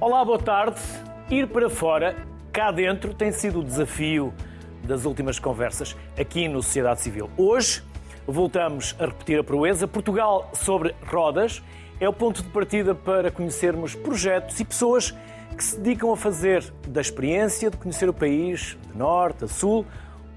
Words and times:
Olá, 0.00 0.24
boa 0.24 0.38
tarde. 0.38 0.80
Ir 1.28 1.46
para 1.48 1.68
fora, 1.68 2.16
cá 2.50 2.72
dentro, 2.72 3.12
tem 3.12 3.30
sido 3.30 3.60
o 3.60 3.62
desafio 3.62 4.32
das 4.82 5.04
últimas 5.04 5.38
conversas 5.38 5.94
aqui 6.18 6.48
no 6.48 6.62
Sociedade 6.62 7.02
Civil. 7.02 7.28
Hoje 7.36 7.82
voltamos 8.26 8.96
a 8.98 9.04
repetir 9.04 9.38
a 9.38 9.44
proeza. 9.44 9.86
Portugal 9.86 10.48
sobre 10.54 10.94
rodas 11.06 11.62
é 12.00 12.08
o 12.08 12.14
ponto 12.14 12.42
de 12.42 12.48
partida 12.48 12.94
para 12.94 13.30
conhecermos 13.30 13.94
projetos 13.94 14.58
e 14.58 14.64
pessoas 14.64 15.14
que 15.54 15.62
se 15.62 15.78
dedicam 15.78 16.10
a 16.10 16.16
fazer 16.16 16.64
da 16.88 17.02
experiência 17.02 17.70
de 17.70 17.76
conhecer 17.76 18.08
o 18.08 18.14
país, 18.14 18.78
de 18.90 18.96
norte 18.96 19.44
a 19.44 19.48
sul, 19.48 19.84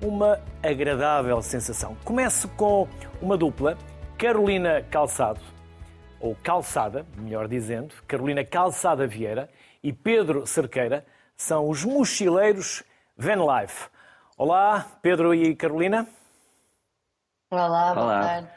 uma 0.02 0.42
agradável 0.62 1.42
sensação. 1.42 1.96
Começo 2.04 2.50
com 2.50 2.86
uma 3.22 3.38
dupla, 3.38 3.78
Carolina 4.18 4.82
Calçado, 4.92 5.40
ou 6.24 6.34
Calçada, 6.42 7.06
melhor 7.18 7.50
dizendo, 7.50 7.94
Carolina 8.08 8.46
Calçada 8.46 9.06
Vieira 9.06 9.50
e 9.84 9.92
Pedro 9.92 10.48
Cerqueira, 10.48 11.06
são 11.36 11.68
os 11.68 11.84
mochileiros 11.84 12.82
Van 13.18 13.46
Life. 13.46 13.90
Olá, 14.38 14.88
Pedro 15.02 15.36
e 15.36 15.54
Carolina. 15.54 16.08
Olá, 17.52 17.94
boa 17.94 18.22
tarde. 18.22 18.50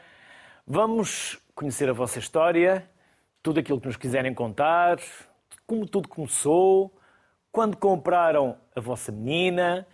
Vamos 0.65 1.37
conhecer 1.53 1.89
a 1.89 1.93
vossa 1.93 2.19
história, 2.19 2.89
tudo 3.43 3.59
aquilo 3.59 3.81
que 3.81 3.87
nos 3.87 3.97
quiserem 3.97 4.33
contar, 4.33 4.97
como 5.65 5.85
tudo 5.85 6.07
começou, 6.07 6.97
quando 7.51 7.75
compraram 7.75 8.57
a 8.73 8.79
vossa 8.79 9.11
menina. 9.11 9.85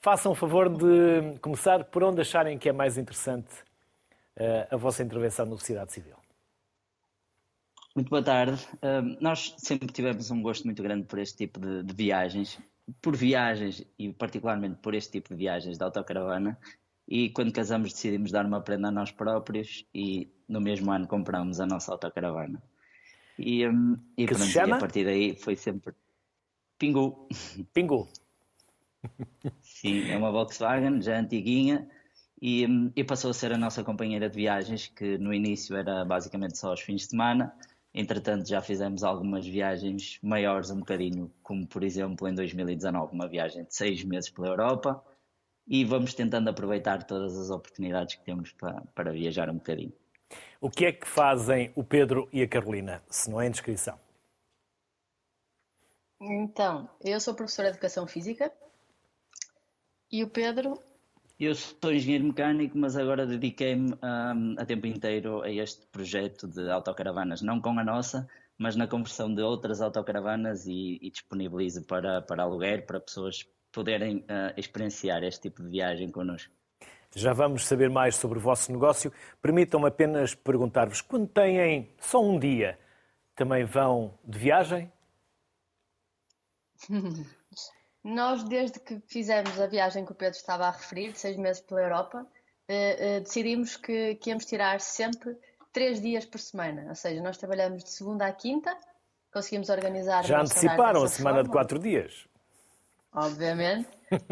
Façam 0.00 0.32
o 0.32 0.34
favor 0.34 0.70
de 0.70 1.38
começar 1.40 1.84
por 1.84 2.02
onde 2.02 2.22
acharem 2.22 2.56
que 2.56 2.70
é 2.70 2.72
mais 2.72 2.96
interessante 2.96 3.52
uh, 4.38 4.74
a 4.74 4.76
vossa 4.78 5.02
intervenção 5.02 5.44
na 5.44 5.52
sociedade 5.52 5.92
civil. 5.92 6.21
Muito 7.94 8.08
boa 8.08 8.22
tarde. 8.22 8.58
Uh, 8.76 9.18
nós 9.20 9.54
sempre 9.58 9.92
tivemos 9.92 10.30
um 10.30 10.40
gosto 10.40 10.64
muito 10.64 10.82
grande 10.82 11.06
por 11.06 11.18
este 11.18 11.36
tipo 11.36 11.60
de, 11.60 11.82
de, 11.82 11.94
viagens, 11.94 12.58
por 13.02 13.14
viagens 13.14 13.84
e 13.98 14.10
particularmente 14.14 14.76
por 14.80 14.94
este 14.94 15.12
tipo 15.12 15.28
de 15.28 15.36
viagens 15.36 15.76
de 15.76 15.84
autocaravana. 15.84 16.58
E 17.06 17.28
quando 17.30 17.52
casamos 17.52 17.92
decidimos 17.92 18.30
dar 18.30 18.46
uma 18.46 18.62
prenda 18.62 18.88
a 18.88 18.90
nós 18.90 19.10
próprios 19.10 19.84
e 19.94 20.32
no 20.48 20.60
mesmo 20.60 20.90
ano 20.90 21.06
compramos 21.06 21.60
a 21.60 21.66
nossa 21.66 21.92
autocaravana. 21.92 22.62
E, 23.38 23.66
um, 23.68 23.98
e, 24.16 24.24
pronto, 24.26 24.44
e 24.44 24.58
a 24.58 24.78
partir 24.78 25.04
daí 25.04 25.36
foi 25.36 25.54
sempre 25.54 25.94
Pingu. 26.78 27.28
Pingu. 27.74 28.08
Sim, 29.60 30.08
é 30.10 30.16
uma 30.16 30.30
Volkswagen 30.30 31.02
já 31.02 31.18
antiguinha 31.18 31.90
e, 32.40 32.66
e 32.96 33.04
passou 33.04 33.32
a 33.32 33.34
ser 33.34 33.52
a 33.52 33.58
nossa 33.58 33.84
companheira 33.84 34.30
de 34.30 34.36
viagens, 34.36 34.86
que 34.86 35.18
no 35.18 35.34
início 35.34 35.76
era 35.76 36.04
basicamente 36.06 36.56
só 36.56 36.70
aos 36.70 36.80
fins 36.80 37.02
de 37.02 37.08
semana 37.08 37.52
Entretanto, 37.94 38.48
já 38.48 38.62
fizemos 38.62 39.04
algumas 39.04 39.46
viagens 39.46 40.18
maiores 40.22 40.70
um 40.70 40.78
bocadinho, 40.78 41.30
como 41.42 41.66
por 41.66 41.84
exemplo 41.84 42.26
em 42.26 42.34
2019, 42.34 43.14
uma 43.14 43.28
viagem 43.28 43.64
de 43.64 43.74
seis 43.74 44.02
meses 44.02 44.30
pela 44.30 44.48
Europa, 44.48 45.04
e 45.66 45.84
vamos 45.84 46.14
tentando 46.14 46.48
aproveitar 46.48 47.04
todas 47.04 47.38
as 47.38 47.50
oportunidades 47.50 48.14
que 48.14 48.24
temos 48.24 48.52
para, 48.52 48.80
para 48.94 49.12
viajar 49.12 49.50
um 49.50 49.54
bocadinho. 49.54 49.92
O 50.60 50.70
que 50.70 50.86
é 50.86 50.92
que 50.92 51.06
fazem 51.06 51.70
o 51.74 51.84
Pedro 51.84 52.28
e 52.32 52.42
a 52.42 52.48
Carolina, 52.48 53.02
se 53.10 53.30
não 53.30 53.40
é 53.40 53.46
inscrição? 53.46 53.98
Então, 56.20 56.88
eu 57.04 57.20
sou 57.20 57.34
professora 57.34 57.68
de 57.68 57.74
Educação 57.74 58.06
Física 58.06 58.50
e 60.10 60.22
o 60.22 60.30
Pedro 60.30 60.80
eu 61.44 61.54
sou 61.54 61.92
engenheiro 61.92 62.24
mecânico, 62.24 62.78
mas 62.78 62.96
agora 62.96 63.26
dediquei-me 63.26 63.92
um, 63.92 64.54
a 64.58 64.64
tempo 64.64 64.86
inteiro 64.86 65.42
a 65.42 65.50
este 65.50 65.86
projeto 65.86 66.46
de 66.46 66.70
autocaravanas, 66.70 67.42
não 67.42 67.60
com 67.60 67.78
a 67.78 67.84
nossa, 67.84 68.28
mas 68.56 68.76
na 68.76 68.86
conversão 68.86 69.34
de 69.34 69.42
outras 69.42 69.80
autocaravanas 69.80 70.66
e, 70.66 70.98
e 71.02 71.10
disponibilizo 71.10 71.84
para, 71.84 72.22
para 72.22 72.44
aluguer, 72.44 72.86
para 72.86 73.00
pessoas 73.00 73.46
poderem 73.72 74.18
uh, 74.18 74.52
experienciar 74.56 75.24
este 75.24 75.42
tipo 75.48 75.62
de 75.62 75.68
viagem 75.68 76.10
connosco. 76.10 76.52
Já 77.14 77.32
vamos 77.32 77.66
saber 77.66 77.90
mais 77.90 78.14
sobre 78.14 78.38
o 78.38 78.40
vosso 78.40 78.70
negócio. 78.72 79.12
Permitam-me 79.40 79.88
apenas 79.88 80.34
perguntar-vos: 80.34 81.00
quando 81.00 81.26
têm 81.26 81.90
só 81.98 82.22
um 82.22 82.38
dia, 82.38 82.78
também 83.34 83.64
vão 83.64 84.18
de 84.24 84.38
viagem? 84.38 84.90
Nós, 88.04 88.42
desde 88.44 88.80
que 88.80 89.00
fizemos 89.06 89.60
a 89.60 89.66
viagem 89.66 90.04
que 90.04 90.12
o 90.12 90.14
Pedro 90.14 90.36
estava 90.36 90.66
a 90.66 90.70
referir, 90.70 91.12
de 91.12 91.18
seis 91.18 91.36
meses 91.36 91.62
pela 91.62 91.82
Europa, 91.82 92.26
eh, 92.68 93.16
eh, 93.16 93.20
decidimos 93.20 93.76
que, 93.76 94.16
que 94.16 94.30
íamos 94.30 94.44
tirar 94.44 94.80
sempre 94.80 95.36
três 95.72 96.00
dias 96.00 96.24
por 96.24 96.40
semana. 96.40 96.86
Ou 96.88 96.94
seja, 96.94 97.22
nós 97.22 97.36
trabalhamos 97.36 97.84
de 97.84 97.90
segunda 97.90 98.26
à 98.26 98.32
quinta, 98.32 98.76
conseguimos 99.32 99.68
organizar. 99.68 100.24
Já 100.24 100.40
anteciparam 100.40 101.04
a 101.04 101.08
semana 101.08 101.36
forma, 101.36 101.44
de 101.44 101.50
quatro 101.50 101.78
dias? 101.78 102.26
Obviamente. 103.12 103.88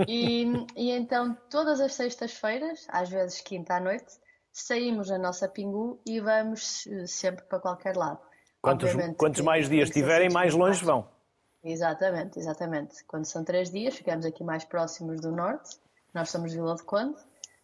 E, 0.07 0.47
e 0.77 0.91
então, 0.91 1.37
todas 1.49 1.81
as 1.81 1.95
sextas-feiras, 1.95 2.87
às 2.89 3.09
vezes 3.09 3.41
quinta 3.41 3.75
à 3.75 3.81
noite, 3.81 4.13
saímos 4.53 5.09
na 5.11 5.19
nossa 5.19 5.49
Pingu 5.49 6.01
e 6.05 6.21
vamos 6.21 6.87
eh, 6.87 7.07
sempre 7.07 7.45
para 7.45 7.61
qualquer 7.61 7.97
lado. 7.97 8.21
Quantos, 8.61 8.91
quantos 9.17 9.41
mais 9.41 9.69
dias 9.69 9.89
tiverem, 9.91 10.29
mais 10.29 10.55
longe 10.55 10.85
vão. 10.85 11.09
Exatamente, 11.63 12.39
exatamente. 12.39 13.05
Quando 13.05 13.27
são 13.27 13.45
três 13.45 13.71
dias, 13.71 13.95
ficamos 13.95 14.25
aqui 14.25 14.43
mais 14.43 14.65
próximos 14.65 15.21
do 15.21 15.31
norte. 15.31 15.79
Nós 16.15 16.31
somos 16.31 16.53
Vila 16.53 16.75
de 16.75 16.83
Conde, 16.83 17.21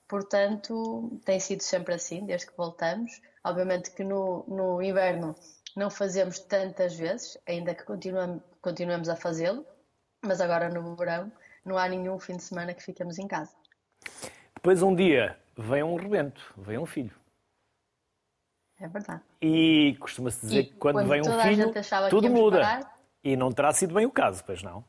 portanto, 0.07 1.19
tem 1.25 1.41
sido 1.41 1.63
sempre 1.63 1.95
assim, 1.95 2.25
desde 2.25 2.47
que 2.47 2.57
voltamos. 2.57 3.21
Obviamente 3.43 3.91
que 3.91 4.05
no, 4.05 4.45
no 4.47 4.83
inverno 4.83 5.35
não 5.75 5.91
fazemos 5.91 6.39
tantas 6.39 6.95
vezes, 6.95 7.39
ainda 7.47 7.75
que 7.75 7.85
continuamos, 7.85 8.43
continuamos 8.61 9.09
a 9.09 9.17
fazê-lo, 9.17 9.65
mas 10.23 10.41
agora 10.41 10.69
no 10.69 10.95
verão 10.97 11.33
não 11.65 11.77
há 11.77 11.89
nenhum 11.89 12.19
fim 12.19 12.37
de 12.37 12.43
semana 12.43 12.75
que 12.75 12.83
ficamos 12.83 13.19
em 13.19 13.27
casa. 13.27 13.53
Depois 14.55 14.83
um 14.83 14.95
dia 14.95 15.39
vem 15.57 15.83
um 15.83 15.97
rebento, 15.97 16.55
vem 16.57 16.79
um 16.79 16.87
filho. 16.87 17.15
É 18.79 18.87
verdade. 18.89 19.23
E 19.41 19.97
costuma-se 19.99 20.47
dizer 20.47 20.61
e 20.61 20.65
que 20.67 20.75
quando, 20.75 20.97
quando 20.97 21.09
vem 21.09 21.21
um 21.21 21.41
filho, 21.41 21.73
tudo 22.11 22.29
muda. 22.29 22.61
Parar, 22.61 22.96
e 23.27 23.37
não 23.37 23.51
terá 23.51 23.73
sido 23.73 23.93
bem 23.93 24.07
o 24.07 24.11
caso, 24.11 24.45
pois 24.45 24.63
não? 24.63 24.85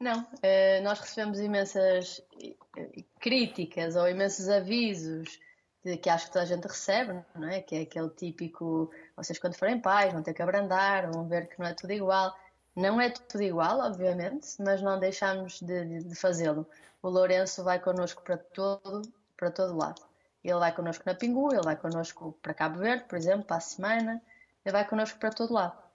Não, 0.00 0.22
uh, 0.22 0.82
nós 0.82 0.98
recebemos 0.98 1.38
imensas 1.38 2.22
eh, 2.42 3.04
críticas 3.20 3.94
ou 3.94 4.08
imensos 4.08 4.48
avisos 4.48 5.38
de, 5.84 5.98
que 5.98 6.08
acho 6.08 6.26
que 6.26 6.32
toda 6.32 6.44
a 6.44 6.48
gente 6.48 6.66
recebe, 6.66 7.22
não 7.34 7.46
é? 7.46 7.60
Que 7.60 7.76
é 7.76 7.80
aquele 7.82 8.08
típico, 8.08 8.90
vocês 9.14 9.38
quando 9.38 9.58
forem 9.58 9.78
pais 9.78 10.14
vão 10.14 10.22
ter 10.22 10.32
que 10.32 10.40
abrandar, 10.40 11.10
vão 11.12 11.28
ver 11.28 11.46
que 11.46 11.58
não 11.58 11.66
é 11.66 11.74
tudo 11.74 11.92
igual. 11.92 12.34
Não 12.74 12.98
é 12.98 13.10
tudo 13.10 13.42
igual, 13.42 13.78
obviamente, 13.80 14.48
mas 14.60 14.80
não 14.80 14.98
deixamos 14.98 15.60
de, 15.60 15.84
de, 15.84 16.04
de 16.04 16.14
fazê-lo. 16.14 16.66
O 17.02 17.10
Lourenço 17.10 17.62
vai 17.62 17.78
connosco 17.78 18.22
para 18.22 18.38
todo, 18.38 19.02
para 19.36 19.50
todo 19.50 19.76
lado. 19.76 20.00
Ele 20.42 20.58
vai 20.58 20.74
connosco 20.74 21.04
na 21.04 21.14
Pingu, 21.14 21.52
ele 21.52 21.64
vai 21.64 21.76
connosco 21.76 22.32
para 22.40 22.54
Cabo 22.54 22.78
Verde, 22.78 23.04
por 23.04 23.18
exemplo, 23.18 23.44
para 23.44 23.58
a 23.58 23.60
semana, 23.60 24.22
ele 24.64 24.72
vai 24.72 24.88
connosco 24.88 25.18
para 25.18 25.28
todo 25.28 25.52
lado 25.52 25.89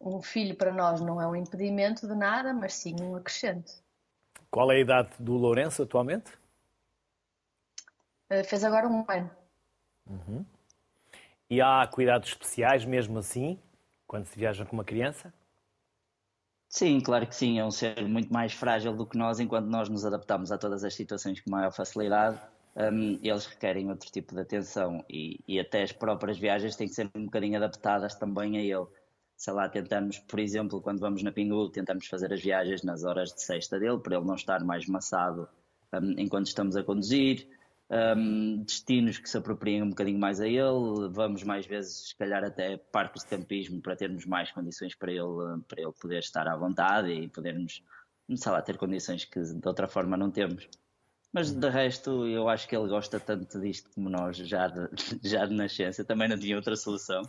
um 0.00 0.20
filho 0.20 0.56
para 0.56 0.72
nós 0.72 1.00
não 1.00 1.20
é 1.20 1.26
um 1.26 1.36
impedimento 1.36 2.06
de 2.06 2.14
nada, 2.14 2.52
mas 2.52 2.74
sim 2.74 2.96
um 3.00 3.14
acrescente. 3.14 3.72
Qual 4.50 4.70
é 4.70 4.76
a 4.76 4.80
idade 4.80 5.10
do 5.18 5.34
Lourenço 5.34 5.82
atualmente? 5.82 6.32
Uh, 8.30 8.44
fez 8.44 8.64
agora 8.64 8.88
um 8.88 9.04
ano. 9.08 9.30
Uhum. 10.08 10.44
E 11.48 11.60
há 11.60 11.86
cuidados 11.86 12.30
especiais 12.30 12.84
mesmo 12.84 13.18
assim, 13.18 13.58
quando 14.06 14.26
se 14.26 14.38
viaja 14.38 14.64
com 14.64 14.74
uma 14.74 14.84
criança? 14.84 15.32
Sim, 16.68 17.00
claro 17.00 17.26
que 17.26 17.36
sim. 17.36 17.58
É 17.58 17.64
um 17.64 17.70
ser 17.70 18.02
muito 18.08 18.32
mais 18.32 18.52
frágil 18.52 18.94
do 18.96 19.06
que 19.06 19.16
nós, 19.16 19.38
enquanto 19.38 19.66
nós 19.66 19.88
nos 19.88 20.04
adaptamos 20.04 20.50
a 20.50 20.58
todas 20.58 20.82
as 20.82 20.94
situações 20.94 21.40
com 21.40 21.50
maior 21.50 21.70
facilidade. 21.70 22.38
Um, 22.74 23.18
eles 23.22 23.44
requerem 23.44 23.90
outro 23.90 24.10
tipo 24.10 24.34
de 24.34 24.40
atenção 24.40 25.04
e, 25.08 25.38
e, 25.46 25.60
até 25.60 25.82
as 25.82 25.92
próprias 25.92 26.38
viagens 26.38 26.74
têm 26.74 26.88
que 26.88 26.94
ser 26.94 27.10
um 27.14 27.26
bocadinho 27.26 27.58
adaptadas 27.58 28.14
também 28.14 28.56
a 28.56 28.62
ele 28.62 28.86
sei 29.42 29.52
lá, 29.52 29.68
tentamos, 29.68 30.20
por 30.20 30.38
exemplo, 30.38 30.80
quando 30.80 31.00
vamos 31.00 31.20
na 31.24 31.32
Pingu, 31.32 31.68
tentamos 31.68 32.06
fazer 32.06 32.32
as 32.32 32.40
viagens 32.40 32.84
nas 32.84 33.02
horas 33.02 33.34
de 33.34 33.42
sexta 33.42 33.76
dele, 33.76 33.98
para 33.98 34.14
ele 34.14 34.24
não 34.24 34.36
estar 34.36 34.62
mais 34.62 34.86
maçado 34.86 35.48
um, 35.92 36.12
enquanto 36.16 36.46
estamos 36.46 36.76
a 36.76 36.84
conduzir. 36.84 37.48
Um, 37.90 38.62
destinos 38.62 39.18
que 39.18 39.28
se 39.28 39.36
apropriem 39.36 39.82
um 39.82 39.88
bocadinho 39.88 40.20
mais 40.20 40.40
a 40.40 40.46
ele, 40.46 41.08
vamos 41.10 41.42
mais 41.42 41.66
vezes, 41.66 42.10
se 42.10 42.16
calhar, 42.16 42.44
até 42.44 42.76
parques 42.76 43.24
de 43.24 43.30
campismo 43.30 43.82
para 43.82 43.96
termos 43.96 44.24
mais 44.26 44.52
condições 44.52 44.94
para 44.94 45.10
ele, 45.10 45.60
para 45.66 45.82
ele 45.82 45.92
poder 46.00 46.20
estar 46.20 46.46
à 46.46 46.56
vontade 46.56 47.10
e 47.10 47.28
podermos, 47.28 47.82
sei 48.36 48.52
lá, 48.52 48.62
ter 48.62 48.78
condições 48.78 49.24
que 49.24 49.40
de 49.40 49.68
outra 49.68 49.88
forma 49.88 50.16
não 50.16 50.30
temos. 50.30 50.68
Mas 51.32 51.50
de 51.50 51.68
resto, 51.70 52.26
eu 52.26 52.46
acho 52.48 52.68
que 52.68 52.76
ele 52.76 52.88
gosta 52.88 53.18
tanto 53.18 53.58
disto 53.58 53.88
como 53.94 54.10
nós, 54.10 54.36
já 54.36 54.68
de, 54.68 54.88
já 55.26 55.46
de 55.46 55.54
nascença. 55.54 56.04
Também 56.04 56.28
não 56.28 56.38
tinha 56.38 56.56
outra 56.56 56.76
solução. 56.76 57.22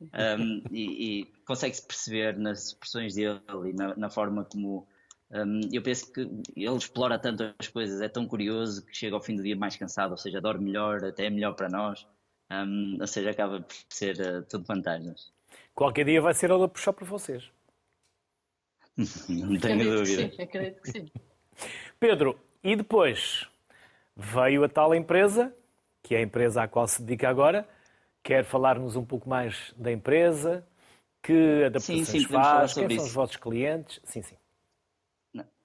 Um, 0.00 0.62
e, 0.70 1.20
e 1.20 1.24
consegue-se 1.44 1.84
perceber 1.84 2.38
nas 2.38 2.68
expressões 2.68 3.14
dele 3.16 3.40
e 3.66 3.72
na, 3.72 3.96
na 3.96 4.10
forma 4.10 4.44
como. 4.44 4.86
Um, 5.30 5.60
eu 5.72 5.82
penso 5.82 6.10
que 6.10 6.20
ele 6.56 6.76
explora 6.76 7.18
tanto 7.18 7.52
as 7.58 7.68
coisas, 7.68 8.00
é 8.00 8.08
tão 8.08 8.26
curioso 8.26 8.86
que 8.86 8.96
chega 8.96 9.14
ao 9.14 9.20
fim 9.20 9.36
do 9.36 9.42
dia 9.42 9.56
mais 9.56 9.76
cansado, 9.76 10.12
ou 10.12 10.16
seja, 10.16 10.40
dorme 10.40 10.66
melhor, 10.66 11.04
até 11.04 11.26
é 11.26 11.30
melhor 11.30 11.54
para 11.54 11.68
nós. 11.68 12.06
Um, 12.50 12.96
ou 13.00 13.06
seja, 13.06 13.30
acaba 13.30 13.60
por 13.60 13.76
ser 13.90 14.18
uh, 14.20 14.42
tudo 14.44 14.64
vantagens. 14.64 15.30
qualquer 15.74 16.06
dia 16.06 16.22
vai 16.22 16.32
ser 16.32 16.50
ela 16.50 16.64
a 16.64 16.68
puxar 16.68 16.92
por 16.94 17.06
vocês. 17.06 17.50
Não 19.28 19.58
tenho 19.58 19.98
dúvida. 19.98 20.30
Sim, 20.30 20.42
acredito 20.42 20.80
que 20.80 20.92
sim. 20.92 21.10
Pedro, 22.00 22.38
e 22.62 22.76
depois 22.76 23.46
veio 24.16 24.64
a 24.64 24.68
tal 24.68 24.94
empresa, 24.94 25.54
que 26.02 26.14
é 26.14 26.18
a 26.18 26.22
empresa 26.22 26.62
à 26.62 26.68
qual 26.68 26.86
se 26.86 27.02
dedica 27.02 27.28
agora. 27.28 27.68
Quer 28.22 28.44
falar-nos 28.44 28.96
um 28.96 29.04
pouco 29.04 29.28
mais 29.28 29.72
da 29.76 29.92
empresa? 29.92 30.66
Que 31.22 31.64
adaptações 31.64 32.08
sim, 32.08 32.20
sim, 32.20 32.26
faz? 32.26 32.74
Quem 32.74 32.88
são 32.88 32.96
isso. 32.96 33.06
os 33.06 33.12
vossos 33.12 33.36
clientes? 33.36 34.00
Sim, 34.04 34.22
sim. 34.22 34.36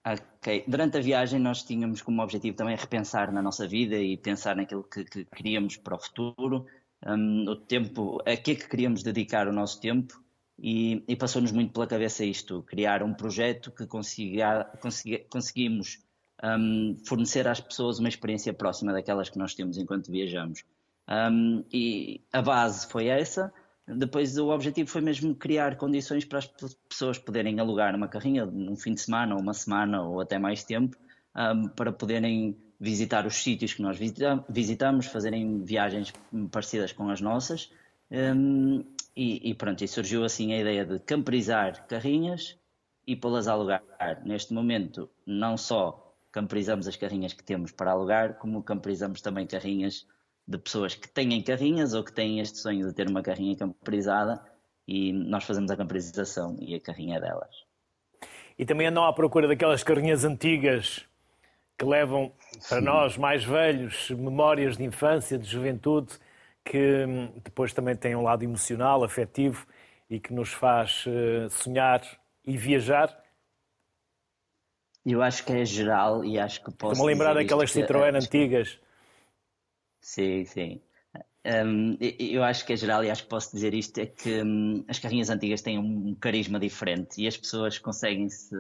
Ok. 0.06 0.66
Durante 0.68 0.98
a 0.98 1.02
viagem 1.02 1.40
nós 1.40 1.64
tínhamos 1.64 2.02
como 2.02 2.22
objetivo 2.22 2.58
também 2.58 2.76
repensar 2.76 3.32
na 3.32 3.42
nossa 3.42 3.66
vida 3.66 3.96
e 3.96 4.18
pensar 4.18 4.56
naquilo 4.56 4.84
que, 4.84 5.06
que 5.06 5.24
queríamos 5.26 5.78
para 5.78 5.96
o 5.96 6.00
futuro, 6.00 6.66
um, 7.06 7.50
o 7.50 7.56
tempo, 7.56 8.22
a 8.26 8.36
que 8.36 8.52
é 8.52 8.56
que 8.56 8.68
queríamos 8.68 9.02
dedicar 9.02 9.48
o 9.48 9.54
nosso 9.54 9.80
tempo 9.80 10.22
e, 10.60 11.04
e 11.08 11.16
passou-nos 11.16 11.54
muito 11.54 11.72
pela 11.72 11.88
cabeça 11.88 12.26
isto, 12.26 12.64
criar 12.64 13.02
um 13.02 13.14
projeto 13.14 13.72
que 13.72 13.88
consiga, 13.88 14.66
consiga, 14.82 15.20
conseguimos 15.30 16.03
um, 16.44 16.98
fornecer 17.06 17.48
às 17.48 17.62
pessoas 17.62 18.00
uma 18.00 18.10
experiência 18.10 18.54
próxima 18.54 18.92
daquelas 18.92 19.30
que 19.30 19.38
nós 19.38 19.56
temos 19.56 19.78
enquanto 19.78 20.12
viajamos. 20.12 20.64
Um, 21.08 21.64
e 21.72 22.22
a 22.32 22.42
base 22.42 22.88
foi 22.88 23.08
essa. 23.08 23.52
Depois 23.88 24.38
o 24.38 24.50
objetivo 24.50 24.90
foi 24.90 25.02
mesmo 25.02 25.36
criar 25.36 25.78
condições 25.78 26.26
para 26.26 26.40
as 26.40 26.48
pessoas 26.90 27.18
poderem 27.18 27.60
alugar 27.60 27.96
uma 27.96 28.08
carrinha 28.08 28.46
num 28.46 28.76
fim 28.76 28.94
de 28.94 29.02
semana, 29.02 29.36
ou 29.36 29.42
uma 29.42 29.54
semana, 29.54 30.04
ou 30.04 30.22
até 30.22 30.38
mais 30.38 30.64
tempo, 30.64 30.98
um, 31.36 31.68
para 31.70 31.92
poderem 31.92 32.58
visitar 32.80 33.26
os 33.26 33.36
sítios 33.36 33.74
que 33.74 33.82
nós 33.82 33.98
visitamos, 34.50 35.06
fazerem 35.06 35.64
viagens 35.64 36.14
parecidas 36.52 36.92
com 36.92 37.10
as 37.10 37.22
nossas. 37.22 37.72
Um, 38.12 38.84
e, 39.16 39.50
e, 39.50 39.54
pronto, 39.54 39.84
e 39.84 39.88
surgiu 39.88 40.24
assim 40.24 40.54
a 40.54 40.60
ideia 40.60 40.86
de 40.86 41.00
camperizar 41.00 41.88
carrinhas 41.88 42.58
e 43.06 43.16
pô-las 43.16 43.48
a 43.48 43.54
alugar. 43.54 43.84
Neste 44.26 44.54
momento, 44.54 45.10
não 45.26 45.58
só 45.58 46.03
camperizamos 46.34 46.88
as 46.88 46.98
carrinhas 46.98 47.32
que 47.32 47.44
temos 47.44 47.72
para 47.72 47.92
alugar, 47.92 48.34
como 48.34 48.62
camperizamos 48.64 49.22
também 49.22 49.46
carrinhas 49.46 50.06
de 50.46 50.58
pessoas 50.58 50.96
que 50.96 51.08
têm 51.08 51.42
carrinhas 51.42 51.94
ou 51.94 52.04
que 52.04 52.12
têm 52.12 52.40
este 52.40 52.58
sonho 52.58 52.88
de 52.88 52.94
ter 52.94 53.08
uma 53.08 53.22
carrinha 53.22 53.56
camperizada 53.56 54.44
e 54.86 55.14
nós 55.14 55.46
fazemos 55.46 55.72
a 55.72 55.78
camperização 55.78 56.58
e 56.60 56.76
a 56.76 56.80
carrinha 56.82 57.22
delas. 57.22 57.56
E 58.58 58.66
também 58.66 58.88
andam 58.88 59.06
à 59.06 59.14
procura 59.14 59.48
daquelas 59.48 59.84
carrinhas 59.84 60.26
antigas 60.26 61.06
que 61.78 61.86
levam 61.86 62.32
para 62.68 62.80
Sim. 62.80 62.86
nós 62.86 63.18
mais 63.18 63.44
velhos 63.44 64.10
memórias 64.12 64.76
de 64.76 64.84
infância, 64.84 65.38
de 65.38 65.48
juventude, 65.48 66.14
que 66.66 67.06
hum, 67.06 67.32
depois 67.44 67.74
também 67.74 67.96
têm 67.96 68.16
um 68.16 68.24
lado 68.24 68.44
emocional, 68.44 69.04
afetivo 69.04 69.66
e 70.10 70.20
que 70.20 70.34
nos 70.34 70.52
faz 70.52 71.06
eh, 71.08 71.48
sonhar 71.50 72.02
e 72.46 72.58
viajar. 72.58 73.23
Eu 75.06 75.22
acho 75.22 75.46
que 75.46 75.52
é 75.52 75.66
geral 75.66 76.24
e 76.24 76.40
acho 76.40 76.64
que 76.64 76.72
posso. 76.72 76.94
Estou-me 76.94 77.12
a 77.12 77.14
lembrar 77.14 77.34
daquelas 77.34 77.72
Citroën 77.72 78.16
antigas. 78.16 78.80
Sim, 80.02 80.46
sim. 80.46 80.82
Um, 81.46 81.98
eu 82.00 82.42
acho 82.42 82.66
que 82.66 82.72
é 82.72 82.76
geral 82.78 83.04
e 83.04 83.12
acho 83.12 83.24
que 83.24 83.30
posso 83.30 83.52
dizer 83.52 83.74
isto: 83.74 83.98
é 83.98 84.06
que 84.06 84.42
um, 84.42 84.86
as 84.88 84.98
carrinhas 85.00 85.30
antigas 85.30 85.62
têm 85.62 85.78
um 85.78 86.16
carisma 86.16 86.58
diferente 86.58 87.22
e 87.22 87.28
as 87.28 87.36
pessoas 87.36 87.78
conseguem-se, 87.78 88.56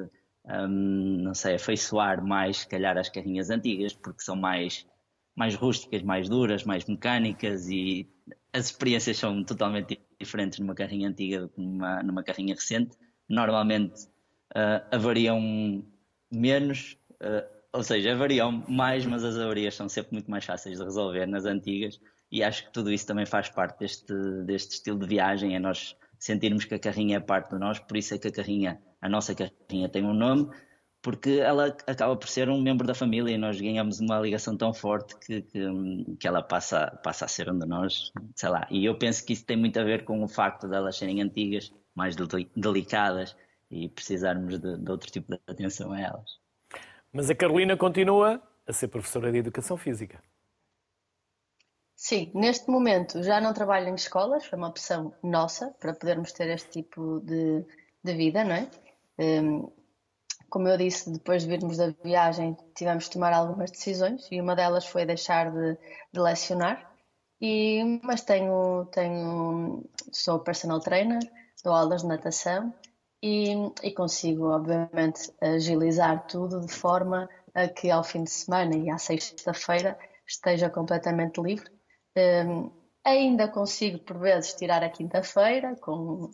um, 0.46 1.22
não 1.24 1.34
sei, 1.34 1.56
afeiçoar 1.56 2.22
mais, 2.26 2.60
se 2.60 2.68
calhar, 2.68 2.98
às 2.98 3.08
carrinhas 3.08 3.50
antigas 3.50 3.94
porque 3.94 4.22
são 4.22 4.36
mais, 4.36 4.86
mais 5.34 5.56
rústicas, 5.56 6.02
mais 6.02 6.28
duras, 6.28 6.66
mais 6.66 6.84
mecânicas 6.86 7.70
e 7.70 8.10
as 8.52 8.66
experiências 8.66 9.18
são 9.18 9.44
totalmente 9.46 10.00
diferentes 10.20 10.60
numa 10.60 10.76
carrinha 10.76 11.08
antiga 11.08 11.42
do 11.42 11.50
que 11.50 11.62
numa, 11.62 12.04
numa 12.04 12.24
carrinha 12.24 12.54
recente. 12.54 12.98
Normalmente 13.30 14.04
uh, 14.56 14.84
avariam 14.92 15.86
menos, 16.34 16.98
uh, 17.22 17.48
ou 17.72 17.84
seja, 17.84 18.16
variam 18.16 18.64
mais, 18.68 19.06
mas 19.06 19.24
as 19.24 19.38
avarias 19.38 19.76
são 19.76 19.88
sempre 19.88 20.14
muito 20.14 20.30
mais 20.30 20.46
fáceis 20.46 20.78
de 20.78 20.84
resolver 20.84 21.26
nas 21.26 21.46
antigas 21.46 22.00
e 22.34 22.44
acho 22.44 22.66
que 22.66 22.74
tudo 22.74 22.92
isso 22.92 23.06
também 23.06 23.28
faz 23.28 23.48
parte 23.48 23.78
deste, 23.80 24.14
deste 24.46 24.76
estilo 24.76 24.98
de 24.98 25.08
viagem, 25.08 25.56
é 25.56 25.60
nós 25.60 25.96
sentirmos 26.18 26.66
que 26.66 26.74
a 26.74 26.80
carrinha 26.80 27.18
é 27.18 27.20
parte 27.20 27.52
de 27.52 27.60
nós, 27.60 27.80
por 27.80 27.96
isso 27.96 28.16
é 28.16 28.18
que 28.18 28.28
a 28.28 28.32
carrinha, 28.32 28.82
a 29.00 29.08
nossa 29.08 29.36
carrinha 29.36 29.88
tem 29.88 30.04
um 30.04 30.16
nome, 30.16 30.50
porque 31.00 31.32
ela 31.32 31.68
acaba 31.86 32.16
por 32.16 32.28
ser 32.28 32.50
um 32.50 32.60
membro 32.60 32.88
da 32.88 32.96
família 32.96 33.36
e 33.36 33.38
nós 33.38 33.62
ganhamos 33.62 34.00
uma 34.00 34.20
ligação 34.20 34.58
tão 34.58 34.74
forte 34.74 35.16
que, 35.20 35.42
que, 35.44 36.16
que, 36.20 36.28
ela 36.28 36.42
passa, 36.42 36.88
passa 37.04 37.26
a 37.26 37.28
ser 37.28 37.52
um 37.52 37.60
de 37.60 37.68
nós, 37.68 38.12
sei 38.36 38.50
lá. 38.50 38.66
E 38.72 38.84
eu 38.86 38.98
penso 38.98 39.24
que 39.26 39.34
isso 39.34 39.46
tem 39.46 39.58
muito 39.58 39.78
a 39.80 39.84
ver 39.84 40.06
com 40.06 40.24
o 40.24 40.28
facto 40.28 40.68
de 40.68 40.76
elas 40.76 40.98
serem 40.98 41.22
antigas, 41.22 41.72
mais 41.94 42.16
delicadas 42.56 43.36
e 43.74 43.90
precisarmos 43.90 44.60
de, 44.60 44.78
de 44.78 44.92
outro 44.92 45.12
tipo 45.12 45.32
de 45.32 45.40
atenção 45.48 45.92
a 45.92 46.00
elas. 46.00 46.40
Mas 47.12 47.30
a 47.30 47.36
Carolina 47.36 47.76
continua 47.76 48.42
a 48.68 48.74
ser 48.74 48.88
professora 48.88 49.32
de 49.32 49.40
Educação 49.40 49.78
Física. 49.78 50.22
Sim, 51.96 52.32
neste 52.34 52.70
momento 52.70 53.24
já 53.24 53.40
não 53.40 53.54
trabalho 53.54 53.90
em 53.90 53.96
escolas, 53.96 54.46
foi 54.46 54.58
uma 54.58 54.68
opção 54.68 55.14
nossa 55.24 55.74
para 55.80 55.94
podermos 55.94 56.32
ter 56.32 56.50
este 56.50 56.70
tipo 56.70 57.22
de, 57.22 57.66
de 58.04 58.14
vida, 58.14 58.44
não 58.44 58.56
é? 58.56 58.70
Um, 59.18 59.72
como 60.50 60.68
eu 60.68 60.78
disse, 60.78 61.12
depois 61.12 61.44
de 61.44 61.50
virmos 61.50 61.78
da 61.78 61.94
viagem, 62.04 62.58
tivemos 62.76 63.06
de 63.06 63.12
tomar 63.12 63.34
algumas 63.34 63.72
decisões 63.72 64.28
e 64.32 64.40
uma 64.40 64.56
delas 64.56 64.86
foi 64.86 65.06
deixar 65.06 65.52
de, 65.52 65.78
de 66.12 66.20
lecionar. 66.20 66.92
E, 67.42 68.00
mas 68.04 68.22
tenho, 68.22 68.86
tenho, 68.92 69.84
sou 70.12 70.40
personal 70.40 70.80
trainer, 70.80 71.20
dou 71.64 71.74
aulas 71.74 72.02
de 72.02 72.08
natação 72.08 72.74
e, 73.24 73.54
e, 73.82 73.92
consigo, 73.92 74.50
obviamente, 74.50 75.32
agilizar 75.40 76.28
tudo 76.28 76.60
de 76.60 76.74
forma 76.74 77.30
a 77.56 77.70
que 77.70 77.90
ao 77.90 78.04
fim 78.04 78.26
de 78.26 78.30
semana 78.30 78.76
e 78.76 78.90
à 78.90 78.98
sexta-feira 78.98 79.98
esteja 80.28 80.70
completamente 80.70 81.40
livre. 81.42 81.72
Um, 82.18 82.70
ainda 83.02 83.48
consigo, 83.48 84.00
por 84.00 84.20
vezes, 84.20 84.54
tirar 84.56 84.84
a 84.84 84.90
quinta-feira 84.90 85.74
com 85.78 86.32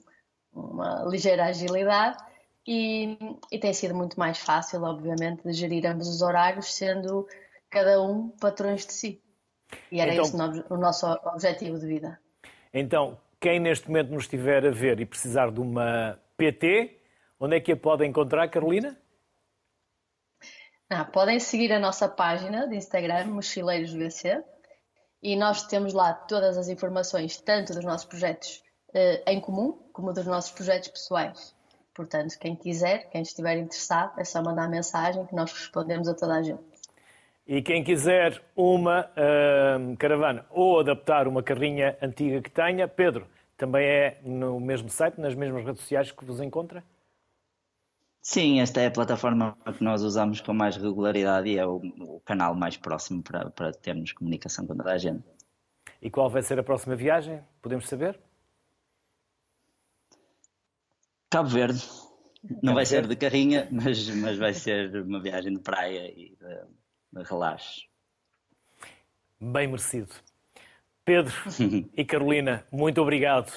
uma 0.51 1.03
ligeira 1.06 1.45
agilidade 1.45 2.18
e, 2.65 3.15
e, 3.51 3.59
tem 3.59 3.71
sido 3.71 3.94
muito 3.94 4.18
mais 4.18 4.39
fácil, 4.39 4.81
obviamente, 4.81 5.44
de 5.44 5.54
gerir 5.54 5.85
ambos 5.85 6.07
os 6.07 6.23
horários, 6.23 6.73
sendo 6.73 7.28
cada 7.69 8.02
um 8.02 8.30
patrões 8.30 8.83
de 8.87 8.94
si. 8.94 9.21
E 9.92 10.02
era 10.02 10.11
então, 10.11 10.25
esse 10.25 10.73
o 10.73 10.78
nosso 10.78 11.06
objetivo 11.06 11.78
de 11.78 11.85
vida. 11.85 12.19
Então, 12.73 13.19
quem 13.40 13.59
neste 13.59 13.87
momento 13.87 14.11
nos 14.11 14.23
estiver 14.23 14.66
a 14.66 14.71
ver 14.71 14.99
e 14.99 15.06
precisar 15.06 15.52
de 15.52 15.59
uma 15.59 16.19
PT. 16.40 16.98
Onde 17.38 17.58
é 17.58 17.60
que 17.60 17.74
a 17.74 17.78
podem 17.78 18.10
encontrar, 18.10 18.48
Carolina? 18.48 18.98
Ah, 20.90 21.06
podem 21.06 21.40
seguir 21.40 21.72
a 21.72 21.80
nossa 21.80 22.08
página 22.08 22.68
de 22.68 22.76
Instagram, 22.76 23.28
Mochileiros 23.28 23.94
VC, 23.94 24.44
e 25.22 25.36
nós 25.36 25.68
temos 25.68 25.94
lá 25.94 26.14
todas 26.14 26.58
as 26.58 26.68
informações, 26.68 27.38
tanto 27.38 27.74
dos 27.74 27.86
nossos 27.86 28.08
projetos 28.08 28.64
eh, 28.94 29.22
em 29.28 29.40
comum, 29.40 29.78
como 29.94 30.12
dos 30.12 30.26
nossos 30.26 30.52
projetos 30.52 30.90
pessoais. 30.90 31.56
Portanto, 31.94 32.38
quem 32.40 32.56
quiser, 32.56 33.10
quem 33.12 33.22
estiver 33.22 33.58
interessado, 33.58 34.19
é 34.19 34.24
só 34.24 34.42
mandar 34.42 34.68
mensagem 34.69 35.26
que 35.26 35.36
nós 35.36 35.52
respondemos 35.52 36.08
a 36.08 36.16
toda 36.16 36.36
a 36.36 36.42
gente. 36.42 36.64
E 37.46 37.62
quem 37.62 37.84
quiser 37.84 38.42
uma 38.56 39.02
uh, 39.02 39.98
caravana 39.98 40.46
ou 40.50 40.80
adaptar 40.80 41.28
uma 41.28 41.44
carrinha 41.44 41.98
antiga 42.02 42.42
que 42.42 42.50
tenha, 42.50 42.88
Pedro, 42.88 43.28
também 43.59 43.85
é 43.85 44.21
no 44.23 44.57
mesmo 44.57 44.89
site, 44.89 45.19
nas 45.19 45.35
mesmas 45.35 45.66
redes 45.66 45.81
sociais 45.81 46.11
que 46.11 46.23
vos 46.23 46.39
encontra? 46.39 46.81
Sim, 48.21 48.61
esta 48.61 48.80
é 48.80 48.87
a 48.87 48.92
plataforma 48.92 49.56
que 49.78 49.83
nós 49.83 50.01
usamos 50.01 50.39
com 50.39 50.54
mais 50.54 50.78
regularidade 50.78 51.49
e 51.49 51.57
é 51.57 51.66
o, 51.66 51.75
o 51.75 52.21
canal 52.21 52.56
mais 52.56 52.78
próximo 52.78 53.21
para, 53.21 53.49
para 53.49 53.73
termos 53.73 54.13
comunicação 54.13 54.66
com 54.66 54.75
toda 54.75 54.94
a 54.94 54.97
gente. 54.97 55.23
E 56.01 56.09
qual 56.09 56.30
vai 56.30 56.42
ser 56.42 56.57
a 56.57 56.63
próxima 56.63 56.95
viagem? 56.95 57.44
Podemos 57.61 57.87
saber? 57.87 58.18
Cabo 61.30 61.49
Verde. 61.49 61.83
Não 62.63 62.73
vai 62.73 62.85
ser 62.85 63.06
de 63.07 63.16
carrinha, 63.18 63.68
mas, 63.71 64.07
mas 64.09 64.37
vai 64.37 64.54
ser 64.54 64.95
uma 65.01 65.21
viagem 65.21 65.54
de 65.54 65.59
praia 65.59 66.09
e 66.09 66.30
de, 66.30 67.19
de 67.19 67.30
relaxo. 67.30 67.81
Bem 69.42 69.68
merecido. 69.68 70.13
Pedro 71.09 71.33
e 71.97 72.06
Carolina, 72.06 72.63
muito 72.71 73.01
obrigado 73.01 73.51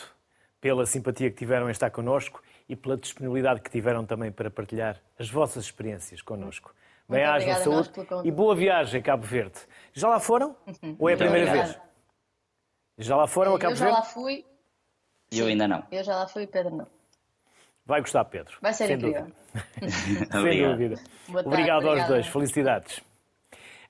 pela 0.58 0.86
simpatia 0.86 1.30
que 1.30 1.36
tiveram 1.36 1.68
em 1.68 1.70
estar 1.70 1.90
connosco 1.90 2.42
e 2.66 2.74
pela 2.74 2.96
disponibilidade 2.96 3.60
que 3.60 3.70
tiveram 3.70 4.06
também 4.06 4.32
para 4.32 4.50
partilhar 4.50 4.98
as 5.18 5.28
vossas 5.28 5.64
experiências 5.64 6.22
connosco. 6.22 6.74
Bem-aja, 7.06 7.56
saúde 7.56 7.90
e 8.24 8.30
boa 8.30 8.54
viagem 8.54 9.00
a 9.00 9.04
Cabo 9.04 9.26
Verde. 9.26 9.58
Já 9.92 10.08
lá 10.08 10.18
foram? 10.18 10.56
Uhum. 10.66 10.96
Ou 10.98 11.10
é 11.10 11.12
a 11.12 11.16
primeira 11.18 11.52
vez? 11.52 11.78
Já 12.96 13.16
lá 13.16 13.26
foram 13.26 13.54
a 13.54 13.58
Cabo 13.58 13.74
Verde? 13.74 13.84
Eu 13.84 13.90
já 13.90 13.98
lá 13.98 14.02
fui. 14.02 14.46
Eu 15.30 15.46
ainda 15.46 15.68
não. 15.68 15.84
Eu 15.92 16.02
já 16.02 16.16
lá 16.16 16.26
fui, 16.26 16.46
Pedro 16.46 16.74
não. 16.74 16.86
Vai 17.84 18.00
gostar, 18.00 18.24
Pedro. 18.24 18.56
Vai 18.62 18.72
ser 18.72 18.86
Sem 18.86 18.96
incrível. 18.96 19.26
Dúvida. 19.26 20.32
Sem 20.40 20.68
dúvida. 20.70 21.00
Obrigado 21.44 21.86
aos 21.86 22.06
dois. 22.06 22.26
Felicidades. 22.28 23.02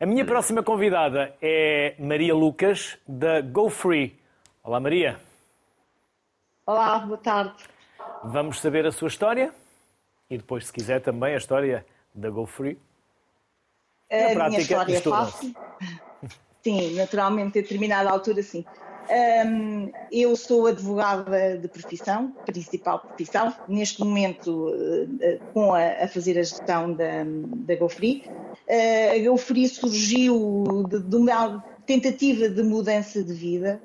A 0.02 0.06
minha 0.06 0.24
próxima 0.24 0.64
convidada 0.64 1.32
é 1.40 1.94
Maria 1.96 2.34
Lucas, 2.34 2.98
da 3.06 3.40
Go 3.40 3.70
Free. 3.70 4.18
Olá, 4.60 4.80
Maria. 4.80 5.16
Olá, 6.66 6.98
boa 6.98 7.18
tarde. 7.18 7.54
Vamos 8.24 8.60
saber 8.60 8.84
a 8.84 8.90
sua 8.90 9.06
história 9.06 9.54
e 10.28 10.36
depois, 10.36 10.66
se 10.66 10.72
quiser, 10.72 11.00
também 11.00 11.34
a 11.34 11.36
história 11.36 11.86
da 12.12 12.28
GoFree. 12.30 12.80
A 14.10 14.34
prática, 14.34 14.48
minha 14.48 14.58
história 14.58 14.96
é 14.96 15.00
fácil. 15.00 15.54
Sim, 16.64 16.96
naturalmente, 16.96 17.60
a 17.60 17.62
determinada 17.62 18.10
altura, 18.10 18.42
sim. 18.42 18.64
Um, 19.10 19.90
eu 20.10 20.36
sou 20.36 20.66
advogada 20.66 21.58
de 21.58 21.68
profissão, 21.68 22.32
principal 22.46 23.00
profissão, 23.00 23.52
neste 23.68 24.00
momento 24.00 24.68
uh, 24.68 25.40
com 25.52 25.74
a, 25.74 26.04
a, 26.04 26.08
fazer 26.08 26.38
a 26.38 26.42
gestão 26.42 26.92
da, 26.94 27.24
da 27.24 27.76
GoFree. 27.76 28.24
Uh, 28.68 29.16
a 29.16 29.28
GoFree 29.28 29.68
surgiu 29.68 30.86
de, 30.88 31.00
de 31.00 31.16
uma 31.16 31.64
tentativa 31.86 32.48
de 32.48 32.62
mudança 32.62 33.22
de 33.22 33.32
vida 33.32 33.80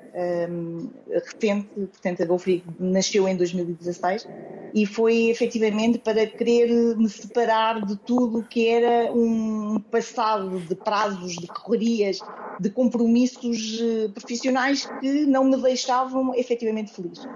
um, 0.50 0.90
recente, 1.12 1.68
portanto 1.74 2.22
a 2.22 2.26
GoFree 2.26 2.64
nasceu 2.78 3.28
em 3.28 3.36
2016 3.36 4.26
e 4.74 4.86
foi 4.86 5.28
efetivamente 5.28 5.98
para 5.98 6.26
querer 6.26 6.96
me 6.96 7.08
separar 7.08 7.84
de 7.84 7.96
tudo 7.96 8.44
que 8.44 8.68
era 8.68 9.12
um 9.12 9.80
passado 9.90 10.60
de 10.60 10.74
prazos, 10.74 11.34
de 11.36 11.46
correrias, 11.46 12.18
de 12.60 12.70
compromissos 12.70 13.78
eh, 13.80 14.08
profissionais 14.08 14.84
que 15.00 15.24
não 15.26 15.44
me 15.44 15.56
deixavam 15.56 16.34
efetivamente 16.34 16.92
feliz. 16.92 17.28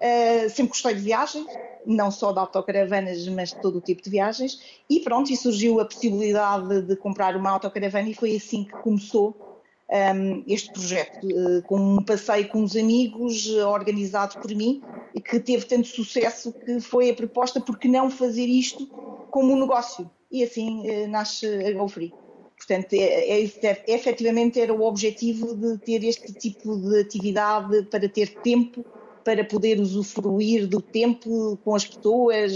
Uh, 0.00 0.50
sempre 0.50 0.68
gostei 0.68 0.94
de 0.94 1.00
viagens, 1.00 1.46
não 1.86 2.10
só 2.10 2.32
de 2.32 2.38
autocaravanas, 2.38 3.26
mas 3.28 3.50
de 3.50 3.56
todo 3.56 3.78
o 3.78 3.80
tipo 3.80 4.02
de 4.02 4.10
viagens, 4.10 4.58
e 4.88 5.00
pronto, 5.00 5.32
e 5.32 5.36
surgiu 5.36 5.80
a 5.80 5.84
possibilidade 5.84 6.82
de 6.82 6.96
comprar 6.96 7.36
uma 7.36 7.50
autocaravana 7.50 8.08
e 8.08 8.14
foi 8.14 8.36
assim 8.36 8.64
que 8.64 8.74
começou 8.80 9.53
um, 9.90 10.42
este 10.46 10.72
projeto, 10.72 11.26
uh, 11.26 11.62
com 11.62 11.78
um 11.78 12.04
passeio 12.04 12.48
com 12.48 12.62
os 12.62 12.76
amigos, 12.76 13.46
uh, 13.46 13.68
organizado 13.68 14.38
por 14.40 14.50
mim, 14.54 14.82
e 15.14 15.20
que 15.20 15.38
teve 15.38 15.64
tanto 15.66 15.88
sucesso 15.88 16.52
que 16.52 16.80
foi 16.80 17.10
a 17.10 17.14
proposta, 17.14 17.60
porque 17.60 17.88
não 17.88 18.10
fazer 18.10 18.46
isto 18.46 18.86
como 19.30 19.52
um 19.52 19.60
negócio? 19.60 20.10
E 20.30 20.42
assim 20.42 20.88
uh, 20.88 21.08
nasce 21.08 21.46
a 21.46 21.72
GoFree. 21.72 22.12
Portanto, 22.56 22.94
é, 22.94 23.42
é, 23.42 23.44
é, 23.44 23.84
efetivamente 23.88 24.60
era 24.60 24.72
o 24.72 24.82
objetivo 24.82 25.54
de 25.54 25.76
ter 25.78 26.02
este 26.04 26.32
tipo 26.32 26.76
de 26.76 27.00
atividade 27.00 27.82
para 27.84 28.08
ter 28.08 28.34
tempo 28.42 28.84
para 29.22 29.42
poder 29.42 29.80
usufruir 29.80 30.66
do 30.66 30.82
tempo 30.82 31.58
com 31.64 31.74
as 31.74 31.86
pessoas, 31.86 32.52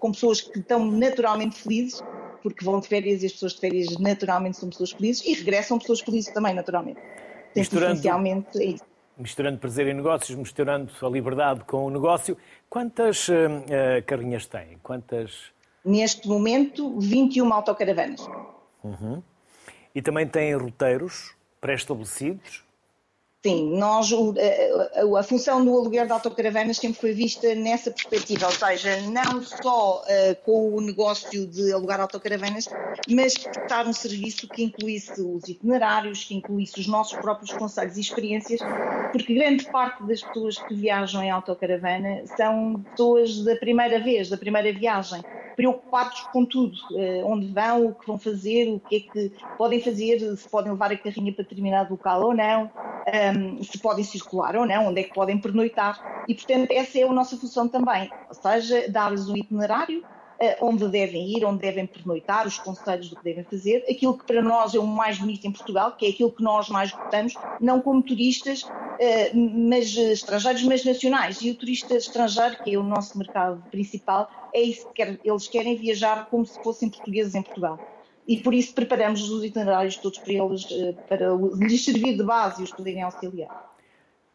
com 0.00 0.10
pessoas 0.10 0.40
que 0.40 0.58
estão 0.58 0.84
naturalmente 0.84 1.54
felizes 1.54 2.02
porque 2.46 2.64
vão 2.64 2.78
de 2.78 2.86
férias 2.86 3.24
e 3.24 3.26
as 3.26 3.32
pessoas 3.32 3.54
de 3.54 3.60
férias 3.60 3.98
naturalmente 3.98 4.56
são 4.56 4.68
pessoas 4.68 4.92
felizes 4.92 5.26
e 5.26 5.34
regressam 5.34 5.78
pessoas 5.78 6.00
felizes 6.00 6.32
também, 6.32 6.54
naturalmente. 6.54 7.00
Misturando, 7.54 7.94
essencialmente 7.94 8.58
é 8.60 8.64
isso. 8.64 8.84
Misturando 9.18 9.58
prazer 9.58 9.88
em 9.88 9.94
negócios, 9.94 10.38
misturando 10.38 10.92
a 11.02 11.08
liberdade 11.08 11.64
com 11.64 11.86
o 11.86 11.90
negócio. 11.90 12.36
Quantas 12.68 13.28
uh, 13.28 13.32
carrinhas 14.06 14.46
têm? 14.46 14.78
Quantas? 14.82 15.32
Neste 15.84 16.28
momento, 16.28 17.00
21 17.00 17.52
autocaravanas. 17.52 18.28
Uhum. 18.84 19.22
E 19.94 20.00
também 20.00 20.26
têm 20.26 20.54
roteiros 20.54 21.34
pré-estabelecidos? 21.60 22.65
Sim, 23.46 23.78
nós, 23.78 24.10
a, 24.12 25.20
a, 25.20 25.22
função 25.22 25.64
do 25.64 25.72
aluguer 25.72 26.04
de 26.04 26.10
autocaravanas 26.10 26.78
sempre 26.78 27.00
foi 27.00 27.12
vista 27.12 27.54
nessa 27.54 27.92
perspectiva, 27.92 28.46
ou 28.46 28.52
seja, 28.52 29.00
não 29.02 29.40
só 29.40 30.02
uh, 30.02 30.36
com 30.44 30.74
o 30.74 30.80
negócio 30.80 31.46
de 31.46 31.72
alugar 31.72 32.00
autocaravanas, 32.00 32.68
mas 33.08 33.38
prestar 33.38 33.86
um 33.86 33.92
serviço 33.92 34.48
que 34.48 34.64
incluísse 34.64 35.22
os 35.22 35.46
itinerários, 35.46 36.24
que 36.24 36.34
incluísse 36.34 36.80
os 36.80 36.88
nossos 36.88 37.16
próprios 37.20 37.52
conselhos 37.52 37.96
e 37.96 38.00
experiências, 38.00 38.58
porque 39.12 39.32
grande 39.32 39.64
parte 39.66 40.02
das 40.02 40.20
pessoas 40.22 40.58
que 40.58 40.74
viajam 40.74 41.22
em 41.22 41.30
autocaravana 41.30 42.24
são 42.36 42.84
pessoas 42.90 43.44
da 43.44 43.54
primeira 43.54 44.00
vez, 44.00 44.28
da 44.28 44.36
primeira 44.36 44.76
viagem 44.76 45.22
preocupados 45.56 46.20
com 46.32 46.44
tudo, 46.44 46.76
uh, 46.92 47.26
onde 47.26 47.52
vão, 47.52 47.86
o 47.86 47.94
que 47.94 48.06
vão 48.06 48.18
fazer, 48.18 48.68
o 48.68 48.78
que 48.78 48.96
é 48.96 49.00
que 49.00 49.32
podem 49.56 49.80
fazer, 49.80 50.20
se 50.36 50.48
podem 50.48 50.70
levar 50.70 50.92
a 50.92 50.98
carrinha 50.98 51.32
para 51.32 51.42
determinado 51.42 51.90
local 51.90 52.22
ou 52.22 52.34
não, 52.34 52.70
ehm, 53.06 53.62
se 53.62 53.78
podem 53.78 54.04
circular 54.04 54.54
ou 54.54 54.66
não, 54.66 54.88
onde 54.88 55.00
é 55.00 55.04
que 55.04 55.14
podem 55.14 55.40
pernoitar. 55.40 55.98
E, 56.28 56.34
portanto, 56.34 56.70
essa 56.70 56.98
é 56.98 57.02
a 57.04 57.12
nossa 57.12 57.36
função 57.36 57.66
também, 57.66 58.10
ou 58.28 58.34
seja, 58.34 58.86
dar-lhes 58.90 59.28
um 59.28 59.36
itinerário, 59.36 60.04
onde 60.60 60.86
devem 60.88 61.36
ir, 61.36 61.44
onde 61.44 61.60
devem 61.60 61.86
pernoitar, 61.86 62.46
os 62.46 62.58
conselhos 62.58 63.08
do 63.08 63.16
que 63.16 63.24
devem 63.24 63.44
fazer, 63.44 63.84
aquilo 63.88 64.16
que 64.16 64.24
para 64.24 64.42
nós 64.42 64.74
é 64.74 64.78
o 64.78 64.86
mais 64.86 65.18
bonito 65.18 65.46
em 65.46 65.52
Portugal, 65.52 65.92
que 65.92 66.06
é 66.06 66.10
aquilo 66.10 66.30
que 66.30 66.42
nós 66.42 66.68
mais 66.68 66.92
gostamos, 66.92 67.34
não 67.60 67.80
como 67.80 68.02
turistas, 68.02 68.62
uh, 68.62 68.70
mas 69.34 69.96
estrangeiros, 69.96 70.62
mas 70.64 70.84
nacionais. 70.84 71.40
E 71.40 71.50
o 71.50 71.54
turista 71.54 71.96
estrangeiro, 71.96 72.62
que 72.62 72.74
é 72.74 72.78
o 72.78 72.82
nosso 72.82 73.16
mercado 73.16 73.62
principal, 73.70 74.30
é 74.52 74.60
isso 74.60 74.86
que 74.88 74.94
quer, 74.94 75.18
eles 75.24 75.48
querem 75.48 75.76
viajar 75.76 76.26
como 76.30 76.44
se 76.44 76.62
fossem 76.62 76.88
portugueses 76.88 77.34
em 77.34 77.42
Portugal. 77.42 77.78
E 78.28 78.38
por 78.38 78.52
isso 78.52 78.74
preparamos 78.74 79.30
os 79.30 79.44
itinerários 79.44 79.96
todos 79.96 80.18
para 80.18 80.32
eles, 80.32 80.66
para 81.08 81.28
lhes 81.60 81.84
servir 81.84 82.16
de 82.16 82.24
base 82.24 82.60
e 82.60 82.64
os 82.64 82.72
poderem 82.72 83.02
auxiliar. 83.02 83.72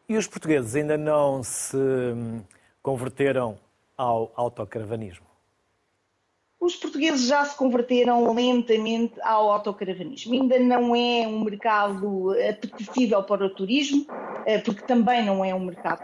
E 0.08 0.16
os 0.16 0.26
portugueses 0.26 0.74
ainda 0.74 0.96
não 0.96 1.42
se 1.42 1.76
hum, 1.76 2.42
converteram 2.82 3.58
ao 3.96 4.32
autocaravanismo? 4.34 5.31
Os 6.62 6.76
portugueses 6.76 7.26
já 7.26 7.44
se 7.44 7.56
converteram 7.56 8.32
lentamente 8.32 9.14
ao 9.24 9.50
autocaravanismo. 9.50 10.32
Ainda 10.32 10.60
não 10.60 10.94
é 10.94 11.26
um 11.26 11.42
mercado 11.42 12.30
apetecível 12.48 13.20
para 13.24 13.46
o 13.46 13.50
turismo, 13.50 14.06
eh, 14.46 14.58
porque 14.58 14.82
também 14.82 15.24
não 15.24 15.44
é 15.44 15.52
um 15.52 15.58
mercado 15.58 16.00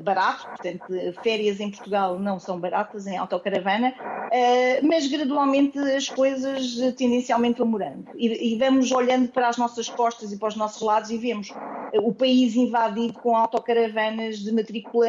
barato, 0.00 0.48
portanto, 0.48 0.86
férias 1.22 1.60
em 1.60 1.70
Portugal 1.70 2.18
não 2.18 2.40
são 2.40 2.58
baratas 2.58 3.06
em 3.06 3.18
autocaravana, 3.18 3.92
eh, 4.32 4.80
mas 4.80 5.06
gradualmente 5.06 5.78
as 5.78 6.08
coisas 6.08 6.74
tendencialmente 6.96 7.58
vão 7.58 7.66
morando. 7.66 8.06
E 8.16 8.56
vamos 8.58 8.90
olhando 8.92 9.28
para 9.28 9.48
as 9.48 9.58
nossas 9.58 9.90
costas 9.90 10.32
e 10.32 10.38
para 10.38 10.48
os 10.48 10.56
nossos 10.56 10.80
lados 10.80 11.10
e 11.10 11.18
vemos 11.18 11.52
o 11.92 12.14
país 12.14 12.56
invadido 12.56 13.12
com 13.20 13.36
autocaravanas 13.36 14.38
de 14.38 14.52
matrícula 14.52 15.06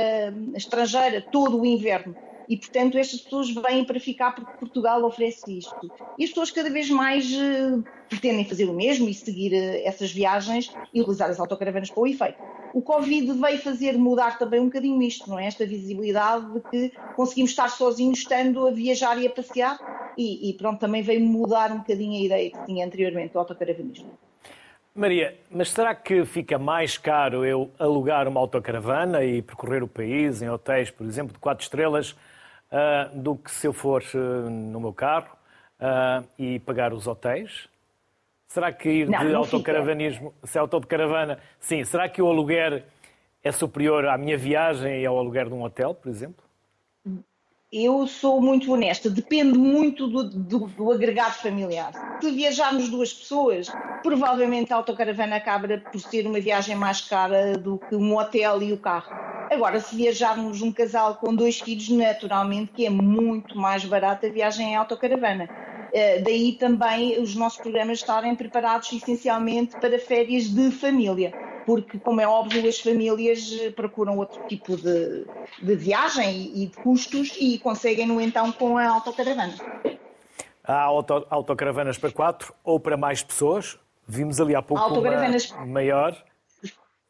estrangeira 0.54 1.22
todo 1.22 1.62
o 1.62 1.66
inverno 1.66 2.13
e, 2.48 2.58
portanto, 2.58 2.98
estas 2.98 3.22
pessoas 3.22 3.50
vêm 3.50 3.84
para 3.86 4.00
ficar 4.00 4.34
porque 4.34 4.52
Portugal 4.58 5.04
oferece 5.04 5.58
isto. 5.58 5.92
E 6.18 6.24
as 6.24 6.30
pessoas 6.30 6.52
cada 6.52 6.70
vez 6.70 6.90
mais 6.90 7.26
uh, 7.32 7.84
pretendem 8.10 8.46
fazer 8.46 8.66
o 8.66 8.74
mesmo 8.74 9.08
e 9.10 9.14
seguir 9.14 9.54
uh, 9.54 9.88
essas 9.88 10.12
viagens 10.12 10.74
e 10.94 11.02
utilizar 11.02 11.30
as 11.30 11.40
autocaravanas 11.40 11.90
para 11.90 12.02
o 12.02 12.08
efeito. 12.08 12.38
O 12.74 12.82
Covid 12.82 13.34
veio 13.34 13.60
fazer 13.60 13.98
mudar 13.98 14.38
também 14.40 14.60
um 14.60 14.66
bocadinho 14.66 15.02
isto, 15.02 15.30
não 15.30 15.38
é? 15.38 15.46
Esta 15.46 15.66
visibilidade 15.66 16.54
de 16.54 16.60
que 16.62 16.98
conseguimos 17.16 17.52
estar 17.52 17.70
sozinhos 17.70 18.20
estando 18.20 18.68
a 18.68 18.72
viajar 18.72 19.22
e 19.22 19.28
a 19.28 19.30
passear 19.30 20.14
e, 20.18 20.50
e 20.50 20.54
pronto, 20.54 20.80
também 20.80 21.02
veio 21.02 21.22
mudar 21.22 21.72
um 21.72 21.80
bocadinho 21.80 22.20
a 22.20 22.26
ideia 22.26 22.52
que 22.52 22.66
tinha 22.66 22.86
anteriormente 22.86 23.34
do 23.34 23.40
autocaravanismo. 23.40 24.12
Maria, 24.96 25.36
mas 25.50 25.72
será 25.72 25.96
que 25.96 26.24
fica 26.24 26.60
mais 26.60 27.00
caro 27.00 27.44
eu 27.44 27.72
alugar 27.80 28.28
uma 28.28 28.40
autocaravana 28.40 29.24
e 29.24 29.42
percorrer 29.42 29.82
o 29.82 29.88
país 29.88 30.42
em 30.44 30.50
hotéis, 30.50 30.92
por 30.92 31.08
exemplo, 31.08 31.34
de 31.34 31.40
quatro 31.40 31.64
estrelas, 31.64 32.16
uh, 32.74 33.15
do 33.18 33.36
que 33.36 33.51
se 33.51 33.68
eu 33.68 33.74
for 33.74 34.03
uh, 34.15 34.50
no 34.50 34.80
meu 34.80 34.94
carro 34.94 35.38
uh, 35.80 36.27
e 36.38 36.60
pagar 36.60 36.92
os 36.92 37.08
hotéis? 37.08 37.70
Será 38.48 38.72
que 38.72 38.89
ir 38.89 39.10
não, 39.10 39.25
de 39.25 39.34
autocaravanismo, 39.34 40.32
fica. 40.32 40.48
se 40.48 40.58
é 40.58 40.62
autocaravana, 40.62 41.39
sim, 41.60 41.84
será 41.84 42.10
que 42.10 42.22
o 42.22 42.27
aluguer 42.27 42.84
é 43.44 43.51
superior 43.51 44.08
à 44.08 44.18
minha 44.18 44.38
viagem 44.38 45.01
e 45.01 45.06
ao 45.06 45.18
aluguer 45.18 45.48
de 45.48 45.53
um 45.53 45.63
hotel, 45.63 45.94
por 45.94 46.10
exemplo? 46.10 46.43
Eu 47.75 48.06
sou 48.06 48.39
muito 48.39 48.72
honesta, 48.72 49.10
depende 49.10 49.58
muito 49.58 50.08
do, 50.08 50.30
do, 50.30 50.60
do, 50.68 50.92
agregado 50.92 51.34
familiar. 51.34 52.20
Se 52.22 52.30
viajarmos 52.30 52.88
duas 52.88 53.12
pessoas, 53.12 53.68
provavelmente 54.03 54.72
a 54.72 54.75
autocaravana 54.75 55.38
acaba 55.38 55.80
por 55.80 56.00
ser 56.00 56.27
uma 56.27 56.39
viagem 56.39 56.75
mais 56.75 57.01
cara 57.01 57.58
do 57.58 57.80
que 57.80 57.96
um 57.96 58.15
hotel 58.15 58.62
e 58.62 58.72
o 58.72 58.77
carro. 58.77 59.12
Agora, 59.51 59.80
se 59.80 59.96
viajarmos 59.96 60.62
um 60.62 60.72
casal 60.72 61.15
com 61.15 61.34
dois 61.34 61.60
filhos, 61.62 61.89
naturalmente 61.89 62.72
que 62.74 62.86
é 62.86 62.92
muito 62.92 63.58
mais 63.58 63.84
barata 63.84 64.27
a 64.27 64.30
viagem 64.30 64.74
em 64.74 64.75
autocaravana. 64.75 65.50
Eh, 65.92 66.22
daí 66.22 66.51
também 66.53 67.20
os 67.20 67.36
nossos 67.36 67.60
programas 67.60 67.98
estarem 67.98 68.36
preparados 68.36 68.94
essencialmente 68.94 69.75
para 69.77 69.98
férias 69.98 70.44
de 70.44 70.70
família, 70.70 71.34
porque, 71.65 72.00
como 72.00 72.22
é 72.22 72.27
óbvio, 72.27 72.67
as 72.67 72.79
famílias 72.79 73.58
eh, 73.60 73.72
procuram 73.72 74.17
outro 74.17 74.41
tipo 74.48 74.75
de, 74.75 75.25
de 75.62 75.75
viagem 75.75 76.51
e 76.55 76.67
de 76.67 76.77
custos 76.77 77.36
e 77.39 77.58
conseguem, 77.60 78.05
no 78.05 78.20
então, 78.20 78.51
com 78.51 78.77
a 78.77 78.88
autocaravana. 78.88 79.55
Há 80.63 80.82
auto, 80.82 81.27
autocaravanas 81.29 81.98
para 81.98 82.12
quatro 82.12 82.53
ou 82.63 82.79
para 82.79 82.96
mais 82.96 83.22
pessoas? 83.22 83.77
Vimos 84.08 84.39
ali 84.39 84.55
há 84.55 84.62
pouco 84.62 84.84
uma 84.84 85.65
maior. 85.65 86.24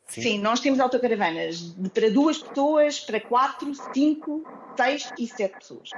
Sim. 0.07 0.21
Sim. 0.21 0.39
nós 0.39 0.59
temos 0.59 0.79
autocaravanas 0.79 1.75
para 1.93 2.11
duas 2.11 2.37
pessoas, 2.37 2.99
para 2.99 3.19
quatro, 3.19 3.73
cinco, 3.93 4.43
seis 4.75 5.11
e 5.17 5.27
sete 5.27 5.57
pessoas. 5.57 5.89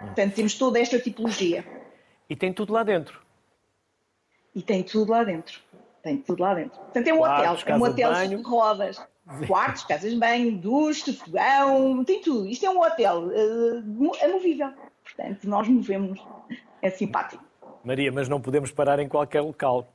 Portanto, 0.00 0.34
temos 0.34 0.54
toda 0.54 0.78
esta 0.78 0.98
tipologia. 0.98 1.64
E 2.28 2.36
tem 2.36 2.52
tudo 2.52 2.72
lá 2.72 2.82
dentro. 2.82 3.20
E 4.54 4.62
tem 4.62 4.82
tudo 4.82 5.12
lá 5.12 5.22
dentro. 5.24 5.60
Tem 6.02 6.16
tudo 6.18 6.42
lá 6.42 6.54
dentro. 6.54 6.78
Portanto, 6.78 7.06
é 7.06 7.14
um 7.14 7.18
Quartos, 7.18 7.62
hotel. 7.62 7.74
É 7.74 7.78
um 7.78 7.82
hotel 7.82 8.28
de 8.28 8.42
rodas. 8.42 9.08
quartos, 9.46 9.84
casas 9.84 10.10
de 10.10 10.18
banho, 10.18 10.58
duche, 10.58 11.12
fogão, 11.12 12.04
tem 12.04 12.20
tudo. 12.20 12.48
Isto 12.48 12.66
é 12.66 12.70
um 12.70 12.80
hotel 12.80 13.28
uh, 13.28 14.24
amovível. 14.24 14.72
Portanto, 15.04 15.44
nós 15.48 15.68
movemos. 15.68 16.20
É 16.80 16.90
simpático. 16.90 17.44
Maria, 17.84 18.10
mas 18.10 18.28
não 18.28 18.40
podemos 18.40 18.72
parar 18.72 18.98
em 18.98 19.08
qualquer 19.08 19.40
local. 19.40 19.86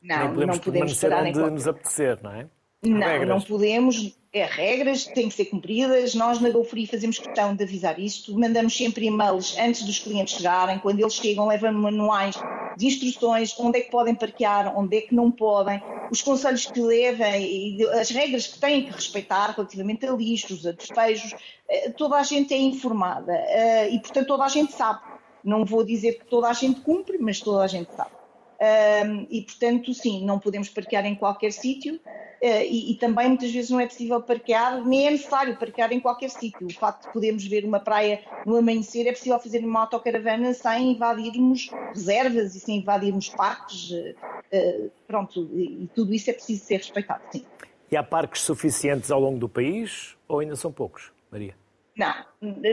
Não, 0.00 0.18
Nem 0.18 0.28
podemos 0.28 0.56
não 0.56 0.62
podemos 0.62 1.00
parar 1.00 1.20
onde 1.20 1.30
em 1.30 1.32
qualquer... 1.32 1.50
nos 1.50 1.68
apetecer, 1.68 2.22
não 2.22 2.30
é? 2.32 2.46
Não, 2.84 3.06
regras. 3.06 3.28
não 3.28 3.40
podemos. 3.40 4.14
É 4.32 4.44
regras, 4.44 5.04
têm 5.04 5.28
que 5.28 5.34
ser 5.34 5.44
cumpridas. 5.44 6.14
Nós 6.14 6.40
na 6.40 6.50
GoFree 6.50 6.88
fazemos 6.88 7.18
questão 7.18 7.54
de 7.54 7.62
avisar 7.62 8.00
isto. 8.00 8.36
Mandamos 8.36 8.76
sempre 8.76 9.06
e-mails 9.06 9.56
antes 9.58 9.84
dos 9.84 10.00
clientes 10.00 10.34
chegarem. 10.34 10.78
Quando 10.80 10.98
eles 10.98 11.14
chegam, 11.14 11.46
levam 11.46 11.72
manuais 11.72 12.34
de 12.76 12.86
instruções, 12.86 13.54
onde 13.58 13.78
é 13.78 13.82
que 13.82 13.90
podem 13.90 14.14
parquear, 14.14 14.76
onde 14.76 14.96
é 14.96 15.00
que 15.02 15.14
não 15.14 15.30
podem, 15.30 15.80
os 16.10 16.20
conselhos 16.20 16.66
que 16.66 16.80
devem 16.80 17.78
e 17.78 17.88
as 17.90 18.10
regras 18.10 18.48
que 18.48 18.58
têm 18.58 18.84
que 18.84 18.90
respeitar 18.90 19.52
relativamente 19.54 20.04
a 20.04 20.12
lixos, 20.12 20.66
a 20.66 20.72
despejos. 20.72 21.32
Eh, 21.68 21.90
toda 21.90 22.16
a 22.16 22.22
gente 22.24 22.52
é 22.52 22.58
informada 22.58 23.32
eh, 23.32 23.90
e, 23.90 24.00
portanto, 24.00 24.26
toda 24.26 24.44
a 24.44 24.48
gente 24.48 24.72
sabe. 24.72 25.00
Não 25.44 25.64
vou 25.64 25.84
dizer 25.84 26.18
que 26.18 26.24
toda 26.24 26.48
a 26.48 26.52
gente 26.52 26.80
cumpre, 26.80 27.18
mas 27.18 27.40
toda 27.40 27.62
a 27.62 27.66
gente 27.68 27.94
sabe. 27.94 28.23
Um, 28.64 29.26
e, 29.28 29.42
portanto, 29.42 29.92
sim, 29.92 30.24
não 30.24 30.38
podemos 30.38 30.70
parquear 30.70 31.04
em 31.04 31.14
qualquer 31.14 31.52
sítio 31.52 31.96
uh, 31.96 32.00
e, 32.40 32.92
e, 32.92 32.94
também 32.94 33.28
muitas 33.28 33.50
vezes 33.52 33.68
não 33.68 33.80
é 33.80 33.86
possível 33.86 34.22
parquear, 34.22 34.82
nem 34.86 35.06
é 35.06 35.10
necessário 35.10 35.56
parquear 35.58 35.92
em 35.92 36.00
qualquer 36.00 36.30
sítio. 36.30 36.66
O 36.66 36.72
facto 36.72 37.06
de 37.06 37.12
podermos 37.12 37.44
ver 37.44 37.64
uma 37.64 37.80
praia 37.80 38.22
no 38.46 38.56
amanhecer 38.56 39.06
é 39.06 39.12
possível 39.12 39.38
fazer 39.38 39.58
uma 39.64 39.80
autocaravana 39.80 40.54
sem 40.54 40.92
invadirmos 40.92 41.68
reservas 41.92 42.54
e 42.54 42.60
sem 42.60 42.78
invadirmos 42.78 43.28
parques. 43.28 43.90
Uh, 43.90 44.90
pronto, 45.06 45.50
e, 45.52 45.84
e 45.84 45.90
tudo 45.94 46.14
isso 46.14 46.30
é 46.30 46.32
preciso 46.32 46.64
ser 46.64 46.76
respeitado, 46.76 47.22
sim. 47.30 47.44
E 47.90 47.96
há 47.96 48.02
parques 48.02 48.42
suficientes 48.42 49.10
ao 49.10 49.20
longo 49.20 49.38
do 49.38 49.48
país 49.48 50.16
ou 50.26 50.38
ainda 50.38 50.56
são 50.56 50.72
poucos, 50.72 51.12
Maria? 51.30 51.54
Não, 51.96 52.14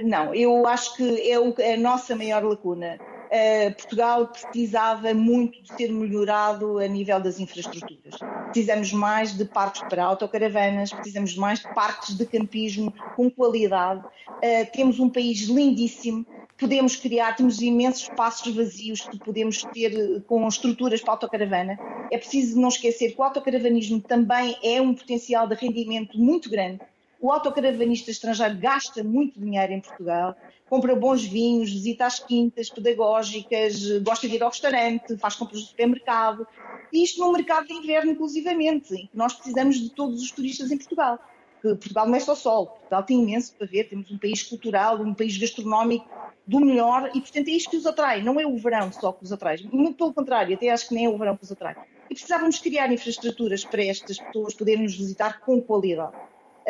não, 0.04 0.34
eu 0.34 0.66
acho 0.68 0.96
que 0.96 1.30
é, 1.30 1.40
o, 1.40 1.54
é 1.60 1.74
a 1.74 1.78
nossa 1.78 2.16
maior 2.16 2.44
lacuna. 2.44 2.98
Uh, 3.32 3.74
Portugal 3.76 4.28
precisava 4.28 5.14
muito 5.14 5.62
de 5.64 5.74
ser 5.74 5.90
melhorado 5.90 6.80
a 6.80 6.88
nível 6.88 7.18
das 7.22 7.40
infraestruturas. 7.40 8.16
Precisamos 8.52 8.92
mais 8.92 9.38
de 9.38 9.46
parques 9.46 9.82
para 9.84 10.04
autocaravanas, 10.04 10.92
precisamos 10.92 11.38
mais 11.38 11.60
de 11.60 11.74
parques 11.74 12.18
de 12.18 12.26
campismo 12.26 12.94
com 13.16 13.32
qualidade. 13.32 14.06
Uh, 14.28 14.70
temos 14.74 15.00
um 15.00 15.10
país 15.10 15.44
lindíssimo, 15.44 16.26
podemos 16.58 16.98
criar, 16.98 17.38
temos 17.38 17.62
imensos 17.62 18.04
espaços 18.04 18.54
vazios 18.54 19.08
que 19.08 19.18
podemos 19.18 19.64
ter 19.64 19.94
eh, 19.94 20.20
com 20.28 20.46
estruturas 20.46 21.02
para 21.02 21.14
autocaravana. 21.14 21.80
É 22.12 22.18
preciso 22.18 22.60
não 22.60 22.68
esquecer 22.68 23.14
que 23.14 23.22
o 23.22 23.24
autocaravanismo 23.24 24.02
também 24.02 24.58
é 24.62 24.82
um 24.82 24.94
potencial 24.94 25.48
de 25.48 25.56
rendimento 25.56 26.20
muito 26.20 26.50
grande 26.50 26.82
o 27.22 27.32
autocaravanista 27.32 28.10
estrangeiro 28.10 28.58
gasta 28.58 29.04
muito 29.04 29.40
dinheiro 29.40 29.72
em 29.72 29.80
Portugal, 29.80 30.36
compra 30.68 30.96
bons 30.96 31.24
vinhos, 31.24 31.72
visita 31.72 32.08
as 32.08 32.20
quintas 32.20 32.70
pedagógicas, 32.70 34.00
gosta 34.00 34.28
de 34.28 34.36
ir 34.36 34.44
ao 34.44 34.50
restaurante, 34.50 35.16
faz 35.18 35.36
compras 35.36 35.62
no 35.62 35.68
supermercado. 35.68 36.48
E 36.92 37.04
isto 37.04 37.22
num 37.22 37.32
mercado 37.32 37.68
de 37.68 37.74
inverno, 37.74 38.12
inclusivamente, 38.12 38.96
em 38.96 39.06
que 39.06 39.16
nós 39.16 39.34
precisamos 39.34 39.80
de 39.80 39.90
todos 39.92 40.20
os 40.22 40.32
turistas 40.32 40.72
em 40.72 40.78
Portugal. 40.78 41.20
Portugal 41.62 42.08
não 42.08 42.16
é 42.16 42.20
só 42.20 42.34
sol, 42.34 42.66
Portugal 42.66 43.04
tem 43.04 43.22
imenso 43.22 43.54
para 43.56 43.68
ver, 43.68 43.84
temos 43.84 44.10
um 44.10 44.18
país 44.18 44.42
cultural, 44.42 45.00
um 45.00 45.13
país 45.13 45.38
gastronómico 45.38 46.10
do 46.48 46.60
melhor 46.60 47.12
e, 47.13 47.22
portanto, 47.22 47.48
é 47.50 47.51
isto 47.51 47.70
que 47.70 47.78
os 47.78 47.86
atrai. 47.86 48.24
Não 48.24 48.40
é 48.40 48.48
o 48.48 48.58
verão 48.58 48.92
só 48.92 49.12
que 49.12 49.24
os 49.24 49.32
atrai, 49.32 49.58
muito 49.72 49.96
pelo 49.96 50.12
contrário, 50.12 50.56
até 50.56 50.72
acho 50.72 50.88
que 50.88 50.96
nem 50.96 51.05
é 51.05 51.10
o 51.10 51.18
verão 51.20 51.38
que 51.38 51.44
os 51.44 51.51
atrai. 51.51 51.75
E 52.10 52.16
precisávamos 52.16 52.57
criar 52.57 52.92
infraestruturas 52.92 53.64
para 53.64 53.86
estas 53.86 54.18
pessoas 54.18 54.55
poderem 54.55 54.84
nos 54.84 54.96
visitar 54.96 55.40
com 55.42 55.62
qualidade 55.62 56.14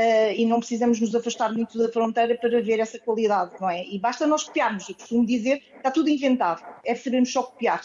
uh, 0.01 0.33
e 0.35 0.45
não 0.45 0.59
precisamos 0.59 0.99
nos 0.99 1.13
afastar 1.13 1.53
muito 1.53 1.77
da 1.77 1.89
fronteira 1.89 2.35
para 2.35 2.61
ver 2.61 2.79
essa 2.79 2.99
qualidade, 2.99 3.53
não 3.59 3.69
é? 3.69 3.85
E 3.85 3.99
basta 3.99 4.25
nós 4.25 4.43
copiarmos. 4.43 4.89
Eu 4.89 4.95
costumo 4.95 5.25
dizer 5.25 5.61
está 5.75 5.91
tudo 5.91 6.09
inventado, 6.09 6.63
é 6.83 6.95
sabermos 6.95 7.31
só 7.31 7.43
copiar. 7.43 7.81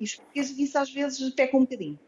E 0.00 0.04
os 0.04 0.14
portugueses 0.14 0.56
disso 0.56 0.78
às 0.78 0.90
vezes 0.90 1.34
pecam 1.34 1.60
um 1.60 1.64
bocadinho. 1.64 1.98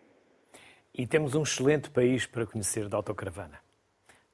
E 0.95 1.07
temos 1.07 1.35
um 1.35 1.43
excelente 1.43 1.91
país 1.91 2.27
para 2.27 2.47
conhecer 2.47 2.89
da 2.89 2.97
autocaravana. 2.97 3.59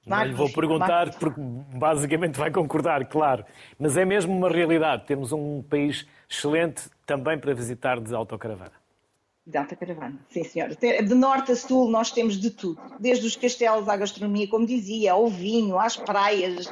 Não 0.06 0.24
lhe 0.24 0.34
vou 0.34 0.50
perguntar, 0.52 1.12
porque 1.18 1.40
basicamente 1.40 2.38
vai 2.38 2.50
concordar, 2.50 3.04
claro. 3.06 3.44
Mas 3.76 3.96
é 3.96 4.04
mesmo 4.04 4.32
uma 4.32 4.48
realidade. 4.48 5.04
Temos 5.04 5.32
um 5.32 5.62
país 5.62 6.06
excelente 6.30 6.88
também 7.04 7.36
para 7.36 7.52
visitar 7.52 8.00
de 8.00 8.14
autocaravana. 8.14 8.85
De 9.46 9.56
alta 9.56 9.76
caravana, 9.76 10.18
sim 10.28 10.42
senhora. 10.42 10.74
De 10.74 11.14
norte 11.14 11.52
a 11.52 11.56
sul 11.56 11.88
nós 11.88 12.10
temos 12.10 12.36
de 12.36 12.50
tudo, 12.50 12.80
desde 12.98 13.26
os 13.26 13.36
castelos 13.36 13.88
à 13.88 13.96
gastronomia, 13.96 14.48
como 14.48 14.66
dizia, 14.66 15.12
ao 15.12 15.28
vinho, 15.28 15.78
às 15.78 15.96
praias, 15.96 16.68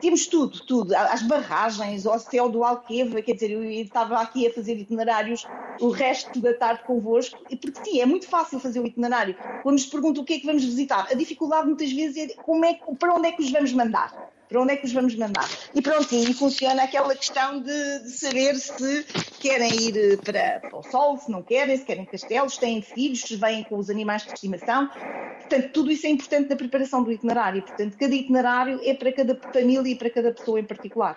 temos 0.00 0.26
tudo, 0.26 0.60
tudo, 0.60 0.94
às 0.94 1.22
barragens, 1.22 2.06
ao 2.06 2.18
céu 2.18 2.48
do 2.48 2.62
Alqueva, 2.62 3.22
quer 3.22 3.32
dizer, 3.32 3.50
eu 3.50 3.64
estava 3.64 4.20
aqui 4.20 4.46
a 4.46 4.52
fazer 4.52 4.76
itinerários 4.76 5.46
o 5.80 5.88
resto 5.88 6.40
da 6.40 6.52
tarde 6.54 6.82
convosco, 6.84 7.38
porque 7.60 7.84
sim, 7.84 8.00
é 8.00 8.06
muito 8.06 8.28
fácil 8.28 8.60
fazer 8.60 8.80
o 8.80 8.86
itinerário. 8.86 9.34
Quando 9.62 9.76
nos 9.76 9.86
perguntam 9.86 10.22
o 10.22 10.26
que 10.26 10.34
é 10.34 10.40
que 10.40 10.46
vamos 10.46 10.64
visitar, 10.64 11.08
a 11.10 11.14
dificuldade 11.14 11.66
muitas 11.66 11.90
vezes 11.92 12.30
é, 12.30 12.34
como 12.42 12.64
é 12.64 12.78
para 12.98 13.14
onde 13.14 13.28
é 13.28 13.32
que 13.32 13.42
os 13.42 13.50
vamos 13.50 13.72
mandar 13.72 14.30
para 14.48 14.60
onde 14.60 14.72
é 14.72 14.76
que 14.76 14.86
os 14.86 14.92
vamos 14.92 15.14
mandar? 15.14 15.48
E 15.74 15.82
pronto, 15.82 16.12
e 16.14 16.32
funciona 16.32 16.82
aquela 16.82 17.14
questão 17.14 17.60
de, 17.60 17.98
de 18.00 18.10
saber 18.10 18.54
se 18.54 19.04
querem 19.40 19.70
ir 19.74 20.18
para, 20.18 20.60
para, 20.60 20.76
o 20.76 20.82
sol, 20.82 21.18
se 21.18 21.30
não 21.30 21.42
querem, 21.42 21.76
se 21.76 21.84
querem 21.84 22.04
castelos, 22.04 22.54
se 22.54 22.60
têm 22.60 22.80
filhos, 22.80 23.20
se 23.20 23.36
vêm 23.36 23.62
com 23.64 23.76
os 23.76 23.90
animais 23.90 24.22
de 24.24 24.32
estimação. 24.32 24.88
Portanto, 24.88 25.72
tudo 25.72 25.90
isso 25.90 26.06
é 26.06 26.10
importante 26.10 26.48
na 26.48 26.56
preparação 26.56 27.02
do 27.02 27.12
itinerário. 27.12 27.62
Portanto, 27.62 27.96
cada 27.98 28.14
itinerário 28.14 28.80
é 28.82 28.94
para 28.94 29.12
cada 29.12 29.34
família 29.52 29.92
e 29.92 29.94
para 29.94 30.10
cada 30.10 30.32
pessoa 30.32 30.58
em 30.58 30.64
particular. 30.64 31.16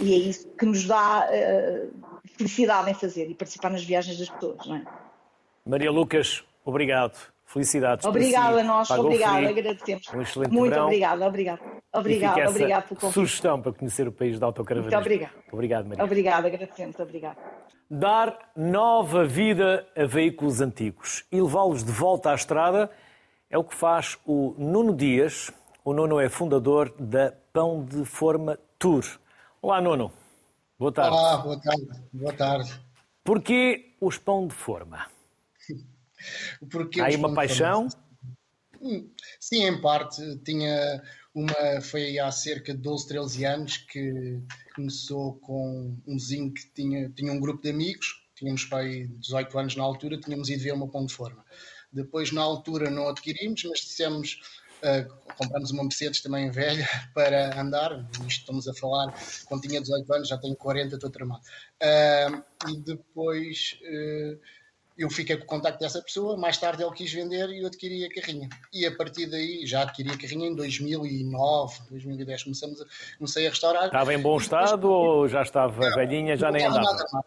E 0.00 0.12
é 0.12 0.16
isso 0.16 0.48
que 0.48 0.66
nos 0.66 0.86
dá 0.86 1.28
uh, 1.28 1.90
felicidade 2.36 2.90
em 2.90 2.94
fazer 2.94 3.30
e 3.30 3.34
participar 3.34 3.70
nas 3.70 3.84
viagens 3.84 4.18
das 4.18 4.28
pessoas, 4.28 4.66
não 4.66 4.76
é? 4.76 4.84
Maria 5.64 5.90
Lucas, 5.90 6.44
obrigado. 6.64 7.34
Felicidades. 7.46 8.04
Obrigada 8.04 8.60
a 8.60 8.64
nós, 8.64 8.90
obrigada, 8.90 9.48
agradecemos. 9.48 10.08
Um 10.12 10.22
excelente 10.22 10.52
Muito 10.52 10.70
verão. 10.70 10.86
obrigada, 10.86 11.26
obrigada. 11.26 11.60
Obrigado, 11.94 12.50
obrigado 12.50 12.88
pelo 12.88 13.00
convite. 13.00 13.14
Sugestão 13.14 13.62
para 13.62 13.72
conhecer 13.72 14.08
o 14.08 14.12
país 14.12 14.38
da 14.38 14.46
autocaravana. 14.46 14.90
Muito 14.90 15.00
obrigado. 15.00 15.32
Obrigado, 15.52 15.86
Maria. 15.86 16.04
Obrigada, 16.04 16.48
agradecemos, 16.48 16.98
obrigado. 16.98 17.38
Dar 17.88 18.50
nova 18.56 19.24
vida 19.24 19.86
a 19.96 20.04
veículos 20.04 20.60
antigos 20.60 21.24
e 21.30 21.40
levá-los 21.40 21.84
de 21.84 21.92
volta 21.92 22.30
à 22.30 22.34
estrada 22.34 22.90
é 23.48 23.56
o 23.56 23.62
que 23.62 23.74
faz 23.74 24.18
o 24.26 24.54
Nuno 24.58 24.92
Dias. 24.94 25.52
O 25.84 25.92
Nuno 25.92 26.18
é 26.18 26.28
fundador 26.28 26.92
da 26.98 27.32
Pão 27.52 27.84
de 27.84 28.04
Forma 28.04 28.58
Tour. 28.78 29.04
Olá, 29.62 29.80
Nuno. 29.80 30.10
Boa 30.76 30.90
tarde. 30.90 31.16
Olá, 31.16 31.36
boa 31.36 31.60
tarde. 31.60 31.88
Boa 32.12 32.32
tarde. 32.32 32.80
Porquê 33.22 33.94
os 34.00 34.18
Pão 34.18 34.48
de 34.48 34.54
Forma? 34.54 35.06
Porque 36.68 37.00
Há 37.00 37.06
aí 37.06 37.16
uma 37.16 37.32
paixão? 37.32 37.86
Hum, 38.80 39.08
sim, 39.38 39.62
em 39.64 39.80
parte. 39.80 40.36
Tinha 40.38 41.00
uma, 41.34 41.80
foi 41.80 42.18
há 42.18 42.30
cerca 42.30 42.72
de 42.72 42.80
12, 42.80 43.08
13 43.08 43.44
anos 43.44 43.76
que 43.76 44.40
começou 44.74 45.34
com 45.40 45.96
um 46.06 46.14
vizinho 46.16 46.54
que 46.54 46.66
tinha, 46.72 47.10
tinha 47.10 47.32
um 47.32 47.40
grupo 47.40 47.60
de 47.60 47.70
amigos, 47.70 48.24
tínhamos 48.36 48.64
pai 48.64 49.08
18 49.18 49.58
anos 49.58 49.76
na 49.76 49.82
altura, 49.82 50.18
tínhamos 50.18 50.48
ido 50.48 50.62
ver 50.62 50.72
uma 50.72 50.88
pão 50.88 51.04
de 51.04 51.12
forma. 51.12 51.44
Depois, 51.92 52.30
na 52.32 52.42
altura, 52.42 52.88
não 52.90 53.08
adquirimos, 53.08 53.64
mas 53.64 53.80
dissemos, 53.80 54.40
uh, 54.82 55.34
compramos 55.36 55.70
uma 55.72 55.82
Mercedes 55.82 56.20
também 56.20 56.50
velha 56.50 56.88
para 57.14 57.60
andar. 57.60 58.08
Isto 58.12 58.28
estamos 58.28 58.68
a 58.68 58.74
falar, 58.74 59.12
quando 59.46 59.62
tinha 59.62 59.80
18 59.80 60.12
anos, 60.12 60.28
já 60.28 60.38
tenho 60.38 60.56
40, 60.56 60.94
estou 60.94 61.10
tramado. 61.10 61.42
Uh, 61.82 62.70
e 62.70 62.80
depois. 62.80 63.78
Uh, 63.82 64.63
eu 64.96 65.10
fiquei 65.10 65.36
com 65.36 65.44
o 65.44 65.46
contacto 65.46 65.80
dessa 65.80 66.00
pessoa, 66.00 66.36
mais 66.36 66.56
tarde 66.56 66.82
ele 66.82 66.92
quis 66.92 67.12
vender 67.12 67.48
e 67.50 67.62
eu 67.62 67.66
adquiri 67.66 68.04
a 68.04 68.08
carrinha. 68.08 68.48
E 68.72 68.86
a 68.86 68.94
partir 68.94 69.26
daí, 69.26 69.66
já 69.66 69.82
adquiri 69.82 70.10
a 70.10 70.16
carrinha 70.16 70.48
em 70.48 70.54
2009, 70.54 71.78
2010, 71.90 72.42
começamos 72.44 72.80
a, 72.80 72.84
comecei 73.18 73.46
a 73.46 73.50
restaurar. 73.50 73.86
Estava 73.86 74.14
em 74.14 74.20
bom 74.20 74.36
estado 74.36 74.88
ou 74.88 75.28
já 75.28 75.42
estava 75.42 75.90
não, 75.90 75.96
velhinha, 75.96 76.36
já 76.36 76.50
nem 76.50 76.64
andava? 76.64 76.84
Nada 76.84 77.04
mais, 77.12 77.26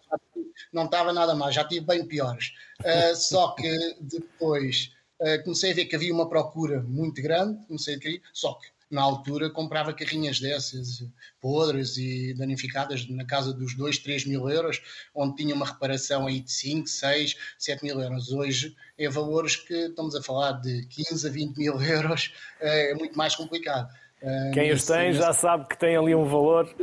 não 0.71 0.85
estava 0.85 1.13
nada 1.13 1.35
mais, 1.35 1.55
já 1.55 1.63
tive 1.65 1.85
bem 1.85 2.05
piores. 2.05 2.53
Uh, 2.81 3.15
só 3.15 3.51
que 3.51 3.95
depois 3.99 4.93
uh, 5.19 5.43
comecei 5.43 5.71
a 5.71 5.75
ver 5.75 5.85
que 5.85 5.95
havia 5.95 6.13
uma 6.13 6.29
procura 6.29 6.81
muito 6.81 7.21
grande, 7.21 7.65
comecei 7.67 7.95
a 7.95 7.97
adquirir, 7.97 8.21
só 8.31 8.53
que 8.53 8.67
na 8.89 9.01
altura 9.01 9.49
comprava 9.49 9.93
carrinhas 9.93 10.39
dessas, 10.39 11.05
podres 11.41 11.97
e 11.97 12.33
danificadas, 12.33 13.07
na 13.09 13.25
casa 13.25 13.53
dos 13.53 13.75
2, 13.75 13.97
3 13.99 14.25
mil 14.25 14.49
euros, 14.49 14.81
onde 15.13 15.35
tinha 15.35 15.53
uma 15.53 15.65
reparação 15.65 16.25
aí 16.25 16.39
de 16.39 16.51
5, 16.51 16.87
6, 16.87 17.35
7 17.59 17.83
mil 17.83 17.99
euros. 17.99 18.31
Hoje 18.31 18.75
é 18.97 19.09
valores 19.09 19.55
que 19.55 19.73
estamos 19.73 20.15
a 20.15 20.23
falar 20.23 20.53
de 20.53 20.85
15 20.87 21.27
a 21.27 21.31
20 21.31 21.57
mil 21.57 21.81
euros, 21.81 22.33
é 22.59 22.93
muito 22.93 23.17
mais 23.17 23.35
complicado. 23.35 23.89
Ah, 24.23 24.51
Quem 24.53 24.71
os 24.71 24.85
tem 24.85 25.13
já 25.13 25.33
sabe 25.33 25.67
que 25.67 25.77
tem 25.77 25.95
ali 25.95 26.15
um 26.15 26.25
valor. 26.25 26.73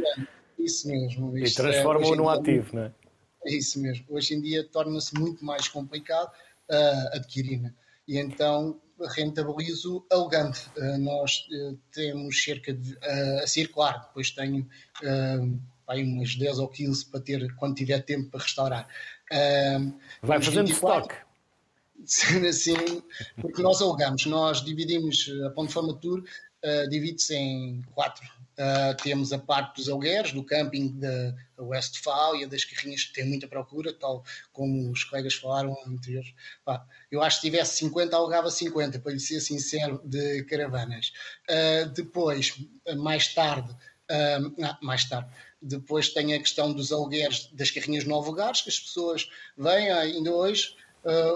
Isso 0.58 0.86
mesmo. 0.88 1.36
E 1.36 1.52
transforma-o 1.52 2.14
num 2.14 2.28
ativo, 2.28 2.76
não 2.76 2.84
é? 2.84 2.92
É 3.46 3.54
isso 3.54 3.80
mesmo. 3.80 4.06
Hoje 4.08 4.34
em 4.34 4.40
dia 4.40 4.64
torna-se 4.64 5.14
muito 5.18 5.44
mais 5.44 5.68
complicado 5.68 6.30
uh, 6.70 7.16
adquirir. 7.16 7.60
Né? 7.60 7.74
E 8.08 8.18
então 8.18 8.80
rentabilizo 9.00 10.04
alugando. 10.10 10.56
Uh, 10.76 10.98
nós 10.98 11.46
uh, 11.50 11.78
temos 11.92 12.42
cerca 12.42 12.72
de 12.72 12.96
a 13.42 13.46
circular, 13.46 14.06
depois 14.06 14.30
tenho 14.30 14.68
aí 15.86 16.02
umas 16.02 16.34
10 16.34 16.58
ou 16.60 16.68
15 16.68 17.06
para 17.06 17.20
ter 17.20 17.54
quando 17.56 17.74
tiver 17.74 18.00
tempo 18.00 18.30
para 18.30 18.40
restaurar. 18.40 18.88
Vai 20.22 20.40
fazendo 20.40 20.68
24, 20.68 21.14
stock. 21.14 21.24
Sim, 22.52 23.02
porque 23.40 23.62
nós 23.62 23.80
alugamos, 23.80 24.26
nós 24.26 24.64
dividimos 24.64 25.30
a 25.46 25.50
Ponte 25.50 25.72
Forma 25.72 25.94
Tour, 25.94 26.20
uh, 26.20 26.88
divide-se 26.88 27.34
em 27.34 27.82
quatro. 27.94 28.24
Uh, 28.56 28.94
temos 29.02 29.32
a 29.32 29.38
parte 29.38 29.76
dos 29.76 29.88
alugueres, 29.88 30.32
do 30.32 30.44
camping 30.44 30.96
da 30.98 31.34
Westfalia, 31.58 32.46
das 32.46 32.64
carrinhas 32.64 33.02
que 33.02 33.12
tem 33.12 33.26
muita 33.26 33.48
procura, 33.48 33.92
tal 33.92 34.24
como 34.52 34.92
os 34.92 35.02
colegas 35.02 35.34
falaram 35.34 35.76
anteriores. 35.84 36.32
Pá, 36.64 36.86
eu 37.10 37.20
acho 37.20 37.40
que 37.40 37.46
se 37.46 37.50
tivesse 37.50 37.76
50, 37.78 38.14
alugava 38.14 38.50
50, 38.50 39.00
para 39.00 39.12
lhe 39.12 39.18
ser 39.18 39.40
sincero, 39.40 40.00
de 40.04 40.44
caravanas. 40.44 41.12
Uh, 41.50 41.88
depois, 41.90 42.54
mais 42.96 43.34
tarde, 43.34 43.72
uh, 43.72 44.76
mais 44.80 45.04
tarde, 45.04 45.28
depois 45.60 46.10
tem 46.10 46.32
a 46.34 46.38
questão 46.38 46.72
dos 46.72 46.92
alugueres 46.92 47.48
das 47.52 47.72
carrinhas 47.72 48.04
no 48.04 48.20
lugares, 48.20 48.60
que 48.60 48.68
as 48.68 48.78
pessoas 48.78 49.28
vêm, 49.58 49.90
ainda 49.90 50.30
hoje, 50.30 50.76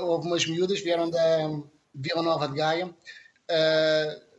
houve 0.03 0.27
umas 0.27 0.47
miúdas, 0.47 0.81
vieram 0.81 1.11
da 1.11 1.61
Vila 1.95 2.23
Nova 2.23 2.47
de 2.47 2.55
Gaia, 2.55 2.95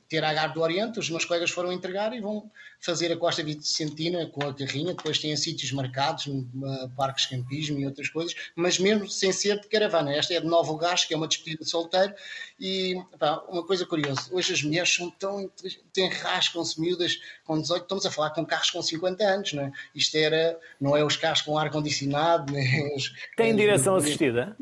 ter 0.10 0.24
a 0.24 0.30
Agar 0.30 0.48
do 0.54 0.62
Oriente, 0.62 1.00
os 1.00 1.10
meus 1.10 1.24
colegas 1.24 1.52
foram 1.52 1.72
entregar 1.72 2.14
e 2.14 2.20
vão 2.20 2.50
fazer 2.80 3.12
a 3.12 3.18
Costa 3.18 3.44
Vicentina 3.44 4.26
com 4.26 4.44
a 4.48 4.54
carrinha, 4.54 4.94
depois 4.94 5.20
têm 5.20 5.36
sítios 5.38 5.72
marcados, 5.72 6.26
uh, 6.26 6.90
parques 6.98 7.28
de 7.28 7.38
campismo 7.38 7.80
e 7.80 7.86
outras 7.86 8.10
coisas, 8.10 8.34
mas 8.56 8.80
mesmo 8.80 9.08
sem 9.08 9.32
ser 9.32 9.60
de 9.60 9.68
caravana. 9.68 10.12
Esta 10.14 10.34
é 10.34 10.40
de 10.40 10.48
Novo 10.48 10.76
Gás, 10.78 11.06
que 11.06 11.14
é 11.14 11.18
uma 11.18 11.28
despedida 11.28 11.64
de 11.64 11.70
solteiro, 11.70 12.14
e 12.60 13.00
pá, 13.20 13.44
uma 13.48 13.66
coisa 13.66 13.86
curiosa, 13.86 14.30
hoje 14.32 14.54
as 14.54 14.64
mulheres 14.64 14.94
são 14.94 15.12
tão 15.12 15.50
enrascam-se 15.96 16.80
miúdas 16.80 17.20
com 17.46 17.60
18, 17.62 17.84
estamos 17.84 18.06
a 18.06 18.12
falar 18.12 18.32
com 18.32 18.46
carros 18.46 18.72
com 18.72 18.82
50 18.82 19.24
anos, 19.24 19.54
não 19.54 19.64
é? 19.64 19.72
Isto 19.94 20.16
era, 20.16 20.58
não 20.82 20.98
é 20.98 21.04
os 21.04 21.16
carros 21.16 21.42
com 21.42 21.58
ar-condicionado, 21.58 22.52
nem 22.52 22.96
os... 22.96 23.14
Tem 23.36 23.56
direção 23.56 23.96
assistida? 23.96 24.58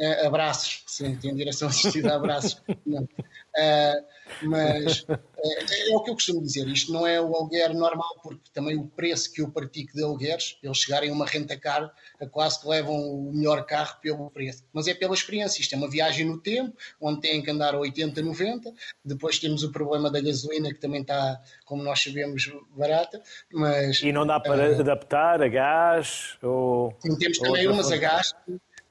Uh, 0.00 0.26
abraços, 0.26 0.82
sim, 0.86 1.14
tem 1.16 1.34
direção 1.34 1.68
assistida, 1.68 2.14
abraços. 2.16 2.60
Não. 2.84 3.02
Uh, 3.02 4.04
mas 4.42 5.00
uh, 5.02 5.12
é 5.12 5.94
o 5.94 6.02
que 6.02 6.10
eu 6.10 6.14
costumo 6.14 6.42
dizer, 6.42 6.66
isto 6.66 6.92
não 6.92 7.06
é 7.06 7.20
o 7.20 7.36
aluguer 7.36 7.74
normal, 7.74 8.18
porque 8.22 8.50
também 8.54 8.76
o 8.76 8.86
preço 8.86 9.30
que 9.30 9.42
eu 9.42 9.50
pratico 9.50 9.92
de 9.92 10.02
alugueres, 10.02 10.58
eles 10.62 10.78
chegarem 10.78 11.10
a 11.10 11.12
uma 11.12 11.26
renta 11.26 11.56
cara, 11.58 11.92
quase 12.30 12.60
que 12.60 12.68
levam 12.68 12.94
o 12.94 13.32
melhor 13.32 13.64
carro 13.66 13.96
pelo 14.00 14.30
preço. 14.30 14.64
Mas 14.72 14.88
é 14.88 14.94
pela 14.94 15.14
experiência, 15.14 15.60
isto 15.60 15.74
é 15.74 15.78
uma 15.78 15.90
viagem 15.90 16.26
no 16.26 16.38
tempo, 16.38 16.74
onde 17.00 17.20
têm 17.20 17.42
que 17.42 17.50
andar 17.50 17.74
a 17.74 17.78
80, 17.78 18.22
90, 18.22 18.72
depois 19.04 19.38
temos 19.38 19.62
o 19.62 19.70
problema 19.70 20.10
da 20.10 20.20
gasolina, 20.20 20.70
que 20.70 20.80
também 20.80 21.02
está, 21.02 21.40
como 21.66 21.82
nós 21.82 22.02
sabemos, 22.02 22.50
barata, 22.70 23.22
mas... 23.52 24.02
E 24.02 24.10
não 24.10 24.26
dá 24.26 24.40
para 24.40 24.80
adaptar 24.80 25.42
a 25.42 25.48
gás? 25.48 26.38
Ou, 26.42 26.96
sim, 27.00 27.16
temos 27.18 27.38
também 27.38 27.68
umas 27.68 27.92
a 27.92 27.96
gás 27.98 28.34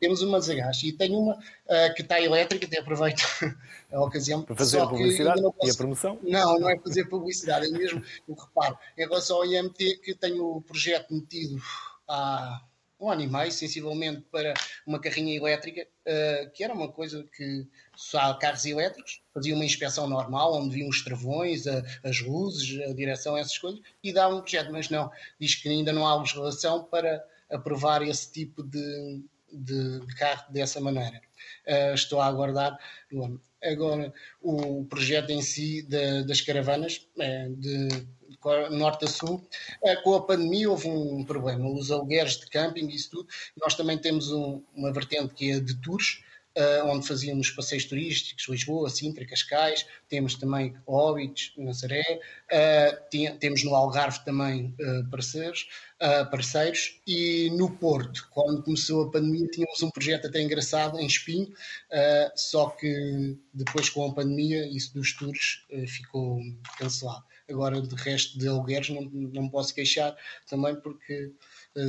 temos 0.01 0.23
uma 0.23 0.39
desagaste 0.39 0.87
e 0.87 0.91
tenho 0.91 1.19
uma 1.19 1.35
uh, 1.35 1.93
que 1.95 2.01
está 2.01 2.19
elétrica, 2.19 2.65
até 2.65 2.79
aproveito 2.79 3.23
a 3.93 4.03
ocasião. 4.03 4.41
Para 4.41 4.55
fazer 4.55 4.79
a 4.79 4.87
publicidade 4.87 5.41
posso... 5.43 5.55
e 5.63 5.69
a 5.69 5.75
promoção? 5.75 6.19
Não, 6.23 6.59
não 6.59 6.69
é 6.69 6.77
fazer 6.79 7.05
publicidade, 7.05 7.67
é 7.67 7.69
mesmo 7.69 8.03
o 8.27 8.33
reparo. 8.33 8.77
Em 8.97 9.03
relação 9.03 9.37
ao 9.37 9.45
IMT, 9.45 9.97
que 9.97 10.15
tenho 10.15 10.57
o 10.57 10.61
projeto 10.61 11.13
metido 11.13 11.61
há 12.07 12.63
um 12.99 13.11
ano 13.11 13.21
e 13.21 13.27
meio, 13.27 13.51
sensivelmente, 13.51 14.21
para 14.31 14.55
uma 14.85 14.99
carrinha 14.99 15.35
elétrica, 15.37 15.83
uh, 15.83 16.51
que 16.51 16.63
era 16.63 16.73
uma 16.73 16.91
coisa 16.91 17.23
que 17.35 17.67
só 17.95 18.33
carros 18.33 18.65
elétricos, 18.65 19.21
fazia 19.31 19.53
uma 19.53 19.65
inspeção 19.65 20.07
normal, 20.07 20.55
onde 20.55 20.73
viam 20.75 20.89
os 20.89 21.03
travões, 21.03 21.67
a, 21.67 21.83
as 22.03 22.21
luzes, 22.21 22.81
a 22.89 22.93
direção, 22.93 23.37
essas 23.37 23.57
coisas, 23.57 23.79
e 24.03 24.11
dá 24.11 24.27
um 24.27 24.41
projeto, 24.41 24.71
mas 24.71 24.89
não, 24.89 25.11
diz 25.39 25.53
que 25.53 25.69
ainda 25.69 25.93
não 25.93 26.07
há 26.07 26.15
legislação 26.15 26.83
para 26.85 27.23
aprovar 27.51 28.01
esse 28.01 28.31
tipo 28.31 28.63
de, 28.63 29.23
de, 29.51 29.99
de 29.99 30.15
carro 30.15 30.51
dessa 30.51 30.79
maneira. 30.79 31.21
Uh, 31.67 31.93
estou 31.93 32.21
a 32.21 32.27
aguardar. 32.27 32.77
Agora, 33.63 34.11
o 34.41 34.85
projeto 34.85 35.29
em 35.29 35.41
si 35.41 35.83
de, 35.83 36.23
das 36.23 36.41
caravanas, 36.41 37.07
é, 37.19 37.47
de, 37.49 37.87
de 37.89 38.69
norte 38.71 39.05
a 39.05 39.07
sul, 39.07 39.47
é, 39.83 39.95
com 39.97 40.15
a 40.15 40.25
pandemia 40.25 40.69
houve 40.69 40.87
um 40.87 41.23
problema. 41.23 41.69
Os 41.69 41.91
alugueres 41.91 42.39
de 42.39 42.47
camping, 42.47 42.87
isso 42.87 43.11
tudo. 43.11 43.27
Nós 43.57 43.75
também 43.75 43.99
temos 43.99 44.31
um, 44.31 44.63
uma 44.75 44.91
vertente 44.91 45.33
que 45.35 45.51
é 45.51 45.59
de 45.59 45.75
tours, 45.75 46.23
Uh, 46.23 46.30
onde 46.85 47.07
fazíamos 47.07 47.49
passeios 47.49 47.85
turísticos, 47.85 48.47
Lisboa, 48.49 48.89
Sintra, 48.89 49.25
Cascais, 49.25 49.85
temos 50.09 50.35
também 50.35 50.75
Óbidos, 50.85 51.53
Nazaré, 51.57 52.19
uh, 52.51 53.37
temos 53.39 53.63
no 53.63 53.73
Algarve 53.73 54.23
também 54.25 54.75
uh, 54.79 55.09
parceiros, 55.09 55.69
parceiros, 56.31 56.99
e 57.05 57.51
no 57.51 57.69
Porto, 57.77 58.27
quando 58.31 58.63
começou 58.63 59.03
a 59.03 59.11
pandemia, 59.11 59.47
tínhamos 59.47 59.83
um 59.83 59.91
projeto 59.91 60.25
até 60.25 60.41
engraçado 60.41 60.99
em 60.99 61.05
Espinho, 61.05 61.53
só 62.35 62.71
que 62.71 63.37
depois 63.53 63.87
com 63.87 64.09
a 64.09 64.13
pandemia 64.13 64.65
isso 64.65 64.95
dos 64.95 65.15
tours 65.15 65.63
ficou 65.87 66.39
cancelado. 66.79 67.23
Agora, 67.47 67.79
de 67.79 67.95
resto 67.95 68.39
de 68.39 68.47
alugueres, 68.47 68.89
não, 68.89 69.03
não 69.03 69.47
posso 69.47 69.75
queixar 69.75 70.17
também 70.49 70.75
porque 70.75 71.33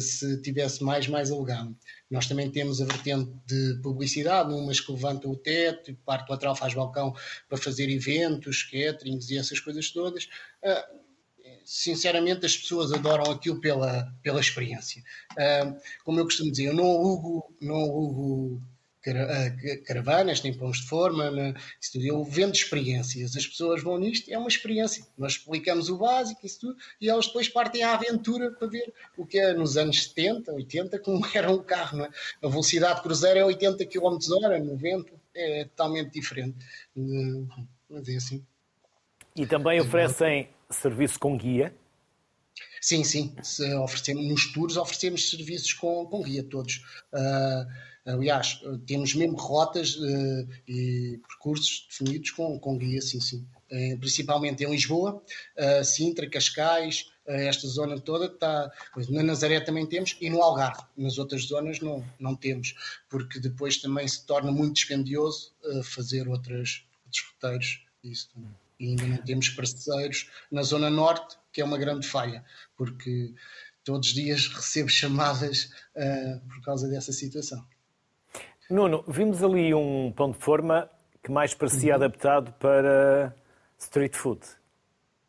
se 0.01 0.40
tivesse 0.42 0.83
mais, 0.83 1.09
mais 1.09 1.31
alugava. 1.31 1.75
Nós 2.11 2.27
também 2.27 2.51
temos 2.51 2.81
a 2.81 2.85
vertente 2.85 3.33
de 3.47 3.81
publicidade, 3.83 4.53
umas 4.53 4.81
que 4.81 4.92
levantam 4.92 5.31
o 5.31 5.37
teto 5.37 5.90
e 5.90 5.95
parte 5.95 6.31
lateral 6.31 6.55
faz 6.55 6.75
balcão 6.75 7.14
para 7.49 7.59
fazer 7.59 7.90
eventos, 7.90 8.62
caterings 8.62 9.31
e 9.31 9.38
essas 9.38 9.59
coisas 9.59 9.90
todas. 9.90 10.29
Ah, 10.64 10.88
sinceramente, 11.64 12.47
as 12.47 12.57
pessoas 12.57 12.92
adoram 12.92 13.31
aquilo 13.31 13.61
pela, 13.61 14.12
pela 14.23 14.40
experiência. 14.40 15.03
Ah, 15.37 15.77
como 16.05 16.21
eu 16.21 16.25
costumo 16.25 16.51
dizer, 16.51 16.66
eu 16.66 16.75
não 16.75 16.85
alugo, 16.85 17.55
não 17.61 17.77
alugo 17.77 18.62
caravanas, 19.85 20.41
tem 20.41 20.55
pães 20.55 20.79
de 20.79 20.87
forma, 20.87 21.31
né? 21.31 21.55
eu 21.95 22.23
vendo 22.25 22.55
experiências, 22.55 23.37
as 23.37 23.47
pessoas 23.47 23.83
vão 23.83 23.99
nisto, 23.99 24.31
é 24.31 24.38
uma 24.38 24.49
experiência. 24.49 25.05
Nós 25.19 25.33
explicamos 25.33 25.88
o 25.88 25.99
básico, 25.99 26.47
isso 26.47 26.61
tudo, 26.61 26.77
e 27.01 27.09
elas 27.09 27.27
depois 27.27 27.49
partem 27.49 27.83
à 27.83 27.95
aventura 27.95 28.51
para 28.53 28.69
ver 28.69 28.93
o 29.17 29.27
que 29.27 29.38
é 29.38 29.53
nos 29.53 29.77
anos 29.77 30.05
70, 30.05 30.53
80, 30.53 30.99
como 31.01 31.27
era 31.35 31.51
um 31.51 31.62
carro. 31.62 31.99
Não 31.99 32.05
é? 32.05 32.11
A 32.43 32.49
velocidade 32.49 33.03
cruzeiro 33.03 33.41
é 33.41 33.45
80 33.45 33.87
km 33.87 34.19
hora, 34.43 34.59
90, 34.59 35.11
é 35.35 35.65
totalmente 35.65 36.12
diferente. 36.12 36.57
Mas 37.91 38.09
é 38.09 38.17
assim. 38.17 38.45
E 39.35 39.47
também 39.47 39.81
oferecem 39.81 40.49
serviço 40.71 41.19
com 41.19 41.37
guia? 41.37 41.75
Sim, 42.83 43.03
sim. 43.05 43.35
oferecemos, 43.83 44.29
nos 44.29 44.53
tours 44.53 44.77
oferecemos 44.77 45.31
serviços 45.31 45.73
com, 45.73 46.05
com 46.07 46.23
guia 46.23 46.42
todos. 46.42 46.83
Uh, 47.12 47.66
Aliás, 48.05 48.61
temos 48.85 49.14
mesmo 49.14 49.37
rotas 49.37 49.95
uh, 49.95 50.49
e 50.66 51.21
percursos 51.29 51.87
definidos 51.88 52.33
com, 52.33 52.59
com 52.59 52.77
guia, 52.77 53.01
sim, 53.01 53.21
sim. 53.21 53.47
Uh, 53.71 53.97
principalmente 53.99 54.64
em 54.64 54.71
Lisboa, 54.71 55.23
uh, 55.57 55.85
Sintra, 55.85 56.29
Cascais, 56.29 57.11
esta 57.25 57.68
zona 57.68 58.01
toda 58.01 58.27
está. 58.27 58.68
Na 59.09 59.23
Nazaré 59.23 59.61
também 59.61 59.87
temos 59.87 60.16
e 60.21 60.29
no 60.29 60.42
Algarve. 60.42 60.83
Nas 60.97 61.18
outras 61.18 61.42
zonas 61.45 61.79
não, 61.79 62.05
não 62.18 62.35
temos, 62.35 62.75
porque 63.09 63.38
depois 63.38 63.77
também 63.77 64.09
se 64.09 64.27
torna 64.27 64.51
muito 64.51 64.75
dispendioso 64.75 65.53
fazer 65.85 66.27
outras, 66.27 66.85
outros 67.05 67.25
roteiros. 67.31 67.85
Isso 68.03 68.29
E 68.83 68.88
ainda 68.88 69.07
não 69.07 69.16
temos 69.18 69.49
parceiros 69.51 70.29
na 70.51 70.62
Zona 70.62 70.90
Norte, 70.90 71.38
que 71.53 71.61
é 71.61 71.64
uma 71.64 71.79
grande 71.79 72.07
falha, 72.07 72.45
porque 72.77 73.33
todos 73.85 74.09
os 74.09 74.14
dias 74.14 74.49
recebo 74.53 74.88
chamadas 74.88 75.71
por 76.49 76.62
causa 76.64 76.88
dessa 76.88 77.12
situação. 77.12 77.64
Nuno, 78.68 79.05
vimos 79.07 79.42
ali 79.42 79.73
um 79.73 80.11
pão 80.11 80.33
de 80.33 80.38
forma 80.38 80.90
que 81.23 81.31
mais 81.31 81.55
parecia 81.55 81.90
uhum. 81.90 81.97
adaptado 81.97 82.53
para 82.55 83.33
street 83.79 84.16
food. 84.16 84.40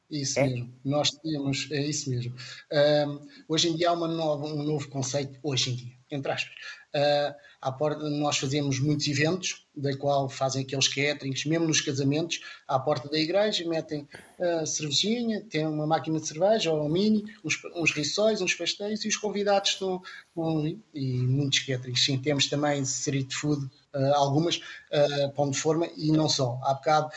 Isso 0.09 0.39
é? 0.39 0.47
mesmo, 0.47 0.73
nós 0.83 1.11
temos, 1.11 1.69
é 1.71 1.81
isso 1.81 2.09
mesmo. 2.09 2.35
Uh, 2.71 3.27
hoje 3.47 3.69
em 3.69 3.75
dia 3.75 3.89
há 3.89 3.93
uma 3.93 4.07
nova, 4.07 4.45
um 4.45 4.63
novo 4.63 4.87
conceito, 4.89 5.39
hoje 5.41 5.71
em 5.71 5.75
dia, 5.75 5.93
entre 6.13 6.31
aspas. 6.31 6.53
Uh, 6.95 7.33
à 7.59 7.71
porta, 7.71 8.07
nós 8.09 8.37
fazemos 8.37 8.79
muitos 8.79 9.07
eventos, 9.07 9.65
da 9.75 9.97
qual 9.97 10.29
fazem 10.29 10.63
aqueles 10.63 10.87
caterings, 10.87 11.45
mesmo 11.45 11.65
nos 11.65 11.81
casamentos, 11.81 12.39
à 12.67 12.77
porta 12.77 13.09
da 13.09 13.17
igreja, 13.17 13.67
metem 13.67 14.07
uh, 14.37 14.67
cervejinha, 14.67 15.41
tem 15.49 15.65
uma 15.65 15.87
máquina 15.87 16.19
de 16.19 16.27
cerveja 16.27 16.71
ou 16.71 16.85
um 16.85 16.89
mini, 16.89 17.23
uns, 17.43 17.59
uns 17.75 17.91
rissóis, 17.91 18.41
uns 18.41 18.53
pastéis 18.53 19.03
e 19.05 19.07
os 19.07 19.17
convidados 19.17 19.71
estão 19.71 20.01
um, 20.35 20.79
e 20.93 21.17
muitos 21.17 21.59
caterings. 21.59 22.05
Sim, 22.05 22.19
temos 22.19 22.47
também 22.47 22.81
street 22.83 23.33
food, 23.33 23.65
uh, 23.95 24.13
algumas, 24.13 24.57
uh, 24.57 25.31
pão 25.33 25.49
de 25.49 25.57
forma 25.57 25.89
e 25.97 26.11
não 26.11 26.29
só. 26.29 26.59
Há 26.63 26.75
bocado 26.75 27.09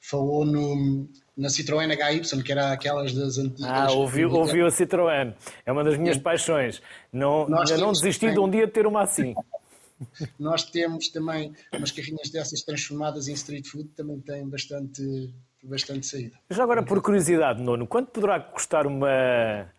falou 0.00 0.46
no, 0.46 1.08
na 1.40 1.48
Citroën 1.48 1.90
HY, 1.90 2.42
que 2.42 2.52
era 2.52 2.70
aquelas 2.70 3.14
das 3.14 3.38
antigas. 3.38 3.70
Ah, 3.70 3.90
ouviu, 3.92 4.66
a 4.66 4.70
Citroën. 4.70 5.34
É 5.64 5.72
uma 5.72 5.82
das 5.82 5.96
minhas 5.96 6.16
Sim. 6.16 6.22
paixões. 6.22 6.82
Não, 7.10 7.44
ainda 7.44 7.78
não 7.78 7.92
desisti 7.92 8.26
também. 8.26 8.34
de 8.34 8.40
um 8.40 8.50
dia 8.50 8.68
ter 8.68 8.86
uma 8.86 9.02
assim. 9.02 9.34
Nós 10.38 10.64
temos 10.64 11.08
também 11.08 11.54
umas 11.72 11.90
carrinhas 11.90 12.28
dessas 12.28 12.62
transformadas 12.62 13.26
em 13.26 13.32
street 13.32 13.66
food, 13.66 13.88
também 13.96 14.20
têm 14.20 14.46
bastante, 14.46 15.32
bastante 15.62 16.06
saída. 16.06 16.38
Já 16.50 16.62
agora, 16.62 16.82
por 16.82 17.00
curiosidade, 17.00 17.62
Nono, 17.62 17.86
quanto 17.86 18.10
poderá 18.10 18.38
custar 18.38 18.86
uma 18.86 19.72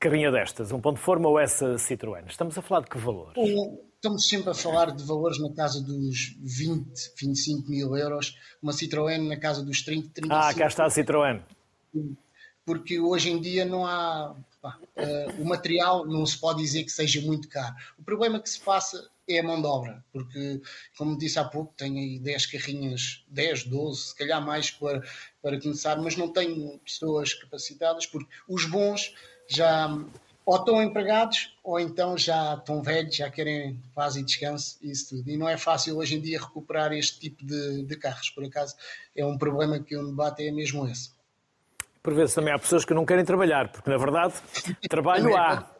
carrinha 0.00 0.32
destas, 0.32 0.72
um 0.72 0.80
ponto 0.80 0.96
de 0.96 1.02
forma 1.02 1.28
ou 1.28 1.38
essa 1.38 1.74
Citroën? 1.74 2.24
Estamos 2.26 2.56
a 2.56 2.62
falar 2.62 2.80
de 2.80 2.90
que 2.90 2.96
valor? 2.98 3.34
Estamos 4.02 4.26
sempre 4.26 4.50
a 4.50 4.54
falar 4.54 4.90
de 4.90 5.04
valores 5.04 5.38
na 5.38 5.52
casa 5.52 5.80
dos 5.80 6.34
20, 6.40 7.12
25 7.20 7.70
mil 7.70 7.96
euros, 7.96 8.36
uma 8.60 8.72
Citroën 8.72 9.28
na 9.28 9.36
casa 9.36 9.64
dos 9.64 9.80
30, 9.82 10.08
35 10.12 10.34
Ah, 10.34 10.52
cá 10.52 10.66
está 10.66 10.86
a 10.86 10.88
Citroën. 10.88 11.40
Porque 12.66 12.98
hoje 12.98 13.30
em 13.30 13.40
dia 13.40 13.64
não 13.64 13.86
há. 13.86 14.34
Pá, 14.60 14.76
uh, 14.96 15.40
o 15.40 15.44
material 15.44 16.04
não 16.04 16.26
se 16.26 16.36
pode 16.36 16.60
dizer 16.60 16.82
que 16.82 16.90
seja 16.90 17.20
muito 17.20 17.46
caro. 17.48 17.76
O 17.96 18.02
problema 18.02 18.40
que 18.40 18.50
se 18.50 18.58
passa 18.58 19.08
é 19.28 19.38
a 19.38 19.42
mão 19.44 19.60
de 19.60 19.68
obra, 19.68 20.04
porque, 20.12 20.60
como 20.98 21.16
disse 21.16 21.38
há 21.38 21.44
pouco, 21.44 21.72
tenho 21.76 21.98
aí 21.98 22.18
10 22.18 22.46
carrinhas, 22.46 23.24
10, 23.28 23.66
12, 23.66 24.08
se 24.08 24.16
calhar 24.16 24.44
mais 24.44 24.68
para, 24.68 25.00
para 25.40 25.60
começar, 25.60 25.96
mas 26.02 26.16
não 26.16 26.26
tenho 26.32 26.76
pessoas 26.80 27.34
capacitadas, 27.34 28.06
porque 28.06 28.28
os 28.48 28.64
bons 28.64 29.14
já 29.48 29.88
ou 30.44 30.56
estão 30.56 30.82
empregados 30.82 31.56
ou 31.62 31.78
então 31.78 32.16
já 32.18 32.54
estão 32.54 32.82
velhos, 32.82 33.14
já 33.14 33.30
querem 33.30 33.80
paz 33.94 34.16
e 34.16 34.22
descanso 34.22 34.78
e 34.82 34.90
isso 34.90 35.16
tudo. 35.16 35.30
E 35.30 35.36
não 35.36 35.48
é 35.48 35.56
fácil 35.56 35.96
hoje 35.96 36.16
em 36.16 36.20
dia 36.20 36.40
recuperar 36.40 36.92
este 36.92 37.18
tipo 37.20 37.44
de, 37.44 37.84
de 37.84 37.96
carros, 37.96 38.30
por 38.30 38.44
acaso 38.44 38.74
é 39.16 39.24
um 39.24 39.38
problema 39.38 39.78
que 39.78 39.96
o 39.96 40.06
debate 40.06 40.46
é 40.46 40.50
mesmo 40.50 40.86
esse. 40.88 41.10
Por 42.02 42.14
vezes 42.14 42.34
também 42.34 42.52
há 42.52 42.58
pessoas 42.58 42.84
que 42.84 42.92
não 42.92 43.06
querem 43.06 43.24
trabalhar, 43.24 43.70
porque 43.70 43.88
na 43.88 43.96
verdade 43.96 44.34
trabalho 44.88 45.36
há. 45.36 45.70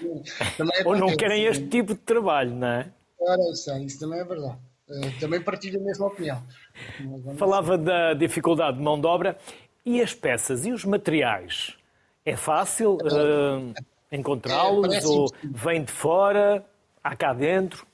É 0.00 0.86
ou 0.86 0.96
não 0.96 1.16
querem 1.16 1.44
este 1.44 1.66
tipo 1.66 1.94
de 1.94 2.00
trabalho, 2.00 2.54
não 2.54 2.66
é? 2.66 2.92
Ora, 3.20 3.52
isso, 3.52 3.76
isso 3.78 4.00
também 4.00 4.20
é 4.20 4.24
verdade. 4.24 4.58
Eh, 4.90 5.10
também 5.20 5.42
partilho 5.42 5.80
a 5.80 5.82
mesma 5.82 6.06
opinião. 6.06 6.42
Falava 7.36 7.76
da 7.76 8.14
dificuldade 8.14 8.78
de 8.78 8.82
mão 8.82 9.00
de 9.00 9.06
obra 9.06 9.36
e 9.84 10.00
as 10.00 10.14
peças 10.14 10.64
e 10.64 10.72
os 10.72 10.84
materiais. 10.84 11.76
É 12.24 12.36
fácil 12.36 12.94
uh, 12.94 13.74
encontrá-los 14.10 14.94
é, 14.94 15.06
ou 15.06 15.32
vem 15.44 15.84
de 15.84 15.92
fora, 15.92 16.64
há 17.02 17.16
cá 17.16 17.32
dentro? 17.32 17.86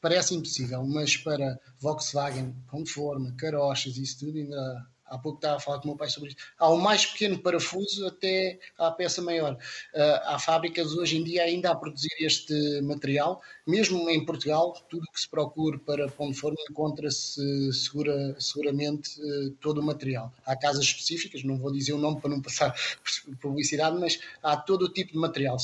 Parece 0.00 0.34
impossível, 0.34 0.84
mas 0.84 1.16
para 1.16 1.58
Volkswagen, 1.78 2.54
com 2.68 2.86
forma, 2.86 3.34
carochas 3.36 3.96
e 3.96 4.02
isso 4.02 4.20
tudo, 4.20 4.38
ainda 4.38 4.86
Há 5.10 5.18
pouco 5.18 5.38
estava 5.38 5.56
a 5.56 5.60
falar 5.60 5.78
com 5.78 5.86
o 5.86 5.88
meu 5.88 5.96
pai 5.96 6.08
sobre 6.08 6.28
isso. 6.28 6.38
Há 6.56 6.68
o 6.68 6.78
mais 6.78 7.04
pequeno 7.04 7.36
parafuso 7.40 8.06
até 8.06 8.60
à 8.78 8.92
peça 8.92 9.20
maior. 9.20 9.54
Uh, 9.54 10.20
há 10.24 10.38
fábricas 10.38 10.92
hoje 10.92 11.18
em 11.18 11.24
dia 11.24 11.42
ainda 11.42 11.70
a 11.70 11.74
produzir 11.74 12.14
este 12.20 12.80
material. 12.82 13.42
Mesmo 13.70 14.10
em 14.10 14.24
Portugal, 14.24 14.72
tudo 14.88 15.04
o 15.08 15.12
que 15.12 15.20
se 15.20 15.28
procure 15.28 15.78
para 15.78 16.08
pão 16.08 16.28
de 16.28 16.36
forma 16.36 16.56
encontra-se 16.68 17.72
segura, 17.72 18.34
seguramente 18.40 19.20
uh, 19.20 19.50
todo 19.60 19.80
o 19.80 19.82
material. 19.84 20.32
Há 20.44 20.56
casas 20.56 20.84
específicas, 20.84 21.44
não 21.44 21.56
vou 21.56 21.70
dizer 21.70 21.92
o 21.92 21.98
nome 21.98 22.20
para 22.20 22.30
não 22.30 22.42
passar 22.42 22.74
publicidade, 23.40 23.96
mas 23.96 24.18
há 24.42 24.56
todo 24.56 24.86
o 24.86 24.88
tipo 24.88 25.12
de 25.12 25.18
material. 25.18 25.56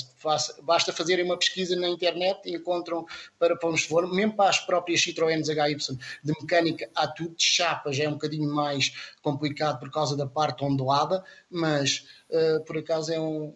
Basta 0.62 0.92
fazerem 0.92 1.25
uma 1.25 1.37
pesquisa 1.37 1.75
na 1.75 1.88
internet 1.88 2.42
e 2.47 2.55
encontram 2.55 3.05
para 3.40 3.57
pão 3.57 3.75
de 3.75 3.83
forma, 3.83 4.14
mesmo 4.14 4.37
para 4.37 4.51
as 4.51 4.61
próprias 4.61 5.01
Citroën 5.01 5.42
HY 5.42 5.99
de 6.23 6.33
mecânica, 6.40 6.88
há 6.95 7.09
tudo 7.09 7.35
de 7.35 7.45
chapa, 7.45 7.92
já 7.92 8.05
é 8.05 8.09
um 8.09 8.12
bocadinho 8.12 8.49
mais 8.55 8.92
complicado 9.21 9.81
por 9.81 9.90
causa 9.90 10.16
da 10.16 10.27
parte 10.27 10.64
ondulada, 10.64 11.25
mas 11.51 12.07
uh, 12.31 12.64
por 12.64 12.79
acaso 12.79 13.12
é 13.12 13.21
um. 13.21 13.53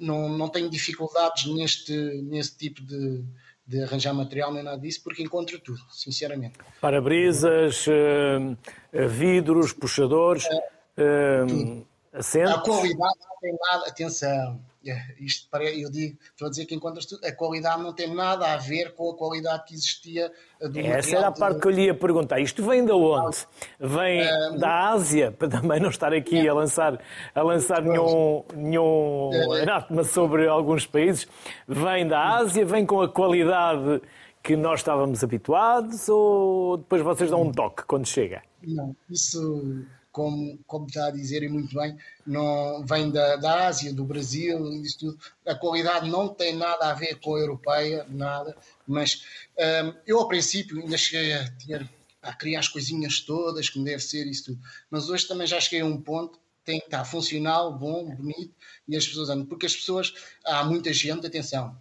Não, 0.00 0.28
não 0.28 0.48
tenho 0.48 0.70
dificuldades 0.70 1.46
neste, 1.46 1.92
neste 2.22 2.56
tipo 2.56 2.80
de, 2.82 3.24
de 3.68 3.82
arranjar 3.84 4.14
material 4.14 4.52
nem 4.52 4.62
nada 4.62 4.78
disso, 4.78 5.02
porque 5.04 5.22
encontro 5.22 5.60
tudo, 5.60 5.78
sinceramente. 5.90 6.58
Para-brisas, 6.80 7.86
uh, 7.86 8.56
vidros, 9.08 9.74
puxadores, 9.74 10.46
uh, 10.46 11.86
assentos. 12.10 12.54
A 12.54 12.60
qualidade 12.60 13.18
não 13.20 13.36
tem 13.42 13.54
nada, 13.70 13.86
atenção, 13.86 14.28
é, 14.28 14.67
isto 15.18 15.48
eu 15.56 15.90
digo, 15.90 16.16
estou 16.30 16.46
a 16.46 16.50
dizer 16.50 16.64
que 16.66 16.78
tudo, 16.78 17.24
a 17.24 17.32
qualidade 17.32 17.82
não 17.82 17.92
tem 17.92 18.14
nada 18.14 18.52
a 18.52 18.56
ver 18.56 18.94
com 18.94 19.10
a 19.10 19.16
qualidade 19.16 19.64
que 19.64 19.74
existia 19.74 20.32
do 20.60 20.78
Essa 20.78 21.16
era 21.16 21.28
a 21.28 21.32
parte 21.32 21.56
de... 21.56 21.60
que 21.60 21.66
eu 21.68 21.72
lhe 21.72 21.84
ia 21.86 21.94
perguntar. 21.94 22.40
Isto 22.40 22.62
vem 22.62 22.84
de 22.84 22.92
onde? 22.92 23.38
Vem 23.80 24.22
da 24.58 24.90
Ásia, 24.90 25.32
para 25.36 25.48
também 25.48 25.80
não 25.80 25.90
estar 25.90 26.12
aqui 26.12 26.46
é. 26.46 26.48
a 26.48 26.54
lançar, 26.54 27.00
a 27.34 27.42
lançar 27.42 27.82
nenhum, 27.82 28.44
nenhum 28.54 29.30
é. 29.32 29.62
anátema 29.62 30.04
sobre 30.04 30.46
alguns 30.46 30.86
países. 30.86 31.26
Vem 31.66 32.06
da 32.06 32.36
Ásia, 32.36 32.64
vem 32.64 32.86
com 32.86 33.00
a 33.00 33.08
qualidade 33.08 34.00
que 34.42 34.56
nós 34.56 34.80
estávamos 34.80 35.22
habituados 35.22 36.08
ou 36.08 36.78
depois 36.78 37.02
vocês 37.02 37.30
dão 37.30 37.42
um 37.42 37.52
toque 37.52 37.84
quando 37.84 38.06
chega? 38.06 38.42
Não, 38.62 38.96
isso 39.10 39.84
como, 40.18 40.58
como 40.66 40.86
está 40.88 41.06
a 41.06 41.10
dizer 41.12 41.44
e 41.44 41.48
muito 41.48 41.76
bem, 41.76 41.96
não, 42.26 42.84
vem 42.84 43.08
da, 43.08 43.36
da 43.36 43.68
Ásia, 43.68 43.92
do 43.92 44.02
Brasil, 44.02 44.68
isso 44.82 44.98
tudo. 44.98 45.18
A 45.46 45.54
qualidade 45.54 46.10
não 46.10 46.26
tem 46.26 46.56
nada 46.56 46.90
a 46.90 46.92
ver 46.92 47.20
com 47.20 47.36
a 47.36 47.38
europeia, 47.38 48.04
nada, 48.10 48.56
mas 48.84 49.22
um, 49.56 49.94
eu 50.04 50.18
ao 50.18 50.26
princípio 50.26 50.80
ainda 50.80 50.98
cheguei 50.98 51.34
a, 51.34 51.48
a 52.20 52.34
criar 52.34 52.58
as 52.58 52.66
coisinhas 52.66 53.20
todas, 53.20 53.70
como 53.70 53.84
deve 53.84 54.02
ser 54.02 54.26
isso 54.26 54.46
tudo, 54.46 54.60
mas 54.90 55.08
hoje 55.08 55.28
também 55.28 55.46
já 55.46 55.60
cheguei 55.60 55.82
a 55.82 55.86
um 55.86 56.00
ponto 56.00 56.40
tem 56.64 56.80
que 56.80 56.86
estar 56.86 57.02
funcional, 57.02 57.72
bom, 57.78 58.14
bonito, 58.14 58.52
e 58.86 58.94
as 58.94 59.06
pessoas 59.06 59.30
andam. 59.30 59.46
Porque 59.46 59.64
as 59.64 59.74
pessoas, 59.74 60.12
há 60.44 60.62
muita 60.64 60.92
gente, 60.92 61.26
atenção, 61.26 61.74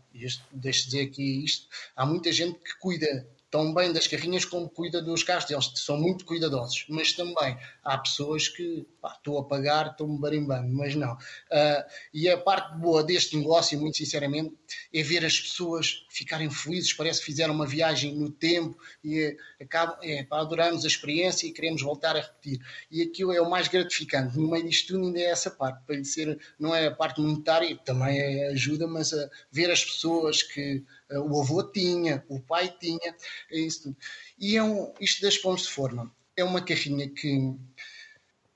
deixe 0.50 0.86
dizer 0.86 1.02
aqui 1.02 1.44
isto, 1.44 1.68
há 1.94 2.06
muita 2.06 2.32
gente 2.32 2.58
que 2.60 2.78
cuida 2.80 3.28
tão 3.50 3.74
bem 3.74 3.92
das 3.94 4.08
carrinhas 4.08 4.46
como 4.46 4.70
cuida 4.70 5.02
dos 5.02 5.24
carros. 5.24 5.50
Eles 5.50 5.72
são 5.76 5.98
muito 5.98 6.26
cuidadosos, 6.26 6.86
mas 6.90 7.14
também 7.14 7.58
há 7.84 7.98
pessoas 7.98 8.48
que 8.48 8.86
estou 9.16 9.40
a 9.40 9.46
pagar, 9.46 9.92
estou-me 9.92 10.20
barimbando, 10.20 10.68
mas 10.74 10.96
não. 10.96 11.14
Uh, 11.14 11.84
e 12.14 12.30
a 12.30 12.38
parte 12.38 12.78
boa 12.78 13.04
deste 13.04 13.38
negócio, 13.38 13.80
muito 13.80 13.98
sinceramente, 13.98 14.56
é 14.94 15.02
ver 15.02 15.26
as 15.26 15.40
pessoas 15.40 16.06
ficarem 16.10 16.50
felizes, 16.50 16.94
parece 16.94 17.20
que 17.20 17.26
fizeram 17.26 17.54
uma 17.54 17.66
viagem 17.66 18.16
no 18.16 18.30
tempo 18.30 18.78
e 19.04 19.20
é, 19.20 19.64
acabam, 19.64 19.98
é, 20.02 20.24
pá, 20.24 20.40
adoramos 20.40 20.84
a 20.84 20.88
experiência 20.88 21.48
e 21.48 21.52
queremos 21.52 21.82
voltar 21.82 22.16
a 22.16 22.22
repetir. 22.22 22.60
E 22.92 23.02
aquilo 23.02 23.32
é 23.32 23.42
o 23.42 23.50
mais 23.50 23.68
gratificante. 23.68 24.38
No 24.38 24.50
meio 24.50 24.68
disto 24.68 24.94
tudo 24.94 25.06
ainda 25.06 25.20
é 25.20 25.26
essa 25.26 25.52
parte, 25.52 25.84
para 25.86 25.96
lhe 25.96 26.06
ser, 26.06 26.38
não 26.60 26.76
é 26.76 26.88
a 26.88 26.92
parte 26.92 27.22
monetária, 27.22 27.78
também 27.86 28.20
é 28.20 28.48
ajuda, 28.50 28.88
mas 28.88 29.14
a 29.14 29.30
ver 29.52 29.72
as 29.72 29.84
pessoas 29.84 30.44
que 30.44 30.84
o 31.12 31.42
avô 31.42 31.64
tinha, 31.64 32.24
o 32.28 32.40
pai 32.40 32.74
tinha, 32.80 33.16
é 33.52 33.60
isso 33.60 33.84
tudo. 33.84 33.98
E 34.40 34.58
é 34.58 34.64
um, 34.64 34.94
isto 35.00 35.22
das 35.22 35.38
pontos 35.38 35.64
de 35.64 35.72
forma 35.72 36.12
é 36.38 36.44
uma 36.44 36.62
carrinha 36.62 37.10
que 37.10 37.56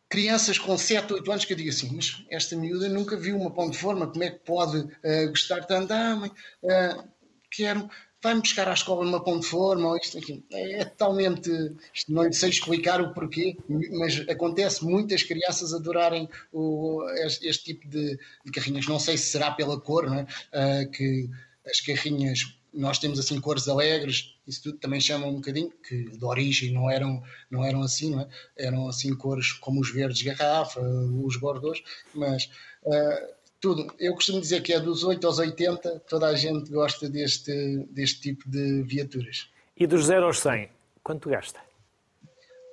crianças 0.08 0.60
com 0.60 0.78
7, 0.78 1.14
8 1.14 1.32
anos 1.32 1.46
que 1.46 1.54
eu 1.54 1.58
digo 1.58 1.70
assim, 1.70 1.90
mas 1.96 2.24
esta 2.30 2.56
miúda 2.56 2.88
nunca 2.88 3.18
viu 3.18 3.36
uma 3.36 3.50
pão 3.50 3.70
de 3.70 3.78
forma, 3.78 4.08
como 4.08 4.24
é 4.24 4.30
que 4.30 4.40
pode 4.40 4.78
uh, 4.78 5.30
gostar 5.30 5.66
tanto? 5.66 5.92
Ah, 5.92 6.16
mãe, 6.16 6.30
uh, 6.30 7.04
quero, 7.50 7.90
vai-me 8.22 8.42
buscar 8.42 8.68
à 8.68 8.74
escola 8.74 9.06
numa 9.06 9.24
pão 9.24 9.40
de 9.40 9.48
forma, 9.48 9.88
ou 9.88 9.96
isto 9.96 10.18
aqui. 10.18 10.44
É, 10.52 10.82
é 10.82 10.86
totalmente, 10.86 11.50
isto 11.94 12.12
não 12.12 12.24
lhe 12.24 12.34
sei 12.34 12.50
explicar 12.50 13.02
o 13.02 13.14
porquê, 13.14 13.56
mas 13.98 14.20
acontece 14.30 14.84
muitas 14.84 15.24
crianças 15.24 15.74
adorarem 15.74 16.30
o, 16.52 17.04
este, 17.26 17.48
este, 17.48 17.64
tipo 17.64 17.88
de, 17.88 18.20
de, 18.46 18.52
carrinhas. 18.52 18.88
Não 18.88 19.00
sei 19.00 19.18
se 19.18 19.30
será 19.30 19.50
pela 19.52 19.80
cor, 19.80 20.08
não 20.08 20.20
é? 20.20 20.24
Uh, 20.24 20.92
que 20.92 21.30
as 21.66 21.80
carrinhas 21.80 22.62
nós 22.74 23.00
temos 23.00 23.20
assim 23.20 23.40
cores 23.40 23.68
alegres, 23.68 24.36
isso 24.48 24.64
tudo 24.64 24.78
também 24.78 25.02
chama 25.02 25.28
um 25.28 25.36
bocadinho, 25.36 25.72
que 25.88 26.06
de 26.06 26.24
origem 26.24 26.72
não 26.72 26.90
eram, 26.90 27.22
não 27.50 27.66
eram 27.66 27.82
assim, 27.82 28.12
não 28.12 28.22
é? 28.22 28.28
Eram 28.58 28.88
assim 28.88 29.14
cores 29.16 29.52
como 29.54 29.82
os 29.82 29.92
verdes 29.92 30.22
garrafa, 30.22 30.80
os 30.80 31.36
bordeaux, 31.38 31.84
mas 32.14 32.50
uh, 32.84 33.34
tudo. 33.60 33.94
Eu 34.00 34.14
costumo 34.14 34.40
dizer 34.40 34.62
que 34.62 34.74
é 34.74 34.80
dos 34.80 35.04
8 35.04 35.26
aos 35.28 35.38
80, 35.38 36.00
toda 36.08 36.28
a 36.28 36.36
gente 36.36 36.72
gosta 36.72 37.10
deste, 37.10 37.86
deste 37.90 38.22
tipo 38.22 38.50
de 38.50 38.84
viaturas. 38.84 39.50
E 39.76 39.86
dos 39.86 40.06
0 40.06 40.26
aos 40.26 40.40
100, 40.40 40.70
quanto 41.04 41.30
gasta? 41.30 41.60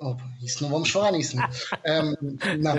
Oh, 0.01 0.17
isso 0.41 0.63
não 0.63 0.71
vamos 0.71 0.91
falar 0.91 1.11
nisso, 1.11 1.37
não. 1.37 1.45
um, 2.23 2.61
não. 2.61 2.77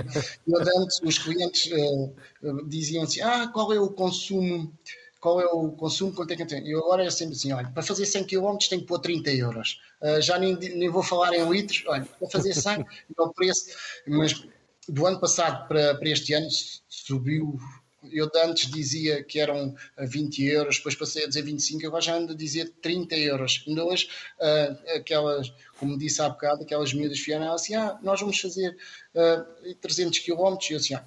Eu, 0.48 0.82
antes, 0.82 1.02
os 1.04 1.18
clientes 1.18 1.70
uh, 1.72 2.66
diziam 2.66 3.04
assim: 3.04 3.20
ah, 3.20 3.50
qual 3.50 3.74
é 3.74 3.80
o 3.80 3.90
consumo 3.90 4.74
qual 5.20 5.42
é 5.42 5.46
o 5.46 5.72
consumo, 5.72 6.14
quanto 6.14 6.32
é 6.32 6.36
que 6.36 6.44
eu 6.44 6.48
tenho. 6.48 6.66
E 6.66 6.74
agora 6.74 7.04
é 7.04 7.10
sempre 7.10 7.36
assim, 7.36 7.52
olha, 7.52 7.70
para 7.70 7.84
fazer 7.84 8.06
100 8.06 8.24
km 8.26 8.58
tem 8.70 8.80
que 8.80 8.86
pôr 8.86 9.00
30 9.00 9.32
euros. 9.32 9.80
Uh, 10.02 10.22
já 10.22 10.40
nem, 10.40 10.56
nem 10.56 10.90
vou 10.90 11.04
falar 11.04 11.34
em 11.34 11.50
litros, 11.50 11.84
olha, 11.88 12.06
para 12.06 12.30
fazer 12.30 12.54
100 12.54 12.74
é 12.74 12.86
o 13.22 13.34
preço, 13.34 13.66
mas 14.08 14.44
do 14.88 15.06
ano 15.06 15.20
passado 15.20 15.68
para, 15.68 15.96
para 15.96 16.10
este 16.10 16.34
ano 16.34 16.48
subiu, 16.88 17.60
eu 18.12 18.30
antes 18.46 18.72
dizia 18.72 19.24
que 19.24 19.40
eram 19.40 19.76
20 19.98 20.44
euros, 20.46 20.78
depois 20.78 20.96
passei 20.96 21.26
a 21.26 21.28
dizer 21.28 21.42
25, 21.42 21.86
agora 21.86 22.02
já 22.02 22.16
ando 22.16 22.32
a 22.32 22.36
dizer 22.36 22.74
30 22.82 23.16
euros. 23.18 23.64
Ainda 23.68 23.84
hoje, 23.84 24.08
uh, 24.40 24.98
aquelas, 24.98 25.54
como 25.78 25.98
disse 25.98 26.22
há 26.22 26.30
bocado, 26.30 26.64
aquelas 26.64 26.94
miúdas 26.94 27.20
vieram 27.20 27.52
assim, 27.52 27.76
ah, 27.76 28.00
nós 28.02 28.22
vamos 28.22 28.40
fazer 28.40 28.76
uh, 29.16 29.76
300 29.82 30.20
km, 30.20 30.58
e 30.70 30.74
eu 30.74 30.78
assim, 30.78 30.94
ah, 30.94 31.06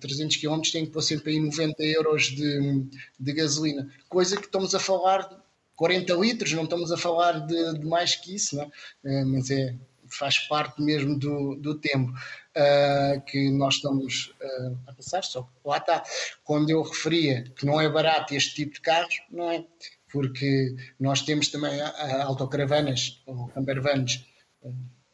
300 0.00 0.36
km 0.36 0.60
tem 0.72 0.86
que 0.86 0.92
pôr 0.92 1.02
sempre 1.02 1.32
aí 1.32 1.40
90 1.40 1.82
euros 1.82 2.24
de, 2.24 2.86
de 3.18 3.32
gasolina. 3.32 3.88
Coisa 4.08 4.36
que 4.36 4.46
estamos 4.46 4.74
a 4.74 4.80
falar 4.80 5.28
40 5.76 6.14
litros, 6.14 6.52
não 6.52 6.64
estamos 6.64 6.90
a 6.90 6.96
falar 6.96 7.46
de, 7.46 7.78
de 7.78 7.86
mais 7.86 8.16
que 8.16 8.34
isso, 8.34 8.60
é? 9.04 9.24
mas 9.24 9.50
é, 9.50 9.74
faz 10.08 10.38
parte 10.38 10.82
mesmo 10.82 11.18
do, 11.18 11.56
do 11.56 11.74
tempo 11.78 12.10
uh, 12.12 13.20
que 13.26 13.50
nós 13.50 13.74
estamos 13.74 14.34
uh, 14.40 14.78
a 14.86 14.92
passar. 14.92 15.22
Só 15.24 15.42
que 15.42 15.48
lá 15.64 15.76
está, 15.78 16.02
quando 16.44 16.70
eu 16.70 16.82
referia 16.82 17.44
que 17.56 17.66
não 17.66 17.80
é 17.80 17.88
barato 17.88 18.34
este 18.34 18.54
tipo 18.54 18.74
de 18.74 18.80
carros, 18.80 19.20
não 19.30 19.50
é? 19.50 19.64
Porque 20.10 20.74
nós 20.98 21.22
temos 21.22 21.48
também 21.48 21.78
autocaravanas 22.22 23.20
ou 23.26 23.48
campervanes 23.48 24.24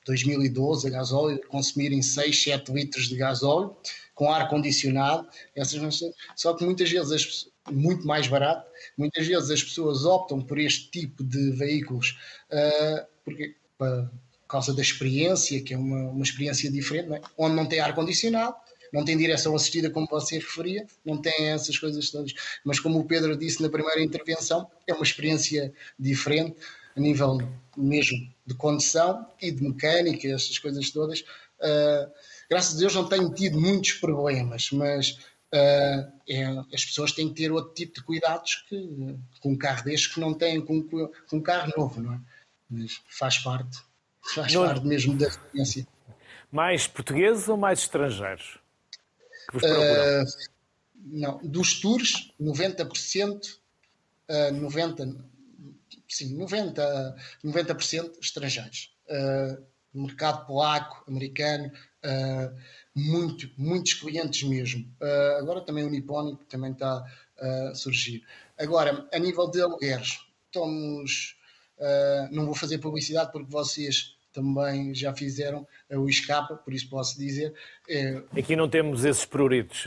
2012 0.05 0.87
a 0.87 0.91
gasóleo, 0.91 1.41
consumirem 1.49 2.03
6, 2.03 2.43
7 2.43 2.73
litros 2.73 3.09
de 3.09 3.17
gasóleo 3.17 3.77
com 4.15 4.31
ar 4.31 4.49
condicionado, 4.49 5.27
essas 5.55 6.01
só 6.37 6.55
que 6.55 6.65
muitas 6.65 6.91
vezes 6.91 7.13
as, 7.13 7.49
muito 7.73 8.07
mais 8.07 8.27
barato, 8.27 8.69
muitas 8.97 9.27
vezes 9.27 9.51
as 9.51 9.63
pessoas 9.63 10.05
optam 10.05 10.41
por 10.41 10.59
este 10.59 10.91
tipo 10.91 11.25
de 11.25 11.51
veículos 11.53 12.19
uh, 12.51 13.07
porque, 13.25 13.55
por 13.79 14.11
causa 14.47 14.75
da 14.75 14.83
experiência, 14.83 15.63
que 15.63 15.75
é 15.75 15.79
uma, 15.79 16.11
uma 16.11 16.23
experiência 16.23 16.71
diferente, 16.71 17.09
não 17.09 17.17
é? 17.17 17.21
onde 17.39 17.57
não 17.57 17.67
tem 17.67 17.81
ar 17.81 17.95
condicionado, 17.95 18.55
não 18.93 19.05
tem 19.05 19.17
direção 19.17 19.57
assistida, 19.57 19.91
como 19.91 20.07
você 20.07 20.35
referia, 20.35 20.87
não 21.05 21.17
tem 21.17 21.49
essas 21.49 21.79
coisas 21.79 22.11
todas. 22.11 22.35
Mas 22.63 22.79
como 22.79 22.99
o 22.99 23.05
Pedro 23.05 23.35
disse 23.37 23.63
na 23.63 23.71
primeira 23.71 24.03
intervenção, 24.03 24.71
é 24.87 24.93
uma 24.93 25.03
experiência 25.03 25.73
diferente 25.99 26.57
a 26.97 27.01
nível 27.01 27.39
mesmo 27.77 28.19
de 28.47 28.55
condução 28.55 29.27
e 29.41 29.51
de 29.51 29.63
mecânica, 29.63 30.29
essas 30.29 30.59
coisas 30.59 30.91
todas. 30.91 31.21
Uh, 31.21 32.11
graças 32.51 32.77
a 32.77 32.79
Deus 32.79 32.95
não 32.95 33.09
tenho 33.09 33.33
tido 33.33 33.61
muitos 33.61 33.93
problemas, 33.93 34.71
mas 34.73 35.19
uh, 35.53 36.13
é, 36.29 36.45
as 36.73 36.85
pessoas 36.85 37.13
têm 37.13 37.29
que 37.29 37.35
ter 37.35 37.53
outro 37.53 37.73
tipo 37.75 37.95
de 37.95 38.03
cuidados 38.03 38.65
que 38.69 39.17
com 39.41 39.53
um 39.53 39.59
carro 39.59 39.85
deste 39.85 40.13
que 40.13 40.21
não 40.21 40.35
têm 40.35 40.61
com, 40.61 40.83
com 40.83 41.37
um 41.37 41.41
carro 41.41 41.73
novo, 41.77 42.01
não 42.01 42.15
é? 42.15 42.21
Mas 42.69 43.01
faz 43.09 43.39
parte, 43.39 43.79
faz 44.35 44.53
não. 44.53 44.65
parte 44.65 44.87
mesmo 44.87 45.17
da 45.17 45.29
experiência. 45.29 45.87
Mais 46.51 46.87
portugueses 46.87 47.49
ou 47.49 47.57
mais 47.57 47.81
estrangeiros? 47.81 48.59
Que 49.51 49.59
vos 49.59 49.63
uh, 49.63 50.51
não, 51.05 51.39
dos 51.43 51.81
tours, 51.81 52.33
90%, 52.41 53.59
uh, 54.29 54.53
90, 54.53 55.17
sim, 56.13 56.37
90, 56.37 57.17
90% 57.45 58.19
estrangeiros. 58.21 58.95
Uh, 59.09 59.73
mercado 59.95 60.47
polaco, 60.47 61.05
americano, 61.07 61.71
uh, 62.05 62.57
muito, 62.95 63.51
muitos 63.59 63.95
clientes 63.95 64.43
mesmo. 64.43 64.87
Uh, 65.01 65.39
agora 65.39 65.61
também 65.61 65.85
o 65.85 65.91
Nipónico 65.91 66.45
também 66.45 66.73
está 66.73 67.05
a 67.39 67.75
surgir. 67.75 68.23
Agora, 68.59 69.09
a 69.13 69.19
nível 69.19 69.51
de 69.51 69.61
alugueres, 69.61 70.21
estamos, 70.47 71.37
não 72.31 72.45
vou 72.45 72.55
fazer 72.55 72.79
publicidade 72.79 73.33
porque 73.33 73.51
vocês 73.51 74.17
também 74.33 74.95
já 74.95 75.13
fizeram 75.13 75.67
o 75.91 76.09
escapa, 76.09 76.55
por 76.55 76.73
isso 76.73 76.89
posso 76.89 77.19
dizer. 77.19 77.53
Aqui 78.39 78.55
não 78.55 78.69
temos 78.69 79.05
esses 79.05 79.25
pruritos. 79.25 79.85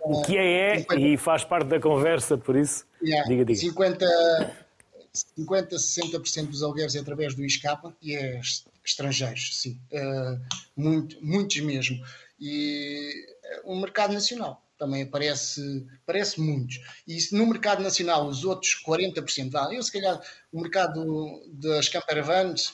O 0.00 0.22
que 0.22 0.36
é 0.36 0.74
é 0.74 0.78
50, 0.78 1.00
e 1.00 1.16
faz 1.16 1.42
parte 1.42 1.66
da 1.66 1.80
conversa, 1.80 2.38
por 2.38 2.54
isso. 2.54 2.86
Yeah, 3.02 3.28
diga, 3.28 3.44
diga. 3.44 3.58
50, 3.58 4.06
50, 5.12 5.76
60% 5.76 6.46
dos 6.48 6.62
alugueres 6.62 6.94
é 6.94 7.00
através 7.00 7.34
do 7.34 7.44
escapa 7.44 7.96
e 8.00 8.14
é 8.14 8.40
estrangeiros, 8.84 9.60
sim. 9.60 9.80
Uh, 9.92 10.40
muito, 10.76 11.24
muitos 11.24 11.60
mesmo. 11.60 12.02
E 12.38 13.26
uh, 13.64 13.72
o 13.72 13.80
mercado 13.80 14.12
nacional 14.12 14.64
também 14.78 15.02
aparece, 15.02 15.86
aparece 16.02 16.40
muitos. 16.40 16.80
E 17.06 17.18
no 17.32 17.46
mercado 17.46 17.82
nacional, 17.82 18.26
os 18.26 18.44
outros 18.44 18.82
40%, 18.86 19.50
vá, 19.50 19.72
eu 19.72 19.82
se 19.82 19.92
calhar, 19.92 20.18
o 20.50 20.60
mercado 20.60 21.42
das 21.52 21.88
campervans, 21.88 22.72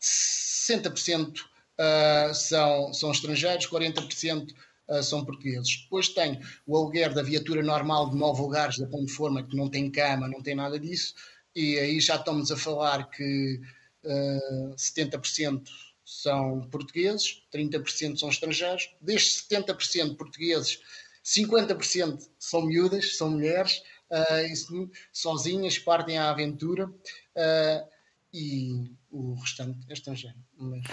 60% 0.00 1.40
uh, 1.40 2.34
são, 2.34 2.94
são 2.94 3.10
estrangeiros, 3.10 3.66
40% 3.66 4.54
uh, 4.92 5.02
são 5.02 5.24
portugueses. 5.24 5.82
Depois 5.84 6.08
tem 6.08 6.40
o 6.66 6.76
aluguer 6.76 7.12
da 7.14 7.22
viatura 7.22 7.62
normal 7.62 8.10
de 8.10 8.16
9 8.16 8.42
lugares 8.42 8.78
da 8.78 8.86
Ponte 8.86 9.12
Forma, 9.12 9.42
que 9.42 9.56
não 9.56 9.68
tem 9.68 9.90
cama, 9.90 10.28
não 10.28 10.42
tem 10.42 10.54
nada 10.54 10.78
disso, 10.78 11.14
e 11.54 11.78
aí 11.78 12.00
já 12.00 12.16
estamos 12.16 12.50
a 12.50 12.56
falar 12.56 13.10
que 13.10 13.60
uh, 14.04 14.74
70% 14.74 15.68
são 16.04 16.68
portugueses, 16.70 17.42
30% 17.54 18.18
são 18.18 18.28
estrangeiros. 18.28 18.90
Destes 19.00 19.46
70% 19.48 20.16
portugueses, 20.16 20.80
50% 21.24 22.28
são 22.38 22.62
miúdas, 22.62 23.16
são 23.16 23.30
mulheres, 23.30 23.82
uh, 24.10 24.90
sozinhas, 25.12 25.78
partem 25.78 26.18
à 26.18 26.30
aventura, 26.30 26.86
uh, 26.86 27.88
e 28.32 28.90
o 29.10 29.34
restante 29.34 29.78
é 29.88 29.92
estrangeiro. 29.92 30.36
Mas... 30.56 30.84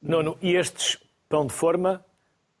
Nono, 0.00 0.38
e 0.40 0.54
estes 0.54 0.98
pão 1.28 1.46
de 1.46 1.52
forma 1.52 2.04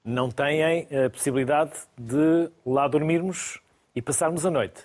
não 0.08 0.30
têm 0.30 0.62
a 0.64 1.10
possibilidade 1.10 1.72
de 1.96 2.50
lá 2.64 2.88
dormirmos 2.88 3.60
e 3.94 4.00
passarmos 4.00 4.46
a 4.46 4.50
noite? 4.50 4.84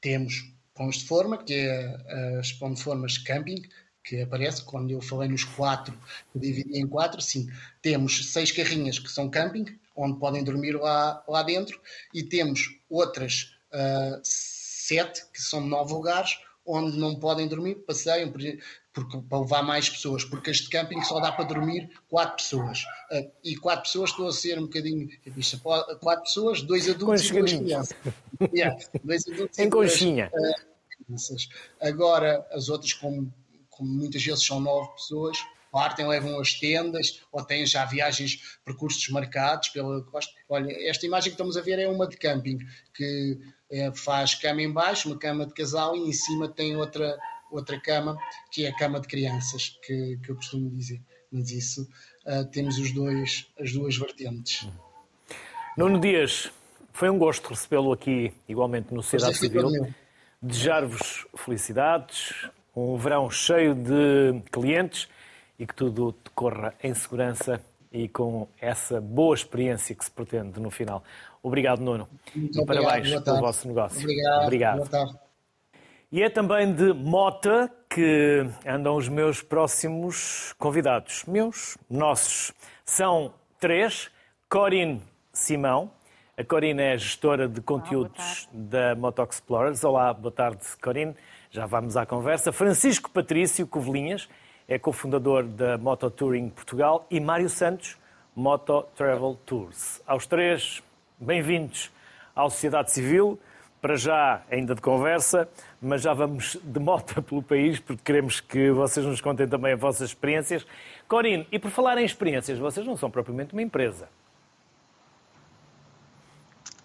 Temos 0.00 0.50
pães 0.74 0.96
de 0.96 1.06
forma, 1.06 1.38
que 1.38 1.54
é 1.54 2.38
as 2.38 2.52
pão 2.52 2.72
de 2.72 2.82
formas 2.82 3.18
camping, 3.18 3.62
que 4.02 4.22
aparece. 4.22 4.64
Quando 4.64 4.90
eu 4.90 5.02
falei 5.02 5.28
nos 5.28 5.44
quatro, 5.44 5.92
que 6.32 6.38
dividi 6.38 6.78
em 6.78 6.86
quatro, 6.86 7.20
sim, 7.20 7.50
temos 7.82 8.32
seis 8.32 8.50
carrinhas 8.50 8.98
que 8.98 9.10
são 9.10 9.28
camping, 9.28 9.66
onde 9.94 10.18
podem 10.18 10.42
dormir 10.42 10.72
lá, 10.76 11.22
lá 11.28 11.42
dentro, 11.42 11.80
e 12.14 12.22
temos 12.22 12.78
outras 12.88 13.56
uh, 13.72 14.20
sete, 14.22 15.26
que 15.32 15.42
são 15.42 15.60
nove 15.60 15.92
lugares, 15.92 16.38
onde 16.64 16.98
não 16.98 17.18
podem 17.18 17.46
dormir, 17.46 17.76
passeiam, 17.86 18.32
porque, 18.96 19.18
para 19.28 19.40
levar 19.40 19.62
mais 19.62 19.90
pessoas, 19.90 20.24
porque 20.24 20.50
este 20.50 20.70
camping 20.70 21.02
só 21.02 21.20
dá 21.20 21.30
para 21.30 21.44
dormir 21.44 21.90
quatro 22.08 22.36
pessoas. 22.36 22.82
Uh, 23.12 23.30
e 23.44 23.54
quatro 23.54 23.82
pessoas, 23.82 24.08
estou 24.08 24.26
a 24.26 24.32
ser 24.32 24.58
um 24.58 24.62
bocadinho. 24.62 25.06
Quatro 26.00 26.24
pessoas, 26.24 26.62
dois 26.62 26.88
adultos 26.88 27.28
e 27.28 27.32
duas 27.34 27.52
crianças. 27.52 27.96
Yeah, 28.54 28.74
dois 29.04 29.28
adultos 29.28 29.58
em 29.60 29.68
conchinha. 29.68 30.30
Uh, 30.32 30.76
Agora, 31.78 32.44
as 32.50 32.70
outras, 32.70 32.94
como, 32.94 33.30
como 33.68 33.90
muitas 33.90 34.24
vezes 34.24 34.44
são 34.46 34.58
nove 34.58 34.90
pessoas, 34.94 35.36
partem, 35.70 36.08
levam 36.08 36.40
as 36.40 36.54
tendas 36.54 37.20
ou 37.30 37.44
têm 37.44 37.66
já 37.66 37.84
viagens, 37.84 38.58
percursos 38.64 39.06
marcados 39.10 39.68
pela 39.68 40.02
costa. 40.04 40.32
Olha, 40.48 40.72
esta 40.88 41.04
imagem 41.04 41.30
que 41.30 41.34
estamos 41.34 41.58
a 41.58 41.60
ver 41.60 41.78
é 41.78 41.86
uma 41.86 42.08
de 42.08 42.16
camping, 42.16 42.58
que 42.94 43.38
é, 43.70 43.92
faz 43.92 44.34
cama 44.34 44.62
em 44.62 44.72
baixo, 44.72 45.08
uma 45.08 45.18
cama 45.18 45.44
de 45.44 45.52
casal 45.52 45.94
e 45.94 46.08
em 46.08 46.12
cima 46.14 46.48
tem 46.48 46.76
outra 46.76 47.16
outra 47.50 47.80
cama, 47.80 48.18
que 48.50 48.64
é 48.64 48.68
a 48.68 48.76
cama 48.76 49.00
de 49.00 49.08
crianças, 49.08 49.78
que, 49.84 50.18
que 50.22 50.30
eu 50.30 50.36
costumo 50.36 50.70
dizer. 50.70 51.00
Mas 51.30 51.50
isso 51.50 51.88
uh, 52.26 52.44
temos 52.50 52.78
os 52.78 52.92
dois, 52.92 53.46
as 53.58 53.72
duas 53.72 53.96
vertentes. 53.96 54.68
Nuno 55.76 56.00
Dias, 56.00 56.50
foi 56.92 57.10
um 57.10 57.18
gosto 57.18 57.50
recebê-lo 57.50 57.92
aqui, 57.92 58.32
igualmente 58.48 58.94
no 58.94 59.02
Sociedade 59.02 59.36
Civil. 59.36 59.70
Desejar-vos 60.40 61.26
felicidades, 61.36 62.48
um 62.74 62.96
verão 62.96 63.30
cheio 63.30 63.74
de 63.74 64.40
clientes 64.50 65.08
e 65.58 65.66
que 65.66 65.74
tudo 65.74 66.14
decorra 66.24 66.74
em 66.82 66.94
segurança 66.94 67.60
e 67.92 68.08
com 68.08 68.46
essa 68.60 69.00
boa 69.00 69.34
experiência 69.34 69.94
que 69.94 70.04
se 70.04 70.10
pretende 70.10 70.60
no 70.60 70.70
final. 70.70 71.02
Obrigado, 71.42 71.80
Nuno. 71.80 72.08
Muito 72.34 72.60
e 72.60 72.66
parabéns 72.66 73.20
pelo 73.20 73.40
vosso 73.40 73.68
negócio. 73.68 74.00
Obrigado. 74.00 74.42
obrigado. 74.42 75.25
E 76.12 76.22
é 76.22 76.30
também 76.30 76.72
de 76.72 76.92
Mota 76.92 77.68
que 77.90 78.46
andam 78.64 78.94
os 78.94 79.08
meus 79.08 79.42
próximos 79.42 80.54
convidados. 80.56 81.24
Meus, 81.24 81.76
nossos. 81.90 82.52
São 82.84 83.34
três. 83.58 84.08
Corinne 84.48 85.02
Simão. 85.32 85.90
A 86.38 86.44
Corinne 86.44 86.80
é 86.80 86.96
gestora 86.96 87.48
de 87.48 87.60
conteúdos 87.60 88.48
Olá, 88.52 88.64
da 88.70 88.94
Moto 88.94 89.20
Explorers. 89.20 89.82
Olá, 89.82 90.14
boa 90.14 90.30
tarde, 90.30 90.64
Corinne. 90.80 91.16
Já 91.50 91.66
vamos 91.66 91.96
à 91.96 92.06
conversa. 92.06 92.52
Francisco 92.52 93.10
Patrício 93.10 93.66
Covelinhas 93.66 94.28
é 94.68 94.78
cofundador 94.78 95.42
da 95.42 95.76
Moto 95.76 96.08
Touring 96.08 96.50
Portugal. 96.50 97.04
E 97.10 97.18
Mário 97.18 97.48
Santos, 97.48 97.98
Moto 98.32 98.84
Travel 98.94 99.36
Tours. 99.44 100.00
Aos 100.06 100.24
três, 100.24 100.80
bem-vindos 101.18 101.90
à 102.36 102.42
Sociedade 102.44 102.92
Civil 102.92 103.40
para 103.86 103.94
já 103.94 104.42
ainda 104.50 104.74
de 104.74 104.80
conversa, 104.80 105.48
mas 105.80 106.02
já 106.02 106.12
vamos 106.12 106.58
de 106.60 106.80
moto 106.80 107.22
pelo 107.22 107.40
país, 107.40 107.78
porque 107.78 108.02
queremos 108.02 108.40
que 108.40 108.68
vocês 108.72 109.06
nos 109.06 109.20
contem 109.20 109.46
também 109.46 109.74
as 109.74 109.80
vossas 109.80 110.08
experiências. 110.08 110.66
Corine, 111.06 111.46
e 111.52 111.58
por 111.60 111.70
falar 111.70 111.96
em 111.96 112.04
experiências, 112.04 112.58
vocês 112.58 112.84
não 112.84 112.96
são 112.96 113.08
propriamente 113.08 113.52
uma 113.52 113.62
empresa. 113.62 114.08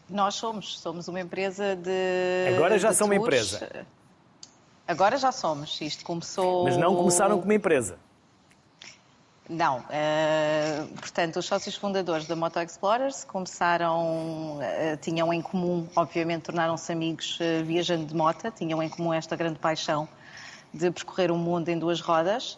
Nós 0.08 0.36
somos, 0.36 0.78
somos 0.78 1.08
uma 1.08 1.20
empresa 1.20 1.76
de. 1.76 2.54
Agora 2.56 2.78
já 2.78 2.90
de 2.90 2.96
são 2.96 3.08
tours. 3.08 3.18
uma 3.18 3.28
empresa. 3.28 3.86
Agora 4.88 5.18
já 5.18 5.32
somos. 5.32 5.82
Isto 5.82 6.06
começou. 6.06 6.66
Mas 6.66 6.78
não 6.78 6.96
começaram 6.96 7.40
como 7.40 7.52
empresa. 7.52 7.98
Não. 9.50 9.80
Uh, 9.80 10.88
portanto, 10.98 11.38
os 11.38 11.46
sócios 11.46 11.76
fundadores 11.76 12.26
da 12.28 12.36
Moto 12.36 12.60
Explorers 12.60 13.24
começaram, 13.24 14.60
uh, 14.60 14.98
tinham 15.02 15.34
em 15.34 15.42
comum, 15.42 15.88
obviamente, 15.96 16.44
tornaram-se 16.44 16.92
amigos 16.92 17.38
uh, 17.40 17.64
viajando 17.66 18.06
de 18.06 18.16
moto, 18.16 18.52
tinham 18.52 18.82
em 18.82 18.88
comum 18.88 19.14
esta 19.14 19.36
grande 19.36 19.60
paixão 19.60 20.08
de 20.74 20.90
percorrer 20.92 21.32
o 21.32 21.38
mundo 21.38 21.68
em 21.68 21.78
duas 21.78 22.00
rodas. 22.00 22.58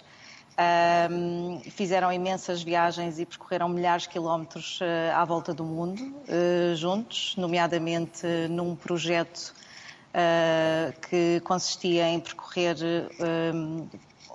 fizeram 1.71 2.13
imensas 2.13 2.61
viagens 2.61 3.17
e 3.17 3.25
percorreram 3.25 3.67
milhares 3.67 4.03
de 4.03 4.09
quilómetros 4.09 4.79
à 5.15 5.25
volta 5.25 5.51
do 5.51 5.63
mundo 5.63 6.13
juntos, 6.75 7.33
nomeadamente 7.35 8.27
num 8.51 8.75
projeto 8.75 9.51
que 11.09 11.41
consistia 11.43 12.07
em 12.07 12.19
percorrer 12.19 12.75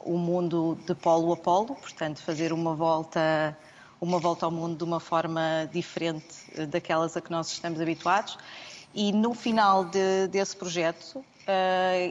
o 0.09 0.17
mundo 0.17 0.79
de 0.87 0.95
polo 0.95 1.33
a 1.33 1.37
polo, 1.37 1.75
portanto, 1.75 2.23
fazer 2.23 2.53
uma 2.53 2.75
volta, 2.75 3.57
uma 4.01 4.19
volta 4.19 4.47
ao 4.47 4.51
mundo 4.51 4.79
de 4.79 4.85
uma 4.85 4.99
forma 4.99 5.69
diferente 5.71 6.67
daquelas 6.67 7.17
a 7.17 7.21
que 7.21 7.31
nós 7.31 7.53
estamos 7.53 7.79
habituados. 7.81 8.39
E 8.95 9.13
no 9.13 9.35
final 9.35 9.85
de, 9.85 10.27
desse 10.29 10.57
projeto, 10.57 11.17
uh, 11.19 11.25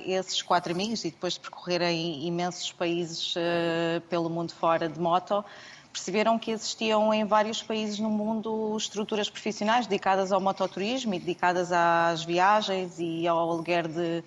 esses 0.05 0.43
quatro 0.43 0.71
amigos, 0.71 1.03
e 1.03 1.09
depois 1.09 1.33
de 1.33 1.39
percorrerem 1.39 2.25
imensos 2.27 2.71
países 2.71 3.35
uh, 3.35 3.99
pelo 4.09 4.29
mundo 4.29 4.53
fora 4.53 4.87
de 4.87 4.99
moto, 4.99 5.43
perceberam 5.91 6.37
que 6.37 6.51
existiam 6.51 7.11
em 7.11 7.25
vários 7.25 7.63
países 7.63 7.97
no 7.97 8.11
mundo 8.11 8.75
estruturas 8.77 9.27
profissionais 9.27 9.87
dedicadas 9.87 10.31
ao 10.31 10.39
mototurismo 10.39 11.15
e 11.15 11.19
dedicadas 11.19 11.71
às 11.71 12.23
viagens 12.23 12.99
e 12.99 13.27
ao 13.27 13.39
aluguer 13.39 13.87
de, 13.87 14.23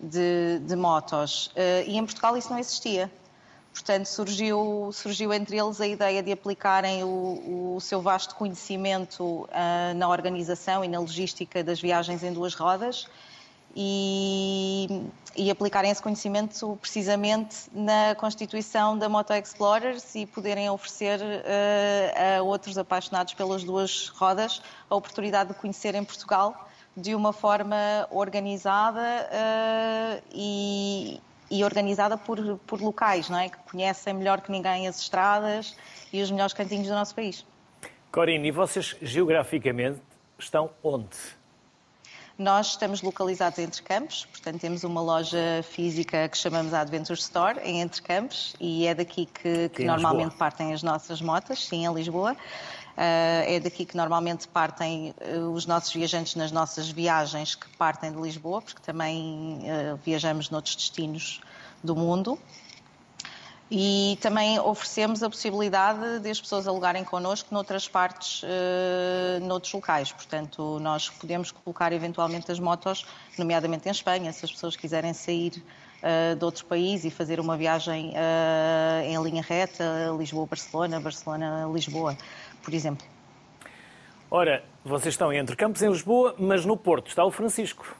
de, 0.00 0.58
de 0.60 0.76
motos. 0.76 1.50
Eh, 1.54 1.84
e 1.86 1.96
em 1.98 2.04
Portugal 2.04 2.36
isso 2.36 2.50
não 2.50 2.58
existia. 2.58 3.10
Portanto, 3.72 4.06
surgiu, 4.06 4.90
surgiu 4.92 5.32
entre 5.32 5.56
eles 5.56 5.80
a 5.80 5.86
ideia 5.86 6.22
de 6.22 6.32
aplicarem 6.32 7.04
o, 7.04 7.76
o 7.76 7.80
seu 7.80 8.02
vasto 8.02 8.34
conhecimento 8.34 9.22
uh, 9.22 9.94
na 9.94 10.08
organização 10.08 10.84
e 10.84 10.88
na 10.88 10.98
logística 10.98 11.62
das 11.62 11.80
viagens 11.80 12.24
em 12.24 12.32
duas 12.32 12.52
rodas 12.52 13.06
e, 13.76 14.88
e, 15.36 15.50
aplicarem 15.50 15.88
esse 15.88 16.02
conhecimento 16.02 16.76
precisamente 16.80 17.56
na 17.72 18.16
constituição 18.16 18.98
da 18.98 19.08
Moto 19.08 19.32
Explorers 19.32 20.16
e 20.16 20.26
poderem 20.26 20.68
oferecer 20.68 21.20
uh, 21.20 22.38
a 22.38 22.42
outros 22.42 22.76
apaixonados 22.76 23.34
pelas 23.34 23.62
duas 23.62 24.08
rodas 24.08 24.60
a 24.90 24.96
oportunidade 24.96 25.50
de 25.50 25.54
conhecer 25.54 25.94
em 25.94 26.02
Portugal 26.02 26.69
de 27.00 27.14
uma 27.14 27.32
forma 27.32 28.06
organizada 28.10 29.00
uh, 29.00 30.22
e, 30.32 31.20
e, 31.50 31.64
organizada 31.64 32.16
por, 32.16 32.58
por 32.66 32.80
locais, 32.80 33.28
não 33.28 33.38
é? 33.38 33.48
Que 33.48 33.58
conhecem 33.70 34.14
melhor 34.14 34.40
que 34.40 34.52
ninguém 34.52 34.86
as 34.86 35.00
estradas 35.00 35.76
e 36.12 36.22
os 36.22 36.30
melhores 36.30 36.52
cantinhos 36.52 36.88
do 36.88 36.94
nosso 36.94 37.14
país. 37.14 37.46
Corine, 38.12 38.48
e 38.48 38.50
vocês 38.50 38.96
geograficamente 39.00 40.00
estão 40.38 40.70
onde? 40.82 41.39
Nós 42.40 42.68
estamos 42.68 43.02
localizados 43.02 43.58
em 43.58 43.64
Entre 43.64 43.82
Campos, 43.82 44.24
portanto 44.24 44.58
temos 44.62 44.82
uma 44.82 45.02
loja 45.02 45.62
física 45.62 46.26
que 46.26 46.38
chamamos 46.38 46.72
a 46.72 46.80
Adventure 46.80 47.18
Store 47.18 47.60
em 47.62 47.82
Entre 47.82 48.00
Campos 48.00 48.56
e 48.58 48.86
é 48.86 48.94
daqui 48.94 49.26
que, 49.26 49.68
que 49.68 49.84
normalmente 49.84 50.34
partem 50.36 50.72
as 50.72 50.82
nossas 50.82 51.20
motas, 51.20 51.66
sim, 51.66 51.84
em 51.84 51.92
Lisboa. 51.92 52.34
Eh, 52.96 53.56
é 53.56 53.60
daqui 53.60 53.84
que 53.84 53.94
normalmente 53.94 54.48
partem 54.48 55.14
eh, 55.20 55.36
os 55.36 55.66
nossos 55.66 55.92
viajantes 55.92 56.34
nas 56.34 56.50
nossas 56.50 56.88
viagens 56.88 57.54
que 57.54 57.68
partem 57.76 58.10
de 58.10 58.18
Lisboa, 58.18 58.62
porque 58.62 58.80
também 58.80 59.60
eh, 59.64 59.94
viajamos 60.02 60.48
noutros 60.48 60.76
destinos 60.76 61.42
do 61.84 61.94
mundo. 61.94 62.38
E 63.72 64.18
também 64.20 64.58
oferecemos 64.58 65.22
a 65.22 65.30
possibilidade 65.30 66.18
de 66.18 66.28
as 66.28 66.40
pessoas 66.40 66.66
alugarem 66.66 67.04
connosco 67.04 67.54
noutras 67.54 67.86
partes, 67.86 68.42
noutros 69.42 69.72
locais. 69.72 70.10
Portanto, 70.10 70.78
nós 70.80 71.08
podemos 71.08 71.52
colocar 71.52 71.92
eventualmente 71.92 72.50
as 72.50 72.58
motos, 72.58 73.06
nomeadamente 73.38 73.86
em 73.88 73.92
Espanha, 73.92 74.32
se 74.32 74.44
as 74.44 74.50
pessoas 74.50 74.74
quiserem 74.74 75.12
sair 75.12 75.62
de 76.36 76.44
outro 76.44 76.64
país 76.64 77.04
e 77.04 77.10
fazer 77.10 77.38
uma 77.38 77.56
viagem 77.56 78.12
em 79.04 79.22
linha 79.22 79.42
reta, 79.42 79.84
Lisboa-Barcelona, 80.18 80.98
Barcelona-Lisboa 80.98 82.16
por 82.62 82.74
exemplo. 82.74 83.06
Ora, 84.30 84.64
vocês 84.84 85.14
estão 85.14 85.32
entre 85.32 85.54
Campos 85.54 85.80
em 85.82 85.90
Lisboa, 85.90 86.34
mas 86.38 86.64
no 86.64 86.76
Porto 86.76 87.08
está 87.08 87.24
o 87.24 87.30
Francisco. 87.30 87.96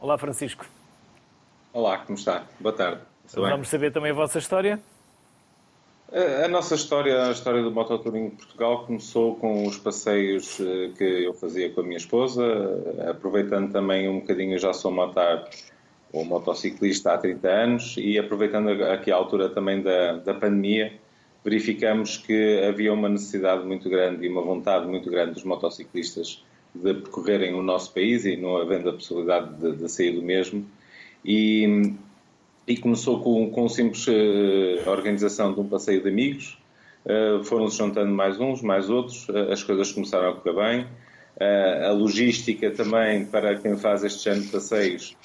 Olá, 0.00 0.16
Francisco. 0.16 0.64
Olá, 1.72 1.98
como 1.98 2.16
está? 2.16 2.44
Boa 2.60 2.74
tarde. 2.74 3.00
Vamos 3.34 3.68
saber 3.68 3.92
também 3.92 4.10
a 4.10 4.14
vossa 4.14 4.38
história? 4.38 4.80
A 6.14 6.46
nossa 6.46 6.74
história, 6.74 7.24
a 7.24 7.32
história 7.32 7.62
do 7.62 7.70
mototouring 7.70 8.26
em 8.26 8.30
Portugal 8.30 8.84
começou 8.84 9.34
com 9.36 9.66
os 9.66 9.78
passeios 9.78 10.60
eh, 10.60 10.90
que 10.94 11.04
eu 11.04 11.32
fazia 11.32 11.70
com 11.70 11.80
a 11.80 11.84
minha 11.84 11.96
esposa, 11.96 12.44
aproveitando 13.08 13.72
também 13.72 14.06
um 14.10 14.20
bocadinho, 14.20 14.58
já 14.58 14.74
sou 14.74 14.90
motar 14.90 15.48
ou 16.12 16.22
motociclista 16.22 17.14
há 17.14 17.18
30 17.18 17.48
anos 17.48 17.94
e 17.96 18.18
aproveitando 18.18 18.68
aqui 18.84 19.10
a 19.10 19.16
altura 19.16 19.48
também 19.48 19.80
da, 19.80 20.18
da 20.18 20.34
pandemia, 20.34 20.92
verificamos 21.42 22.18
que 22.18 22.60
havia 22.62 22.92
uma 22.92 23.08
necessidade 23.08 23.64
muito 23.64 23.88
grande 23.88 24.26
e 24.26 24.28
uma 24.28 24.42
vontade 24.42 24.86
muito 24.86 25.10
grande 25.10 25.32
dos 25.32 25.44
motociclistas 25.44 26.44
de 26.74 26.92
percorrerem 26.92 27.54
o 27.54 27.62
nosso 27.62 27.90
país 27.94 28.26
e 28.26 28.36
não 28.36 28.58
havendo 28.58 28.90
a 28.90 28.92
possibilidade 28.92 29.54
de, 29.54 29.76
de 29.76 29.88
sair 29.90 30.12
do 30.12 30.22
mesmo. 30.22 30.66
E, 31.24 31.94
e 32.66 32.76
começou 32.76 33.20
com, 33.20 33.50
com 33.50 33.68
simples 33.68 34.06
uh, 34.06 34.88
organização 34.88 35.52
de 35.52 35.60
um 35.60 35.68
passeio 35.68 36.02
de 36.02 36.08
amigos, 36.08 36.58
uh, 37.04 37.42
foram-se 37.44 37.78
juntando 37.78 38.12
mais 38.12 38.38
uns, 38.38 38.62
mais 38.62 38.88
outros, 38.88 39.28
uh, 39.28 39.50
as 39.50 39.62
coisas 39.62 39.90
começaram 39.92 40.30
a 40.30 40.34
correr 40.34 40.54
bem. 40.54 40.86
a 41.88 41.90
logística 41.90 42.70
também, 42.70 43.26
para 43.26 43.56
quem 43.56 43.76
faz 43.76 44.04
este 44.04 44.24
género 44.24 44.44
de 44.44 44.52
passeios, 44.52 45.16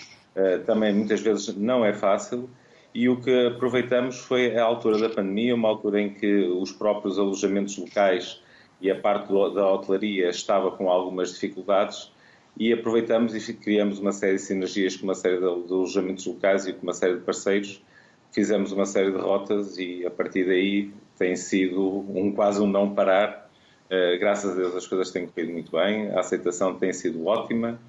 também 0.66 0.94
muitas 0.94 1.22
vezes 1.22 1.56
não 1.56 1.84
é 1.86 1.94
fácil. 1.94 2.50
E 2.94 3.10
o 3.10 3.18
que 3.22 3.48
aproveitamos 3.48 4.18
foi 4.18 4.56
a 4.58 4.64
altura 4.64 4.98
da 4.98 5.10
pandemia, 5.10 5.54
uma 5.54 5.68
altura 5.68 6.02
em 6.02 6.14
que 6.14 6.48
os 6.48 6.72
próprios 6.72 7.20
alojamentos 7.20 7.78
locais 7.78 8.42
e 8.82 8.90
a 8.90 8.96
parte 8.96 9.28
da 9.28 9.72
hotelaria 9.72 10.30
estava 10.30 10.72
com 10.72 10.90
algumas 10.90 11.34
dificuldades 11.34 12.12
e 12.60 12.74
aproveitamos 12.74 13.36
e 13.36 13.54
criamos 13.54 14.00
uma 14.00 14.12
série 14.12 14.36
de 14.36 14.42
sinergias 14.42 14.96
com 14.96 15.04
uma 15.04 15.16
série 15.16 15.38
de 15.38 15.44
alojamentos 15.44 16.26
locais 16.26 16.66
e 16.66 16.74
com 16.74 16.84
uma 16.84 16.94
série 16.94 17.16
de 17.16 17.22
parceiros. 17.22 17.84
Fizemos 18.32 18.72
uma 18.72 18.86
série 18.86 19.12
de 19.12 19.18
rotas 19.18 19.78
e 19.78 20.06
a 20.06 20.12
partir 20.12 20.46
daí 20.46 20.92
tem 21.18 21.36
sido 21.36 22.06
um 22.10 22.32
quase 22.32 22.62
um 22.62 22.68
não 22.68 22.94
parar. 22.94 23.50
Uh, 23.86 24.20
graças 24.20 24.52
a 24.52 24.56
Deus 24.56 24.76
as 24.76 24.88
coisas 24.88 25.12
têm 25.12 25.28
corrido 25.28 25.54
muito 25.54 25.72
bem, 25.72 26.10
a 26.12 26.20
aceitação 26.20 26.76
tem 26.76 26.92
sido 26.92 27.26
ótima. 27.26 27.80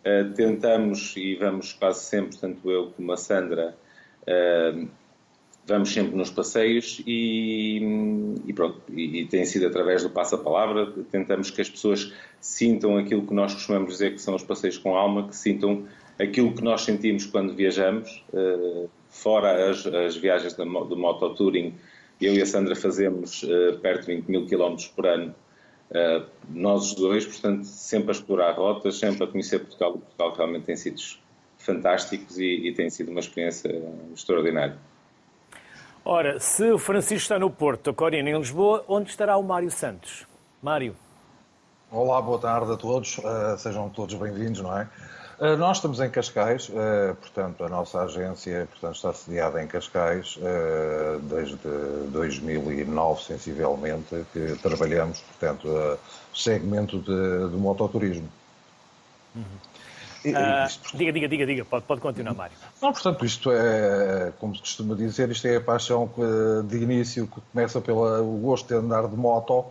Uh, 0.00 0.32
tentamos 0.34 1.14
e 1.16 1.34
vamos 1.36 1.72
quase 1.72 2.04
sempre, 2.04 2.36
tanto 2.38 2.70
eu 2.70 2.90
como 2.90 3.12
a 3.12 3.16
Sandra, 3.16 3.76
vamos 5.66 5.92
sempre 5.92 6.16
nos 6.16 6.30
passeios 6.30 7.02
e, 7.06 7.80
e 8.46 8.52
pronto, 8.52 8.80
e, 8.90 9.20
e, 9.20 9.26
tem 9.26 9.44
sido 9.44 9.66
através 9.66 10.02
do 10.02 10.10
passa-palavra, 10.10 10.92
tentamos 11.10 11.50
que 11.50 11.60
as 11.60 11.68
pessoas 11.68 12.12
sintam 12.40 12.96
aquilo 12.96 13.26
que 13.26 13.34
nós 13.34 13.54
costumamos 13.54 13.92
dizer 13.92 14.12
que 14.12 14.20
são 14.20 14.34
os 14.34 14.42
passeios 14.42 14.78
com 14.78 14.96
alma, 14.96 15.28
que 15.28 15.36
sintam 15.36 15.86
aquilo 16.18 16.52
que 16.54 16.62
nós 16.62 16.82
sentimos 16.82 17.26
quando 17.26 17.54
viajamos, 17.54 18.24
uh, 18.32 18.88
fora 19.08 19.70
as, 19.70 19.86
as, 19.86 20.16
viagens 20.16 20.54
do, 20.54 20.64
do 20.64 20.96
mototouring, 20.96 21.74
eu 22.20 22.34
e 22.34 22.42
a 22.42 22.46
Sandra 22.46 22.76
fazemos 22.76 23.42
uh, 23.44 23.78
perto 23.80 24.06
de 24.06 24.16
20 24.16 24.26
mil 24.28 24.46
quilómetros 24.46 24.88
por 24.88 25.06
ano, 25.06 25.34
uh, 25.90 26.26
nós 26.50 26.90
os 26.90 26.94
dois, 26.94 27.26
portanto, 27.26 27.64
sempre 27.64 28.10
a 28.10 28.12
explorar 28.12 28.52
rotas, 28.52 28.98
sempre 28.98 29.24
a 29.24 29.26
conhecer 29.26 29.60
Portugal, 29.60 29.92
Portugal 29.92 30.34
realmente 30.34 30.64
tem 30.64 30.76
sítios 30.76 31.20
fantásticos 31.58 32.38
e, 32.38 32.68
e 32.68 32.72
tem 32.72 32.90
sido 32.90 33.10
uma 33.10 33.20
experiência 33.20 33.70
extraordinária. 34.14 34.76
Ora, 36.04 36.40
se 36.40 36.70
o 36.70 36.78
Francisco 36.78 37.14
está 37.14 37.38
no 37.38 37.50
Porto, 37.50 37.90
a 37.90 37.94
Corina 37.94 38.30
em 38.30 38.38
Lisboa, 38.38 38.82
onde 38.88 39.10
estará 39.10 39.36
o 39.36 39.42
Mário 39.42 39.70
Santos? 39.70 40.26
Mário. 40.62 40.96
Olá, 41.90 42.22
boa 42.22 42.38
tarde 42.38 42.72
a 42.72 42.76
todos, 42.76 43.18
uh, 43.18 43.58
sejam 43.58 43.88
todos 43.90 44.14
bem-vindos, 44.14 44.62
não 44.62 44.78
é? 44.78 44.88
Uh, 45.38 45.56
nós 45.58 45.76
estamos 45.76 46.00
em 46.00 46.08
Cascais, 46.08 46.70
uh, 46.70 47.14
portanto, 47.16 47.64
a 47.64 47.68
nossa 47.68 48.02
agência 48.02 48.66
portanto, 48.70 48.94
está 48.94 49.12
sediada 49.12 49.62
em 49.62 49.66
Cascais 49.66 50.38
desde 51.24 51.56
2009, 52.12 53.22
sensivelmente, 53.22 54.24
que 54.32 54.56
trabalhamos, 54.62 55.20
portanto, 55.20 55.98
segmento 56.34 56.98
de, 56.98 57.50
de 57.50 57.56
mototurismo. 57.56 58.28
Uhum. 59.36 59.69
Uh, 60.22 60.96
diga, 60.96 61.12
diga, 61.12 61.28
diga, 61.28 61.46
diga, 61.46 61.64
pode, 61.64 61.84
pode 61.86 62.00
continuar, 62.00 62.34
Mário. 62.34 62.56
Não, 62.82 62.92
portanto, 62.92 63.24
isto 63.24 63.50
é, 63.50 64.32
como 64.38 64.54
se 64.54 64.60
costuma 64.60 64.94
dizer, 64.94 65.30
isto 65.30 65.46
é 65.46 65.56
a 65.56 65.60
paixão 65.60 66.10
de 66.66 66.76
início 66.76 67.26
que 67.26 67.40
começa 67.52 67.80
pelo 67.80 68.38
gosto 68.38 68.68
de 68.68 68.74
andar 68.74 69.08
de 69.08 69.16
moto, 69.16 69.64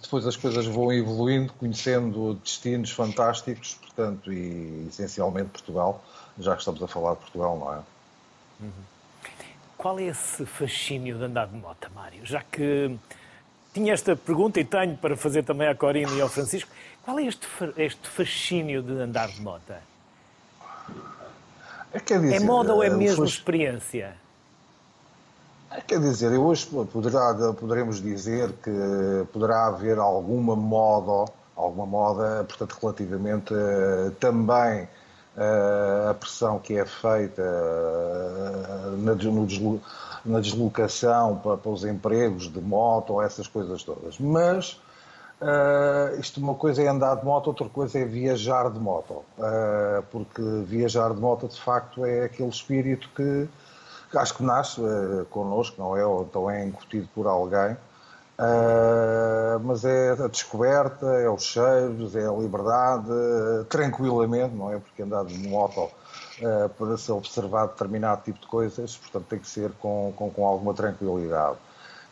depois 0.00 0.26
as 0.26 0.36
coisas 0.36 0.66
vão 0.66 0.92
evoluindo, 0.92 1.52
conhecendo 1.54 2.34
destinos 2.34 2.90
fantásticos, 2.90 3.74
portanto, 3.74 4.32
e 4.32 4.86
essencialmente 4.88 5.50
Portugal, 5.50 6.02
já 6.38 6.52
que 6.54 6.60
estamos 6.60 6.82
a 6.82 6.88
falar 6.88 7.14
de 7.14 7.20
Portugal, 7.20 7.58
não 7.58 7.74
é? 7.74 7.80
Uhum. 8.60 8.72
qual 9.76 10.00
é 10.00 10.04
esse 10.04 10.44
fascínio 10.44 11.16
de 11.16 11.24
andar 11.24 11.46
de 11.46 11.56
moto, 11.56 11.88
Mário? 11.94 12.26
Já 12.26 12.42
que 12.42 12.98
tinha 13.72 13.92
esta 13.92 14.16
pergunta 14.16 14.58
e 14.58 14.64
tenho 14.64 14.96
para 14.96 15.16
fazer 15.16 15.44
também 15.44 15.68
à 15.68 15.74
Corina 15.74 16.10
e 16.12 16.20
ao 16.20 16.28
Francisco, 16.28 16.70
qual 17.08 17.18
é 17.18 17.24
este, 17.24 17.48
este 17.78 18.06
fascínio 18.06 18.82
de 18.82 18.92
andar 19.00 19.28
de 19.28 19.40
moto? 19.40 19.72
É, 21.90 21.98
dizer, 21.98 22.34
é 22.34 22.40
moda 22.40 22.74
ou 22.74 22.82
é 22.82 22.90
mesmo 22.90 23.24
experiência? 23.24 24.14
É, 25.70 25.80
quer 25.80 26.00
dizer, 26.00 26.28
hoje 26.36 26.66
poderá, 26.66 27.34
poderemos 27.58 28.02
dizer 28.02 28.52
que 28.62 28.70
poderá 29.32 29.68
haver 29.68 29.98
alguma 29.98 30.54
moda, 30.54 31.32
alguma 31.56 31.86
moda, 31.86 32.44
portanto, 32.44 32.76
relativamente 32.78 33.54
uh, 33.54 34.10
também 34.20 34.82
uh, 34.82 36.10
a 36.10 36.14
pressão 36.14 36.58
que 36.58 36.76
é 36.76 36.84
feita 36.84 37.42
na, 38.98 40.40
deslocação 40.40 41.36
para, 41.36 41.56
para, 41.56 41.70
os 41.70 41.86
empregos 41.86 42.52
de 42.52 42.60
moto 42.60 43.14
ou 43.14 43.22
essas 43.22 43.46
coisas 43.46 43.82
todas. 43.82 44.18
Mas 44.18 44.78
Uh, 45.40 46.18
isto 46.18 46.40
uma 46.40 46.54
coisa 46.54 46.82
é 46.82 46.88
andar 46.88 47.14
de 47.14 47.24
moto, 47.24 47.46
outra 47.46 47.68
coisa 47.68 47.98
é 47.98 48.04
viajar 48.04 48.70
de 48.70 48.80
moto. 48.80 49.24
Uh, 49.38 50.02
porque 50.10 50.42
viajar 50.66 51.14
de 51.14 51.20
moto, 51.20 51.46
de 51.46 51.60
facto, 51.60 52.04
é 52.04 52.24
aquele 52.24 52.48
espírito 52.48 53.08
que 53.14 53.48
acho 54.16 54.34
que 54.34 54.42
nasce 54.42 54.80
uh, 54.80 55.24
connosco, 55.30 55.80
não 55.80 55.96
é? 55.96 56.04
Ou 56.04 56.22
então 56.22 56.50
é 56.50 56.64
incutido 56.64 57.08
por 57.14 57.26
alguém. 57.26 57.76
Uh, 58.40 59.58
mas 59.62 59.84
é 59.84 60.10
a 60.10 60.28
descoberta, 60.28 61.06
é 61.06 61.28
os 61.28 61.42
cheiros, 61.42 62.16
é 62.16 62.26
a 62.26 62.32
liberdade, 62.32 63.08
tranquilamente, 63.68 64.54
não 64.54 64.72
é? 64.72 64.78
Porque 64.78 65.02
andar 65.02 65.24
de 65.24 65.38
moto 65.48 65.88
para 66.78 66.96
se 66.96 67.10
observar 67.10 67.66
determinado 67.66 68.22
tipo 68.22 68.38
de 68.38 68.46
coisas, 68.46 68.96
portanto 68.96 69.26
tem 69.28 69.40
que 69.40 69.48
ser 69.48 69.72
com, 69.80 70.12
com, 70.16 70.30
com 70.30 70.46
alguma 70.46 70.72
tranquilidade. 70.72 71.56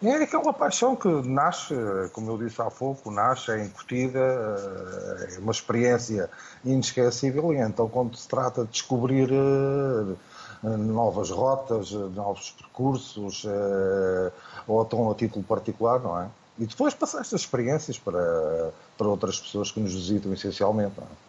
É 0.03 0.15
aquela 0.23 0.53
paixão 0.53 0.95
que 0.95 1.09
nasce, 1.09 1.75
como 2.13 2.31
eu 2.31 2.39
disse 2.39 2.61
há 2.61 2.71
pouco, 2.71 3.11
nasce, 3.11 3.51
é 3.51 3.65
incutida, 3.65 4.19
é 4.19 5.39
uma 5.39 5.53
experiência 5.53 6.29
inesquecível 6.63 7.55
e 7.55 7.57
então 7.57 7.89
quando 7.89 8.15
se 8.15 8.29
trata 8.29 8.65
de 8.65 8.73
descobrir 8.73 9.31
eh, 9.33 10.69
novas 10.77 11.31
rotas, 11.31 11.93
novos 11.93 12.51
percursos, 12.51 13.47
eh, 13.47 14.33
ou 14.69 14.83
até 14.83 14.97
a 14.97 15.15
título 15.15 15.43
particular, 15.43 15.99
não 16.01 16.21
é? 16.21 16.29
E 16.59 16.67
depois 16.67 16.93
passar 16.93 17.23
estas 17.23 17.41
experiências 17.41 17.99
para, 17.99 18.73
para 18.99 19.09
outras 19.09 19.41
pessoas 19.41 19.71
que 19.71 19.81
nos 19.81 19.95
visitam 19.95 20.31
essencialmente, 20.33 20.93
não 20.99 21.05
é? 21.05 21.27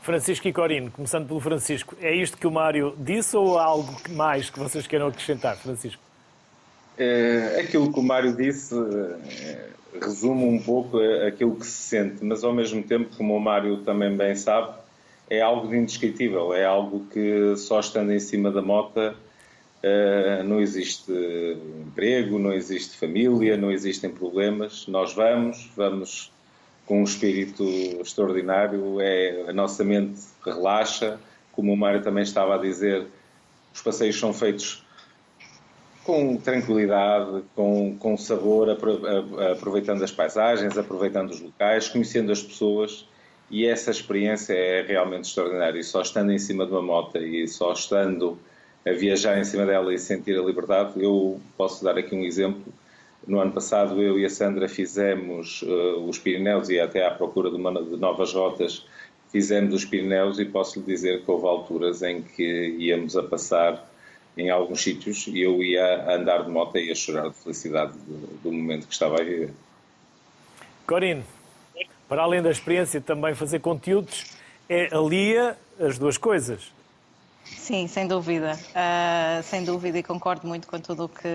Francisco 0.00 0.46
e 0.48 0.52
começando 0.90 1.26
pelo 1.26 1.40
Francisco, 1.40 1.96
é 2.00 2.14
isto 2.14 2.38
que 2.38 2.46
o 2.46 2.50
Mário 2.52 2.94
disse 2.96 3.36
ou 3.36 3.58
há 3.58 3.64
algo 3.64 3.94
mais 4.10 4.48
que 4.48 4.58
vocês 4.58 4.86
queiram 4.86 5.08
acrescentar, 5.08 5.56
Francisco? 5.56 6.07
É, 6.98 7.60
aquilo 7.60 7.92
que 7.92 8.00
o 8.00 8.02
Mário 8.02 8.34
disse 8.34 8.74
é, 8.74 9.68
resume 10.02 10.44
um 10.44 10.60
pouco 10.60 10.98
aquilo 11.26 11.54
que 11.56 11.66
se 11.66 11.88
sente, 11.88 12.24
mas 12.24 12.42
ao 12.42 12.52
mesmo 12.52 12.82
tempo, 12.82 13.16
como 13.16 13.36
o 13.36 13.40
Mário 13.40 13.78
também 13.78 14.16
bem 14.16 14.34
sabe, 14.34 14.74
é 15.30 15.40
algo 15.40 15.68
de 15.68 15.76
indescritível, 15.76 16.52
é 16.52 16.64
algo 16.64 17.06
que 17.12 17.54
só 17.56 17.80
estando 17.80 18.12
em 18.12 18.18
cima 18.18 18.50
da 18.50 18.62
mota 18.62 19.14
uh, 19.82 20.42
não 20.44 20.60
existe 20.60 21.12
emprego, 21.86 22.38
não 22.38 22.52
existe 22.52 22.96
família, 22.96 23.56
não 23.56 23.70
existem 23.70 24.10
problemas. 24.10 24.86
Nós 24.86 25.12
vamos, 25.12 25.70
vamos 25.76 26.32
com 26.86 27.00
um 27.00 27.04
espírito 27.04 27.62
extraordinário, 28.00 29.00
é, 29.00 29.44
a 29.48 29.52
nossa 29.52 29.84
mente 29.84 30.20
relaxa, 30.44 31.20
como 31.52 31.72
o 31.72 31.76
Mário 31.76 32.02
também 32.02 32.22
estava 32.22 32.54
a 32.54 32.58
dizer, 32.58 33.06
os 33.74 33.82
passeios 33.82 34.18
são 34.18 34.32
feitos 34.32 34.82
com 36.08 36.38
tranquilidade, 36.38 37.42
com, 37.54 37.94
com 37.98 38.16
sabor, 38.16 38.70
aproveitando 39.52 40.02
as 40.02 40.10
paisagens, 40.10 40.78
aproveitando 40.78 41.32
os 41.32 41.38
locais, 41.38 41.86
conhecendo 41.86 42.32
as 42.32 42.42
pessoas 42.42 43.06
e 43.50 43.66
essa 43.66 43.90
experiência 43.90 44.54
é 44.54 44.80
realmente 44.80 45.24
extraordinária. 45.24 45.78
E 45.78 45.84
só 45.84 46.00
estando 46.00 46.32
em 46.32 46.38
cima 46.38 46.64
de 46.64 46.72
uma 46.72 46.80
moto 46.80 47.18
e 47.18 47.46
só 47.46 47.74
estando 47.74 48.38
a 48.86 48.92
viajar 48.92 49.38
em 49.38 49.44
cima 49.44 49.66
dela 49.66 49.92
e 49.92 49.98
sentir 49.98 50.38
a 50.38 50.42
liberdade, 50.42 50.92
eu 50.96 51.38
posso 51.58 51.84
dar 51.84 51.98
aqui 51.98 52.14
um 52.14 52.24
exemplo. 52.24 52.72
No 53.26 53.38
ano 53.38 53.52
passado, 53.52 54.02
eu 54.02 54.18
e 54.18 54.24
a 54.24 54.30
Sandra 54.30 54.66
fizemos 54.66 55.60
uh, 55.60 56.08
os 56.08 56.18
Pirineus 56.18 56.70
e 56.70 56.80
até 56.80 57.06
à 57.06 57.10
procura 57.10 57.50
de, 57.50 57.56
uma, 57.56 57.82
de 57.82 57.98
novas 57.98 58.32
rotas, 58.32 58.86
fizemos 59.30 59.74
os 59.74 59.84
Pirineus 59.84 60.38
e 60.38 60.46
posso 60.46 60.78
lhe 60.80 60.86
dizer 60.86 61.22
que 61.22 61.30
houve 61.30 61.46
alturas 61.46 62.00
em 62.00 62.22
que 62.22 62.76
íamos 62.78 63.14
a 63.14 63.22
passar 63.22 63.87
em 64.38 64.50
alguns 64.50 64.80
sítios 64.80 65.26
e 65.26 65.40
eu 65.40 65.62
ia 65.62 66.14
andar 66.14 66.44
de 66.44 66.50
moto 66.50 66.78
e 66.78 66.86
ia 66.86 66.94
chorar 66.94 67.28
de 67.28 67.34
felicidade 67.34 67.92
do, 67.92 68.38
do 68.44 68.52
momento 68.52 68.86
que 68.86 68.92
estava 68.92 69.16
a 69.16 69.24
viver. 69.24 69.52
Corine, 70.86 71.24
para 72.08 72.22
além 72.22 72.40
da 72.40 72.50
experiência 72.50 73.00
também 73.00 73.34
fazer 73.34 73.58
conteúdos, 73.58 74.26
é 74.68 74.94
alia 74.94 75.58
as 75.80 75.98
duas 75.98 76.16
coisas. 76.16 76.72
Sim, 77.44 77.88
sem 77.88 78.06
dúvida. 78.06 78.58
Uh, 78.70 79.42
sem 79.42 79.64
dúvida 79.64 79.98
e 79.98 80.02
concordo 80.02 80.46
muito 80.46 80.68
com 80.68 80.78
tudo 80.78 81.06
o 81.06 81.08
que, 81.08 81.28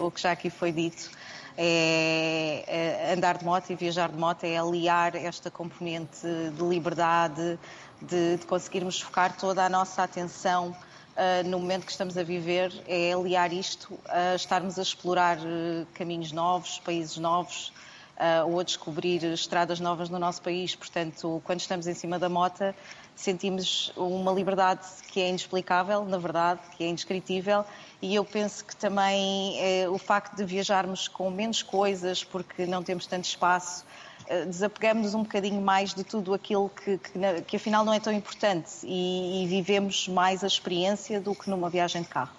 o 0.00 0.10
que 0.10 0.20
já 0.20 0.32
aqui 0.32 0.50
foi 0.50 0.70
dito. 0.70 1.10
É, 1.56 2.64
é, 2.66 3.12
andar 3.14 3.38
de 3.38 3.44
moto 3.44 3.70
e 3.70 3.74
viajar 3.74 4.10
de 4.10 4.16
moto 4.16 4.44
é 4.44 4.56
aliar 4.56 5.16
esta 5.16 5.50
componente 5.50 6.26
de 6.56 6.62
liberdade, 6.62 7.58
de, 8.00 8.36
de 8.36 8.46
conseguirmos 8.46 9.00
focar 9.00 9.36
toda 9.36 9.64
a 9.64 9.68
nossa 9.68 10.02
atenção 10.02 10.74
uh, 11.16 11.48
no 11.48 11.58
momento 11.58 11.86
que 11.86 11.92
estamos 11.92 12.16
a 12.16 12.22
viver, 12.22 12.72
é 12.86 13.12
aliar 13.12 13.52
isto 13.52 13.98
a 14.06 14.34
estarmos 14.34 14.78
a 14.78 14.82
explorar 14.82 15.38
uh, 15.38 15.86
caminhos 15.94 16.32
novos, 16.32 16.78
países 16.80 17.16
novos 17.16 17.72
uh, 18.16 18.50
ou 18.50 18.60
a 18.60 18.62
descobrir 18.62 19.22
estradas 19.24 19.80
novas 19.80 20.08
no 20.08 20.18
nosso 20.18 20.42
país. 20.42 20.74
Portanto, 20.74 21.40
quando 21.44 21.60
estamos 21.60 21.86
em 21.86 21.94
cima 21.94 22.18
da 22.18 22.28
mota, 22.28 22.74
sentimos 23.14 23.92
uma 23.96 24.32
liberdade 24.32 24.86
que 25.10 25.20
é 25.20 25.28
inexplicável, 25.28 26.04
na 26.04 26.18
verdade, 26.18 26.60
que 26.76 26.84
é 26.84 26.88
indescritível. 26.88 27.64
E 28.00 28.14
eu 28.14 28.24
penso 28.24 28.64
que 28.64 28.74
também 28.74 29.58
o 29.90 29.98
facto 29.98 30.34
de 30.34 30.44
viajarmos 30.44 31.06
com 31.06 31.30
menos 31.30 31.62
coisas, 31.62 32.24
porque 32.24 32.64
não 32.64 32.82
temos 32.82 33.04
tanto 33.04 33.24
espaço, 33.24 33.84
eh, 33.84 34.09
desapegamos 34.46 35.14
um 35.14 35.22
bocadinho 35.22 35.60
mais 35.60 35.94
de 35.94 36.04
tudo 36.04 36.32
aquilo 36.32 36.68
que, 36.68 36.98
que, 36.98 37.42
que 37.46 37.56
afinal 37.56 37.84
não 37.84 37.92
é 37.92 38.00
tão 38.00 38.12
importante 38.12 38.70
e, 38.84 39.44
e, 39.44 39.46
vivemos 39.48 40.08
mais 40.08 40.44
a 40.44 40.46
experiência 40.46 41.20
do 41.20 41.34
que 41.34 41.50
numa 41.50 41.68
viagem 41.68 42.02
de 42.02 42.08
carro. 42.08 42.32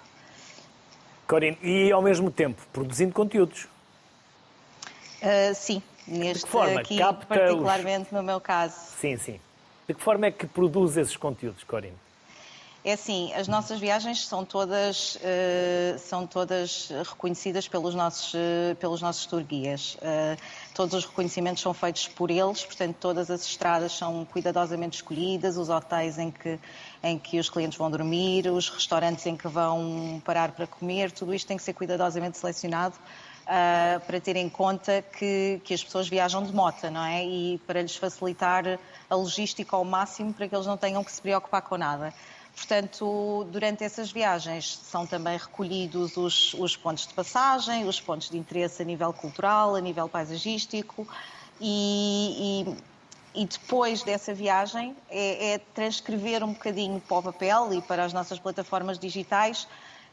Corine, 1.27 1.57
e 1.61 1.91
ao 1.91 2.01
mesmo 2.01 2.31
tempo 2.31 2.61
produzindo 2.71 3.13
conteúdos? 3.13 3.67
Uh, 5.21 5.53
sim, 5.53 5.81
neste 6.07 6.49
forma? 6.49 6.79
aqui 6.79 6.97
Capta 6.97 7.25
particularmente 7.27 8.07
os... 8.07 8.11
no 8.11 8.23
meu 8.23 8.39
caso. 8.39 8.75
Sim, 8.99 9.17
sim. 9.17 9.39
De 9.87 9.93
que 9.93 10.01
forma 10.01 10.25
é 10.27 10.31
que 10.31 10.45
produz 10.45 10.97
esses 10.97 11.17
conteúdos, 11.17 11.63
Corine? 11.63 11.95
É 12.83 12.93
assim, 12.93 13.31
as 13.33 13.47
nossas 13.47 13.79
viagens 13.79 14.25
são 14.25 14.43
todas, 14.43 15.15
uh, 15.17 15.99
são 15.99 16.25
todas 16.25 16.89
reconhecidas 17.07 17.67
pelos 17.67 17.93
nossos, 17.93 18.33
uh, 18.33 18.75
pelos 18.79 19.03
nossos 19.03 19.27
tour 19.27 19.43
guias. 19.43 19.93
Uh, 19.95 20.35
todos 20.73 20.95
os 20.95 21.05
reconhecimentos 21.05 21.61
são 21.61 21.75
feitos 21.75 22.07
por 22.07 22.31
eles, 22.31 22.65
portanto, 22.65 22.95
todas 22.99 23.29
as 23.29 23.45
estradas 23.45 23.91
são 23.91 24.25
cuidadosamente 24.25 24.95
escolhidas, 24.95 25.57
os 25.57 25.69
hotéis 25.69 26.17
em 26.17 26.31
que, 26.31 26.59
em 27.03 27.19
que 27.19 27.37
os 27.37 27.51
clientes 27.51 27.77
vão 27.77 27.91
dormir, 27.91 28.47
os 28.47 28.67
restaurantes 28.67 29.27
em 29.27 29.37
que 29.37 29.47
vão 29.47 30.19
parar 30.25 30.51
para 30.51 30.65
comer, 30.65 31.11
tudo 31.11 31.35
isto 31.35 31.45
tem 31.45 31.57
que 31.57 31.63
ser 31.63 31.73
cuidadosamente 31.73 32.39
selecionado. 32.39 32.95
para 34.07 34.19
ter 34.19 34.35
em 34.37 34.49
conta 34.49 35.03
que, 35.03 35.61
que 35.63 35.73
as 35.73 35.83
pessoas 35.83 36.07
viajam 36.07 36.41
de 36.43 36.51
moto, 36.51 36.89
não 36.89 37.03
é? 37.03 37.23
E 37.23 37.59
para 37.67 37.81
lhes 37.81 37.95
facilitar 37.95 38.79
a 39.07 39.15
logística 39.15 39.75
ao 39.75 39.83
máximo 39.85 40.33
para 40.33 40.47
que 40.47 40.55
eles 40.55 40.65
não 40.65 40.77
tenham 40.77 41.03
que 41.03 41.11
se 41.11 41.21
preocupar 41.21 41.61
com 41.61 41.77
nada. 41.77 42.11
Portanto, 42.55 43.47
durante 43.49 43.83
essas 43.83 44.11
viagens 44.11 44.77
são 44.83 45.07
também 45.07 45.37
recolhidos 45.37 46.17
os, 46.17 46.53
os, 46.53 46.75
pontos 46.75 47.07
de 47.07 47.13
passagem, 47.13 47.87
os 47.87 47.99
pontos 47.99 48.29
de 48.29 48.37
interesse 48.37 48.81
a 48.81 48.85
nível 48.85 49.11
cultural, 49.13 49.75
a 49.75 49.81
nível 49.81 50.07
paisagístico 50.09 51.07
e, 51.59 52.65
e, 53.35 53.41
e 53.43 53.45
depois 53.45 54.03
dessa 54.03 54.33
viagem 54.33 54.95
é, 55.09 55.53
é, 55.53 55.57
transcrever 55.73 56.43
um 56.43 56.53
bocadinho 56.53 56.99
para 56.99 57.17
o 57.17 57.23
papel 57.23 57.73
e 57.73 57.81
para 57.81 58.03
as 58.03 58.11
nossas 58.11 58.37
plataformas 58.37 58.99
digitais 58.99 59.67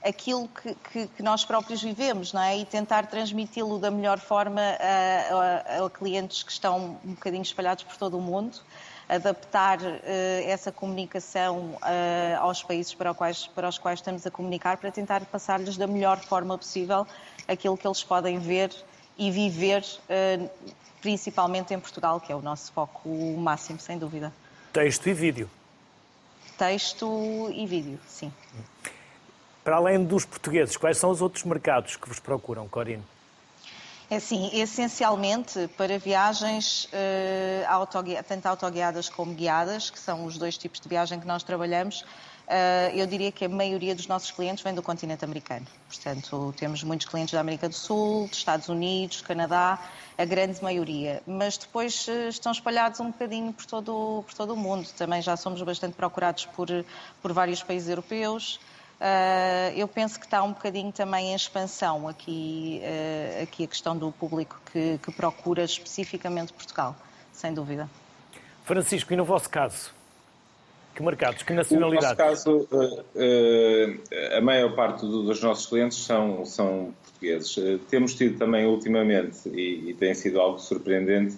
aquilo 0.05 0.49
que, 0.49 0.75
que, 0.75 1.07
que 1.09 1.23
nós 1.25 1.45
próprios 1.45 1.83
vivemos, 1.83 2.33
não 2.33 2.41
é? 2.41 2.57
E 2.57 2.65
tentar 2.65 3.07
transmiti-lo 3.09 3.81
da 3.81 3.91
melhor 3.91 4.21
forma 4.21 4.61
a, 4.61 5.81
a, 5.81 5.87
a 5.87 5.91
clientes 5.91 6.45
que 6.45 6.53
estão 6.53 6.99
um 7.05 7.15
bocadinho 7.15 7.43
espalhados 7.43 7.83
por 7.83 7.97
todo 7.97 8.17
o 8.17 8.21
mundo 8.21 8.61
adaptar 9.09 9.81
uh, 9.81 9.99
essa 10.45 10.71
comunicação 10.71 11.71
uh, 11.77 12.41
aos 12.41 12.63
países 12.63 12.93
para, 12.93 13.15
quais, 13.15 13.47
para 13.47 13.69
os 13.69 13.79
quais 13.79 14.01
estamos 14.01 14.27
a 14.27 14.31
comunicar, 14.31 14.77
para 14.77 14.91
tentar 14.91 15.25
passar-lhes 15.25 15.77
da 15.77 15.87
melhor 15.87 16.19
forma 16.19 16.59
possível 16.59 17.07
aquilo 17.47 17.77
que 17.77 17.87
eles 17.87 18.05
podem 18.05 18.39
ver 18.39 18.71
e 19.17 19.31
viver, 19.31 19.83
uh, 19.83 20.51
principalmente 21.01 21.73
em 21.73 21.81
Portugal, 21.81 22.21
que 22.21 22.31
é 22.31 22.37
o 22.37 22.43
nosso 22.43 22.71
foco 22.73 23.09
máximo, 23.39 23.81
sem 23.81 23.99
dúvida. 23.99 24.33
Texto 24.73 25.09
e 25.09 25.15
vídeo. 25.15 25.51
Texto 26.59 27.51
e 27.55 27.67
vídeo, 27.67 27.99
sim. 28.07 28.33
para 29.63 29.77
além 29.77 30.05
dos 30.05 30.25
portugueses, 30.25 30.77
quais 30.77 30.99
são 30.99 31.11
os 31.11 31.23
outros 31.23 31.45
mercados 31.45 31.97
que 31.97 32.09
vos 32.09 32.19
procuram, 32.19 32.69
Corine? 32.69 33.03
É 34.11 34.17
assim, 34.17 34.51
essencialmente 34.55 35.69
para 35.77 35.99
viagens 35.99 36.89
autoguia, 37.69 38.23
tanto 38.23 38.47
autoguiadas 38.47 39.09
como 39.11 39.35
guiadas, 39.35 39.91
que 39.91 39.99
são 39.99 40.25
os 40.25 40.39
dois 40.39 40.57
tipos 40.57 40.81
de 40.81 40.89
viagem 40.89 41.21
que 41.21 41.27
nós 41.27 41.43
trabalhamos, 41.43 42.05
uh, 42.49 42.97
eu 42.97 43.07
diria 43.07 43.31
que 43.31 43.45
a 43.45 43.49
maioria 43.49 43.95
dos 43.95 44.07
nossos 44.07 44.31
clientes 44.31 44.65
vem 44.65 44.75
do 44.75 44.83
continente 44.83 45.25
americano. 45.25 45.67
Portanto, 45.87 46.55
temos 46.57 46.83
muitos 46.83 47.07
clientes 47.07 47.35
da 47.35 47.41
América 47.41 47.69
do 47.69 47.75
Sul, 47.75 48.29
dos 48.29 48.39
Estados 48.39 48.69
Unidos, 48.69 49.21
Canadá, 49.21 49.79
a 50.17 50.25
grande 50.25 50.63
maioria. 50.63 51.23
Mas 51.27 51.59
depois 51.59 52.09
uh, 52.09 52.29
estão 52.29 52.51
espalhados 52.53 52.99
um 53.01 53.11
bocadinho 53.11 53.53
por 53.53 53.67
todo, 53.67 54.25
por 54.27 54.35
todo 54.35 54.55
o 54.55 54.57
mundo. 54.57 54.89
Também 54.97 55.21
já 55.21 55.37
somos 55.37 55.61
bastante 55.63 55.95
procurados 55.95 56.47
por, 56.47 56.69
por 57.21 57.33
vários 57.33 57.63
países 57.63 57.89
europeus. 57.89 58.59
Uh, 59.01 59.71
eu 59.77 59.87
penso 59.87 60.19
que 60.19 60.27
está 60.27 60.43
um 60.43 60.53
bocadinho 60.53 60.91
também 60.91 61.31
em 61.31 61.35
expansão 61.35 62.09
aqui, 62.09 62.83
uh, 62.83 63.45
aqui 63.45 63.63
a 63.63 63.67
questão 63.69 63.97
do 63.97 64.11
público 64.11 64.61
que, 64.73 64.99
que, 64.99 65.13
procura 65.13 65.63
especificamente 65.63 66.53
Portugal, 66.53 66.97
sem 67.33 67.55
dúvida. 67.55 67.89
Francisco, 68.65 69.13
e 69.13 69.17
no 69.17 69.25
vosso 69.25 69.49
caso? 69.49 69.95
Que 70.97 71.03
mercados, 71.05 71.45
que 71.45 71.53
nacionalidades? 71.53 72.19
No 72.19 72.25
nosso 72.25 72.67
caso, 72.67 72.69
uh, 73.15 74.37
a 74.37 74.41
maior 74.41 74.75
parte 74.75 75.03
dos 75.03 75.41
nossos 75.41 75.67
clientes 75.67 75.99
são, 75.99 76.45
são 76.45 76.93
portugueses. 77.05 77.55
temos 77.89 78.15
tido 78.15 78.37
também 78.37 78.67
ultimamente, 78.67 79.49
e, 79.49 79.91
e 79.91 79.95
tem 79.95 80.13
sido 80.13 80.41
algo 80.41 80.59
surpreendente, 80.59 81.37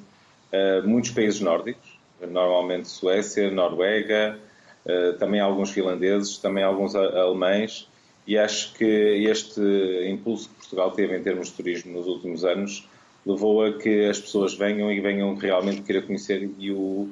muitos 0.85 1.11
países 1.11 1.41
nórdicos, 1.41 1.99
normalmente 2.23 2.89
Suécia, 2.89 3.51
Noruega, 3.51 4.39
também 5.19 5.41
alguns 5.41 5.71
finlandeses, 5.71 6.39
também 6.39 6.65
alguns 6.65 6.95
alemães, 6.95 7.89
e 8.27 8.39
acho 8.39 8.75
que 8.75 8.85
este 8.85 9.61
impulso 10.09 10.49
que 10.49 10.55
Portugal 10.57 10.91
teve 10.93 11.17
em 11.17 11.23
termos 11.23 11.49
de 11.49 11.55
turismo 11.55 11.93
nos 11.93 12.07
últimos 12.07 12.45
anos 12.45 12.89
levou 13.27 13.65
a 13.65 13.73
que 13.77 14.07
as 14.07 14.19
pessoas 14.19 14.55
venham 14.55 14.91
e 14.91 15.01
venham 15.01 15.35
realmente 15.35 15.83
querer 15.83 16.07
conhecer 16.07 16.51
e 16.59 16.71
o, 16.71 17.09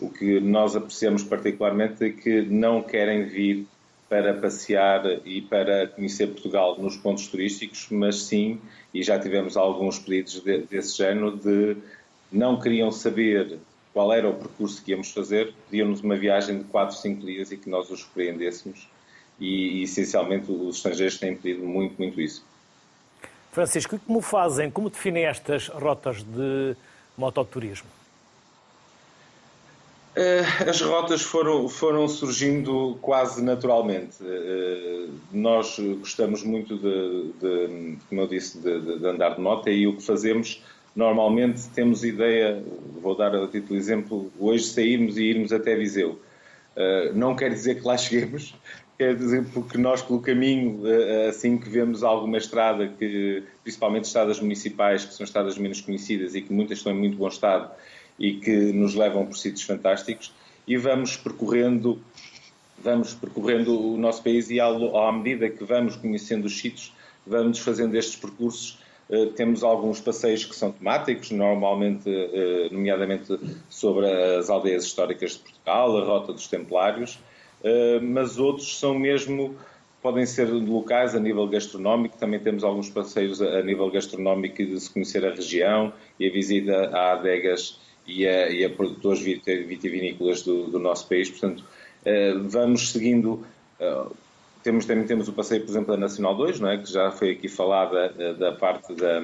o 0.00 0.08
que 0.08 0.40
nós 0.40 0.74
apreciamos 0.74 1.22
particularmente 1.22 2.04
é 2.04 2.10
que 2.10 2.42
não 2.42 2.82
querem 2.82 3.24
vir 3.24 3.66
para 4.08 4.34
passear 4.34 5.04
e 5.24 5.40
para 5.42 5.86
conhecer 5.86 6.28
Portugal 6.28 6.76
nos 6.80 6.96
pontos 6.96 7.28
turísticos, 7.28 7.86
mas 7.90 8.22
sim, 8.22 8.58
e 8.92 9.02
já 9.02 9.18
tivemos 9.18 9.56
alguns 9.56 9.98
pedidos 9.98 10.40
de, 10.40 10.58
desse 10.62 10.96
género, 10.96 11.36
de 11.36 11.76
não 12.32 12.58
queriam 12.58 12.90
saber 12.90 13.58
qual 13.92 14.12
era 14.12 14.28
o 14.28 14.34
percurso 14.34 14.82
que 14.82 14.92
íamos 14.92 15.10
fazer, 15.10 15.52
pediam-nos 15.68 16.00
uma 16.00 16.16
viagem 16.16 16.58
de 16.58 16.64
4, 16.64 16.96
5 16.96 17.26
dias 17.26 17.50
e 17.50 17.56
que 17.56 17.68
nós 17.68 17.90
os 17.90 18.00
surpreendêssemos. 18.00 18.88
E, 19.38 19.80
e, 19.80 19.82
essencialmente 19.84 20.52
os 20.52 20.76
estrangeiros 20.76 21.18
têm 21.18 21.34
pedido 21.34 21.64
muito, 21.66 21.96
muito 21.98 22.20
isso. 22.20 22.44
Francisco, 23.50 23.96
e 23.96 23.98
como 23.98 24.20
fazem, 24.20 24.70
como 24.70 24.90
definem 24.90 25.24
estas 25.24 25.68
rotas 25.68 26.22
de 26.22 26.76
mototurismo? 27.16 27.88
Eh, 30.14 30.44
as 30.68 30.80
rotas 30.80 31.22
foram, 31.22 31.68
foram 31.68 32.08
surgindo 32.08 32.98
quase 33.00 33.42
naturalmente. 33.42 34.16
Eh, 34.22 35.06
nós 35.32 35.78
gostamos 35.98 36.42
muito 36.42 36.76
de, 36.76 37.32
de 37.40 37.96
como 38.08 38.20
eu 38.20 38.26
disse, 38.26 38.58
de, 38.58 38.98
de, 38.98 39.06
andar 39.06 39.36
de 39.36 39.40
moto 39.40 39.68
e 39.68 39.86
o 39.86 39.96
que 39.96 40.02
fazemos 40.02 40.62
normalmente 40.94 41.68
temos 41.74 42.04
ideia, 42.04 42.62
vou 43.00 43.16
dar 43.16 43.34
a 43.34 43.46
título 43.46 43.74
de 43.74 43.76
exemplo, 43.76 44.32
hoje 44.38 44.64
sairmos 44.64 45.16
e 45.16 45.24
irmos 45.24 45.52
até 45.52 45.74
Viseu. 45.76 46.20
Uh, 46.76 47.14
não 47.14 47.34
quer 47.34 47.50
dizer 47.50 47.80
que 47.80 47.86
lá 47.86 47.96
cheguemos, 47.96 48.54
quer 48.98 49.14
dizer 49.16 49.46
porque 49.52 49.78
nós 49.78 50.02
pelo 50.02 50.20
caminho, 50.20 50.82
uh, 50.82 51.28
assim 51.28 51.58
que 51.58 51.68
vemos 51.68 52.02
alguma 52.02 52.38
estrada, 52.38 52.88
que, 52.88 53.42
principalmente 53.62 54.04
estradas 54.04 54.40
municipais, 54.40 55.04
que 55.04 55.14
são 55.14 55.24
estradas 55.24 55.58
menos 55.58 55.80
conhecidas 55.80 56.34
e 56.34 56.42
que 56.42 56.52
muitas 56.52 56.78
estão 56.78 56.92
em 56.92 56.96
muito 56.96 57.16
bom 57.16 57.28
estado 57.28 57.70
e 58.18 58.34
que 58.34 58.72
nos 58.72 58.94
levam 58.94 59.26
por 59.26 59.36
sítios 59.36 59.62
fantásticos, 59.62 60.32
e 60.66 60.76
vamos 60.76 61.16
percorrendo 61.16 62.00
vamos 62.82 63.14
percorrendo 63.14 63.78
o 63.78 63.96
nosso 63.98 64.22
país 64.22 64.50
e 64.50 64.58
à 64.58 65.12
medida 65.12 65.48
que 65.50 65.62
vamos 65.64 65.96
conhecendo 65.96 66.46
os 66.46 66.58
sítios, 66.58 66.92
vamos 67.26 67.58
fazendo 67.58 67.94
estes 67.94 68.16
percursos 68.16 68.78
temos 69.34 69.64
alguns 69.64 70.00
passeios 70.00 70.44
que 70.44 70.54
são 70.54 70.70
temáticos, 70.70 71.30
normalmente, 71.32 72.08
eh, 72.08 72.68
nomeadamente 72.70 73.38
sobre 73.68 74.06
as 74.08 74.48
aldeias 74.48 74.84
históricas 74.84 75.32
de 75.32 75.38
Portugal, 75.40 75.98
a 75.98 76.04
Rota 76.04 76.32
dos 76.32 76.46
Templários, 76.46 77.18
eh, 77.64 77.98
mas 78.00 78.38
outros 78.38 78.78
são 78.78 78.94
mesmo, 78.94 79.56
podem 80.00 80.24
ser 80.24 80.44
locais 80.44 81.14
a 81.16 81.18
nível 81.18 81.48
gastronómico, 81.48 82.16
também 82.18 82.38
temos 82.38 82.62
alguns 82.62 82.88
passeios 82.88 83.42
a 83.42 83.62
nível 83.62 83.90
gastronómico 83.90 84.64
de 84.64 84.80
se 84.80 84.88
conhecer 84.90 85.26
a 85.26 85.30
região 85.30 85.92
e 86.18 86.28
a 86.28 86.32
visita 86.32 86.90
a 86.96 87.12
adegas 87.14 87.80
e 88.06 88.26
a, 88.26 88.48
e 88.48 88.64
a 88.64 88.70
produtores 88.70 89.20
vitivinícolas 89.20 90.42
do, 90.42 90.68
do 90.68 90.78
nosso 90.78 91.08
país, 91.08 91.28
portanto, 91.28 91.64
vamos 92.48 92.92
seguindo 92.92 93.44
temos, 94.62 94.84
também 94.84 95.06
temos 95.06 95.28
o 95.28 95.32
passeio, 95.32 95.62
por 95.62 95.70
exemplo, 95.70 95.92
da 95.92 95.96
Nacional 95.96 96.34
2, 96.34 96.60
não 96.60 96.70
é? 96.70 96.78
que 96.78 96.90
já 96.90 97.10
foi 97.10 97.32
aqui 97.32 97.48
falada 97.48 98.14
eh, 98.18 98.34
da 98.34 98.52
parte 98.52 98.94
da, 98.94 99.22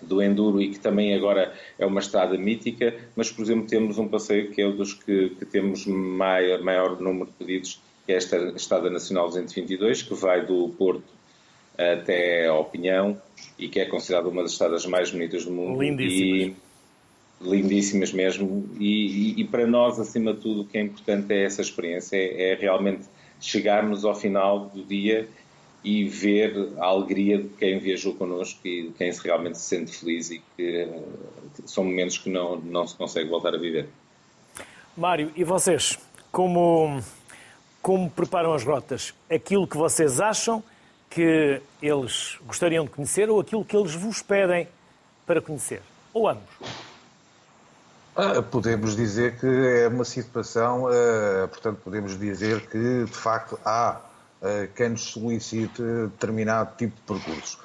do 0.00 0.22
Enduro 0.22 0.60
e 0.60 0.70
que 0.70 0.78
também 0.78 1.14
agora 1.14 1.52
é 1.78 1.86
uma 1.86 2.00
estrada 2.00 2.36
mítica, 2.36 2.94
mas, 3.16 3.30
por 3.30 3.42
exemplo, 3.42 3.66
temos 3.66 3.98
um 3.98 4.08
passeio 4.08 4.50
que 4.50 4.62
é 4.62 4.66
um 4.66 4.76
dos 4.76 4.94
que, 4.94 5.30
que 5.30 5.44
temos 5.44 5.86
maior, 5.86 6.62
maior 6.62 7.00
número 7.00 7.26
de 7.26 7.32
pedidos, 7.32 7.80
que 8.06 8.12
é 8.12 8.16
esta 8.16 8.36
Estrada 8.56 8.90
Nacional 8.90 9.26
222, 9.26 10.02
que 10.02 10.14
vai 10.14 10.44
do 10.44 10.68
Porto 10.78 11.14
até 11.76 12.46
ao 12.46 12.64
Pinhão 12.66 13.20
e 13.58 13.68
que 13.68 13.80
é 13.80 13.86
considerada 13.86 14.28
uma 14.28 14.42
das 14.42 14.52
estradas 14.52 14.86
mais 14.86 15.10
bonitas 15.10 15.44
do 15.44 15.52
mundo. 15.52 15.80
Lindíssimas. 15.80 16.42
E, 16.42 16.56
lindíssimas 17.40 18.12
mesmo. 18.12 18.68
E, 18.78 19.34
e, 19.38 19.40
e, 19.40 19.44
para 19.44 19.66
nós, 19.66 19.98
acima 19.98 20.32
de 20.32 20.40
tudo, 20.40 20.62
o 20.62 20.64
que 20.64 20.78
é 20.78 20.82
importante 20.82 21.32
é 21.32 21.44
essa 21.44 21.60
experiência, 21.60 22.16
é, 22.16 22.52
é 22.52 22.54
realmente 22.54 23.04
chegarmos 23.44 24.04
ao 24.04 24.14
final 24.14 24.66
do 24.66 24.84
dia 24.84 25.28
e 25.84 26.08
ver 26.08 26.72
a 26.78 26.86
alegria 26.86 27.38
de 27.38 27.48
quem 27.50 27.78
viajou 27.78 28.14
connosco 28.14 28.66
e 28.66 28.88
de 28.88 28.92
quem 28.94 29.12
realmente 29.12 29.58
se 29.58 29.64
sente 29.64 29.92
feliz 29.92 30.30
e 30.30 30.42
que 30.56 30.76
eh, 30.76 31.02
são 31.66 31.84
momentos 31.84 32.16
que 32.16 32.30
não, 32.30 32.56
não 32.56 32.86
se 32.86 32.96
consegue 32.96 33.28
voltar 33.28 33.54
a 33.54 33.58
viver. 33.58 33.88
Mário, 34.96 35.30
e 35.36 35.44
vocês? 35.44 35.98
Como, 36.32 37.02
como 37.82 38.10
preparam 38.10 38.54
as 38.54 38.64
rotas? 38.64 39.12
Aquilo 39.30 39.66
que 39.66 39.76
vocês 39.76 40.20
acham 40.20 40.62
que 41.10 41.60
eles 41.82 42.38
gostariam 42.46 42.84
de 42.84 42.90
conhecer 42.90 43.28
ou 43.28 43.38
aquilo 43.38 43.64
que 43.64 43.76
eles 43.76 43.94
vos 43.94 44.22
pedem 44.22 44.66
para 45.26 45.40
conhecer? 45.40 45.82
Ou 46.14 46.28
ambos? 46.28 46.83
Ah, 48.16 48.40
podemos 48.40 48.94
dizer 48.94 49.40
que 49.40 49.46
é 49.46 49.88
uma 49.88 50.04
situação, 50.04 50.84
uh, 50.84 51.48
portanto, 51.48 51.80
podemos 51.82 52.16
dizer 52.16 52.64
que 52.68 53.04
de 53.04 53.12
facto 53.12 53.58
há 53.64 54.00
uh, 54.40 54.72
quem 54.76 54.90
nos 54.90 55.02
solicite 55.02 55.82
determinado 55.82 56.76
tipo 56.76 56.94
de 56.94 57.02
percurso. 57.02 57.58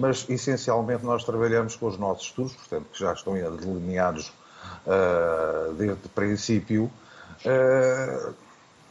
Mas 0.00 0.26
essencialmente 0.28 1.04
nós 1.04 1.22
trabalhamos 1.22 1.76
com 1.76 1.86
os 1.86 1.96
nossos 1.96 2.26
estudos, 2.26 2.54
portanto, 2.54 2.86
que 2.92 2.98
já 2.98 3.12
estão 3.12 3.34
delineados 3.34 4.32
desde 5.76 6.08
princípio. 6.08 6.90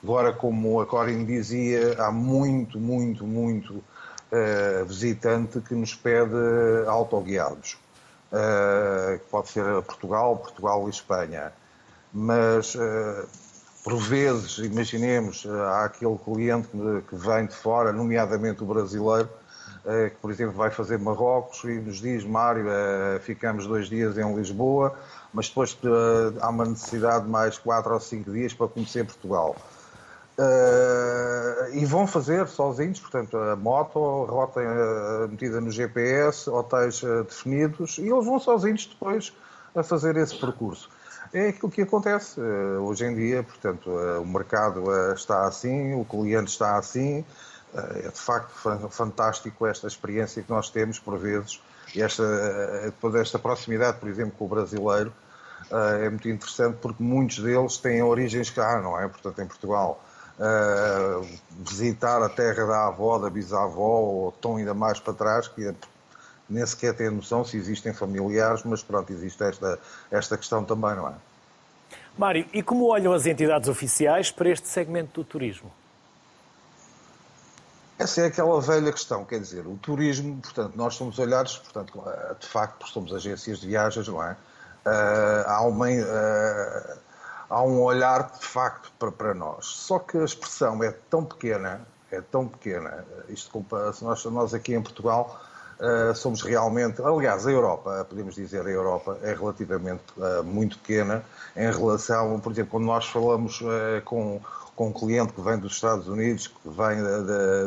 agora, 0.02 0.32
como 0.32 0.80
a 0.80 0.86
Corin 0.86 1.26
dizia, 1.26 2.02
há 2.02 2.10
muito, 2.10 2.80
muito, 2.80 3.28
muito 3.28 3.84
visitante 4.88 5.60
que 5.60 5.76
nos 5.76 5.94
pede 5.94 6.38
autoguiados 6.88 7.78
que 8.30 9.26
pode 9.30 9.50
ser 9.50 9.64
Portugal, 9.84 10.38
Portugal 10.38 10.88
e 10.88 10.90
Espanha. 10.90 11.52
Mas, 12.14 12.76
uh, 12.76 13.28
por 13.84 13.98
vezes, 13.98 14.58
imaginemos, 14.58 15.46
uh, 15.46 15.52
há 15.64 15.86
aquele 15.86 16.18
cliente 16.18 16.70
que 17.10 17.16
vem 17.16 17.46
de 17.46 17.56
fora, 17.56 17.92
nomeadamente 17.92 18.64
o 18.64 18.66
brasileiro, 18.66 19.30
que, 20.10 20.16
por 20.22 20.30
exemplo, 20.30 20.54
vai 20.54 20.70
fazer 20.70 21.00
Marrocos 21.00 21.64
e 21.64 21.80
nos 21.80 22.02
diz, 22.02 22.26
Mário, 22.26 22.66
ficamos 23.22 23.66
dois 23.66 23.88
dias 23.88 24.18
em 24.18 24.36
Lisboa, 24.36 24.94
mas 25.34 25.48
depois 25.48 25.78
há 26.42 26.50
uma 26.50 26.66
necessidade 26.66 27.24
de 27.24 27.32
mais 27.32 27.58
quatro 27.58 27.94
ou 27.94 28.00
cinco 28.02 28.30
dias 28.30 28.54
para 28.54 28.68
conhecer 28.68 29.06
Portugal. 29.06 29.56
Uh, 30.40 31.74
e 31.74 31.84
vão 31.84 32.06
fazer 32.06 32.48
sozinhos, 32.48 33.00
portanto, 33.00 33.36
a 33.38 33.56
moto, 33.56 33.98
a 33.98 34.32
rota 34.32 34.60
uh, 34.60 35.28
metida 35.28 35.60
no 35.60 35.72
GPS, 35.72 36.48
hotéis 36.48 37.02
uh, 37.02 37.24
definidos, 37.24 37.98
e 37.98 38.08
eles 38.08 38.24
vão 38.24 38.40
sozinhos 38.40 38.86
depois 38.86 39.34
a 39.76 39.82
fazer 39.82 40.16
esse 40.16 40.40
percurso. 40.40 40.92
É 41.34 41.48
aquilo 41.48 41.72
que 41.72 41.82
acontece 41.82 42.40
hoje 42.40 43.04
em 43.06 43.16
dia, 43.16 43.44
portanto, 43.44 43.90
o 43.90 44.26
mercado 44.26 44.90
está 45.14 45.46
assim, 45.46 45.94
o 45.94 46.06
cliente 46.06 46.52
está 46.52 46.78
assim, 46.78 47.26
é 47.74 48.08
de 48.08 48.20
facto 48.20 48.54
fantástico 48.90 49.68
esta 49.68 49.88
experiência 49.88 50.42
que 50.42 50.50
nós 50.50 50.70
temos, 50.70 51.00
por 51.00 51.18
vezes, 51.18 51.62
e 51.94 52.02
esta, 52.02 52.24
depois 52.86 53.14
desta 53.14 53.38
proximidade, 53.38 53.98
por 54.00 54.08
exemplo, 54.08 54.36
com 54.38 54.46
o 54.46 54.48
brasileiro, 54.48 55.12
é 56.02 56.10
muito 56.10 56.30
interessante 56.30 56.78
porque 56.82 57.04
muitos 57.04 57.40
deles 57.40 57.76
têm 57.76 58.02
origens 58.02 58.50
cá, 58.50 58.82
não 58.82 58.98
é? 58.98 59.06
Portanto, 59.10 59.42
em 59.42 59.48
Portugal 59.48 60.02
visitar 61.66 62.22
a 62.22 62.30
terra 62.30 62.66
da 62.66 62.88
avó, 62.88 63.18
da 63.18 63.30
bisavó, 63.30 64.00
ou 64.00 64.32
tão 64.32 64.58
ainda 64.58 64.74
mais 64.74 65.00
para 65.00 65.14
trás, 65.14 65.48
que 65.48 65.68
é, 65.68 65.74
nem 66.50 66.66
sequer 66.66 66.96
tem 66.96 67.10
noção 67.10 67.44
se 67.44 67.58
existem 67.58 67.94
familiares, 67.94 68.64
mas 68.64 68.84
pronto, 68.84 69.12
existe 69.12 69.44
esta, 69.44 69.80
esta 70.12 70.38
questão 70.38 70.64
também, 70.64 70.96
não 70.96 71.10
é? 71.10 71.14
Mário, 72.18 72.48
e 72.52 72.64
como 72.64 72.88
olham 72.88 73.14
as 73.14 73.26
entidades 73.26 73.70
oficiais 73.70 74.32
para 74.32 74.50
este 74.50 74.68
segmento 74.68 75.22
do 75.22 75.24
turismo? 75.24 75.72
Essa 78.00 78.22
é 78.22 78.26
aquela 78.28 78.62
velha 78.62 78.92
questão, 78.92 79.26
quer 79.26 79.40
dizer, 79.40 79.66
o 79.66 79.76
turismo, 79.78 80.40
portanto, 80.40 80.76
nós 80.76 80.94
somos 80.94 81.18
olhados, 81.18 81.58
portanto, 81.58 82.04
de 82.40 82.48
facto, 82.48 82.88
somos 82.88 83.14
agências 83.14 83.60
de 83.60 83.68
viagens, 83.68 84.08
não 84.08 84.24
é? 84.24 84.34
Uh, 84.86 85.48
há, 85.48 85.62
uma, 85.64 85.88
uh, 85.88 86.98
há 87.50 87.62
um 87.62 87.82
olhar, 87.82 88.32
de 88.32 88.46
facto, 88.46 88.92
para, 88.98 89.12
para 89.12 89.34
nós. 89.34 89.66
Só 89.66 90.00
que 90.00 90.18
a 90.18 90.24
expressão 90.26 90.84
é 90.84 90.92
tão 91.10 91.24
pequena, 91.24 91.82
é 92.12 92.22
tão 92.22 92.48
pequena, 92.48 93.06
isto, 93.30 93.66
nós, 94.02 94.26
nós 94.26 94.54
aqui 94.54 94.74
em 94.74 94.82
Portugal 94.82 95.40
uh, 95.80 96.16
somos 96.16 96.42
realmente, 96.42 97.02
aliás, 97.02 97.46
a 97.46 97.52
Europa, 97.52 98.06
podemos 98.10 98.36
dizer, 98.36 98.66
a 98.66 98.70
Europa 98.70 99.18
é 99.22 99.34
relativamente 99.34 100.04
muito 100.46 100.78
pequena 100.80 101.24
em 101.56 101.72
relação, 101.72 102.40
por 102.40 102.52
exemplo, 102.52 102.72
quando 102.72 102.86
nós 102.86 103.08
falamos 103.08 103.62
com 104.06 104.42
com 104.78 104.90
um 104.90 104.94
cliente 104.94 105.34
que 105.34 105.42
vem 105.42 105.58
dos 105.58 105.74
Estados 105.74 106.08
Unidos, 106.08 106.48
que 106.48 106.70
vem 106.70 107.00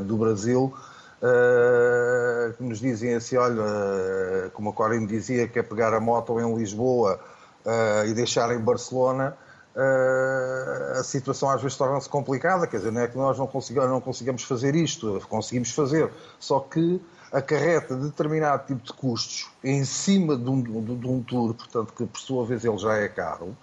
do 0.06 0.16
Brasil, 0.16 0.72
uh, 1.20 2.52
que 2.56 2.62
nos 2.62 2.78
dizem 2.78 3.14
assim, 3.14 3.36
olha, 3.36 3.60
uh, 3.60 4.50
como 4.52 4.70
a 4.70 4.72
Corine 4.72 5.08
dizia, 5.08 5.48
que 5.48 5.58
é 5.58 5.62
pegar 5.62 5.92
a 5.92 5.98
moto 5.98 6.38
em 6.38 6.54
Lisboa 6.54 7.18
uh, 7.66 8.06
e 8.06 8.14
deixar 8.14 8.54
em 8.54 8.60
Barcelona, 8.60 9.36
a 9.76 11.02
situação 11.02 11.48
às 11.50 11.62
vezes 11.62 11.76
torna-se 11.76 12.08
complicada, 12.08 12.66
quer 12.66 12.78
dizer, 12.78 12.90
não 12.90 13.00
é 13.00 13.08
que 13.08 13.16
nós 13.16 13.38
não 13.38 13.46
consigamos, 13.46 13.90
não 13.90 14.00
consigamos 14.00 14.42
fazer 14.42 14.74
isto, 14.74 15.20
conseguimos 15.28 15.70
fazer, 15.70 16.10
só 16.38 16.60
que 16.60 17.00
acarreta 17.32 17.94
determinado 17.94 18.66
tipo 18.66 18.82
de 18.84 18.92
custos 18.92 19.48
em 19.62 19.84
cima 19.84 20.36
de 20.36 20.50
um, 20.50 20.60
de, 20.60 21.06
um 21.06 21.22
tour, 21.22 21.54
portanto, 21.54 21.92
que 21.96 22.04
por 22.04 22.18
sua 22.18 22.44
vez 22.44 22.64
ele 22.64 22.78
já 22.78 22.96
é 22.96 23.08
caro, 23.08 23.56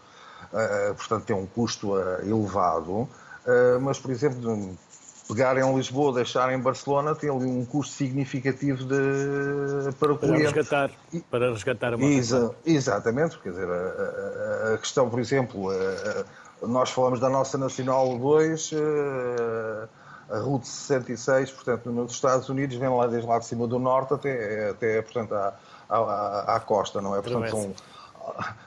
portanto 0.95 1.25
tem 1.25 1.35
um 1.35 1.45
custo 1.45 1.97
elevado, 2.23 3.09
eh, 3.47 3.77
mas, 3.79 3.97
por 3.97 4.11
exemplo, 4.11 4.77
pegar 5.27 5.57
em 5.57 5.75
Lisboa, 5.75 6.13
deixar 6.13 6.51
em 6.53 6.59
Barcelona, 6.59 7.13
tem 7.13 7.29
ali 7.29 7.45
um 7.45 7.65
custo 7.65 7.93
significativo 7.93 8.85
de, 8.85 9.93
para 9.99 10.13
o 10.13 10.17
para 10.17 10.27
cliente. 10.27 10.53
Resgatar, 10.53 10.91
para 11.29 11.51
resgatar 11.51 11.93
a. 11.93 11.97
Exa 11.97 12.55
exatamente, 12.65 13.37
quer 13.39 13.49
dizer, 13.49 13.67
a, 13.67 14.71
a, 14.71 14.73
a, 14.73 14.77
questão, 14.77 15.09
por 15.09 15.19
exemplo, 15.19 15.69
a, 15.69 16.25
nós 16.65 16.89
falamos 16.89 17.19
da 17.19 17.29
nossa 17.29 17.57
Nacional 17.57 18.17
2, 18.17 18.71
eh, 18.73 19.87
a 20.29 20.39
Route 20.39 20.67
66, 20.67 21.51
portanto, 21.51 21.91
nos 21.91 22.13
Estados 22.13 22.49
Unidos, 22.49 22.75
vem 22.77 22.89
lá 22.89 23.07
desde 23.07 23.27
lá 23.27 23.37
de 23.39 23.45
cima 23.45 23.67
do 23.67 23.79
norte 23.79 24.13
até, 24.13 24.69
até 24.69 25.01
portanto, 25.01 25.33
à, 25.33 25.53
à, 25.89 26.55
à 26.55 26.59
costa, 26.59 27.01
não 27.01 27.15
é? 27.15 27.21
Portanto, 27.21 27.49
são, 27.49 27.73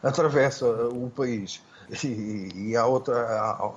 atravessa 0.02 0.66
o 0.66 1.11
país. 1.11 1.61
E, 2.04 2.52
e 2.54 2.76
há 2.76 2.86
outra, 2.86 3.16
há, 3.16 3.72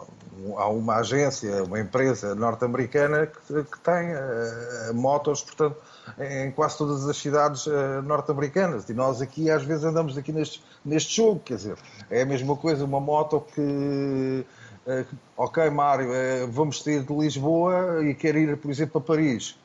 há, 0.57 0.67
uma 0.67 0.97
agência, 0.97 1.63
uma 1.63 1.79
empresa 1.79 2.36
norte-americana 2.36 3.27
que, 3.27 3.63
que, 3.63 3.79
tem 3.79 4.13
uh, 4.13 4.93
motos, 4.93 5.41
portanto, 5.41 5.77
em 6.19 6.51
quase 6.51 6.77
todas 6.77 7.07
as 7.07 7.17
cidades 7.17 7.65
uh, 7.65 8.01
norte-americanas. 8.03 8.89
E 8.89 8.93
nós 8.93 9.21
aqui 9.21 9.49
às 9.49 9.63
vezes 9.63 9.84
andamos 9.84 10.17
aqui 10.17 10.31
neste, 10.31 10.63
neste 10.84 11.15
jogo, 11.15 11.39
quer 11.39 11.55
dizer, 11.55 11.77
é 12.09 12.21
a 12.21 12.25
mesma 12.25 12.55
coisa, 12.55 12.86
uma 12.86 12.99
moto 12.99 13.41
que 13.53 14.45
uh, 14.88 15.05
ok, 15.38 15.69
Mário, 15.69 16.09
vamos 16.51 16.84
sair 16.84 17.03
de 17.03 17.13
Lisboa 17.13 18.03
e 18.03 18.13
quer 18.13 18.36
ir, 18.36 18.57
por 18.57 18.69
exemplo, 18.69 19.01
para 19.01 19.15
Paris. 19.15 19.57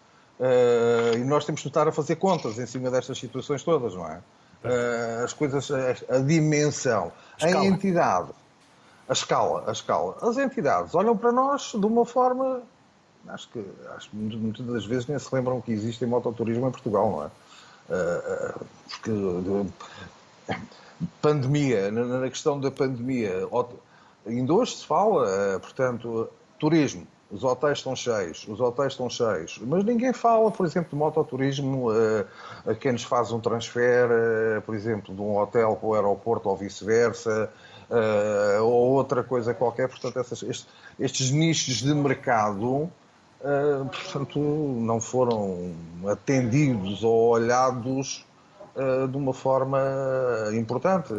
e 1.16 1.24
nós 1.24 1.44
temos 1.44 1.62
que 1.62 1.68
estar 1.68 1.88
a 1.88 1.92
fazer 1.92 2.16
contas 2.16 2.58
em 2.58 2.66
cima 2.66 2.90
destas 2.90 3.18
situações 3.18 3.62
todas, 3.62 3.94
não 3.94 4.06
é? 4.06 4.20
as 5.24 5.32
coisas, 5.32 5.70
a, 5.70 6.16
a 6.16 6.18
dimensão, 6.18 7.12
a 7.40 7.64
entidade, 7.64 8.30
a 9.08 9.12
escala, 9.12 9.64
a 9.66 9.72
escala. 9.72 10.16
As 10.20 10.36
entidades 10.36 10.94
olham 10.94 11.16
para 11.16 11.32
nós 11.32 11.72
de 11.72 11.86
uma 11.86 12.04
forma, 12.04 12.62
acho 13.28 13.48
que, 13.48 13.64
acho 13.96 14.10
muitas 14.12 14.66
das 14.66 14.84
vezes 14.84 15.06
nem 15.06 15.18
se 15.18 15.34
lembram 15.34 15.60
que 15.60 15.72
existe 15.72 16.04
mototurismo 16.04 16.68
em 16.68 16.70
Portugal, 16.70 17.10
não 17.10 17.24
é? 17.24 17.30
Uh, 17.90 18.66
porque 18.90 19.10
pandemia, 21.22 21.90
na, 21.90 22.28
questão 22.28 22.60
da 22.60 22.70
pandemia, 22.70 23.48
ainda 24.26 24.52
hoje 24.52 24.76
se 24.76 24.86
fala, 24.86 25.58
portanto, 25.58 26.28
turismo, 26.58 27.06
os 27.30 27.44
hotéis 27.44 27.78
estão 27.78 27.96
cheios, 27.96 28.46
os 28.46 28.60
hotéis 28.60 28.92
estão 28.92 29.08
cheios, 29.08 29.58
mas 29.62 29.84
ninguém 29.84 30.12
fala, 30.12 30.50
por 30.50 30.66
exemplo, 30.66 30.90
de 30.90 30.96
mototurismo 30.96 31.86
a 32.66 32.74
quem 32.74 32.92
nos 32.92 33.04
faz 33.04 33.32
um 33.32 33.40
transfer, 33.40 34.60
por 34.66 34.74
exemplo, 34.74 35.14
de 35.14 35.20
um 35.20 35.38
hotel 35.38 35.76
para 35.76 35.88
o 35.88 35.94
aeroporto 35.94 36.48
ou 36.48 36.56
vice-versa, 36.56 37.50
uh, 37.90 38.62
ou 38.62 38.92
outra 38.92 39.22
coisa 39.22 39.54
qualquer. 39.54 39.88
Portanto, 39.88 40.18
essas, 40.18 40.42
estes, 40.42 40.66
estes, 40.98 41.30
nichos 41.30 41.76
de 41.76 41.94
mercado, 41.94 42.90
portanto, 43.92 44.38
não 44.38 45.00
foram 45.00 45.72
atendidos 46.08 47.04
ou 47.04 47.30
olhados 47.30 48.24
de 49.10 49.16
uma 49.16 49.32
forma 49.32 49.80
importante. 50.54 51.14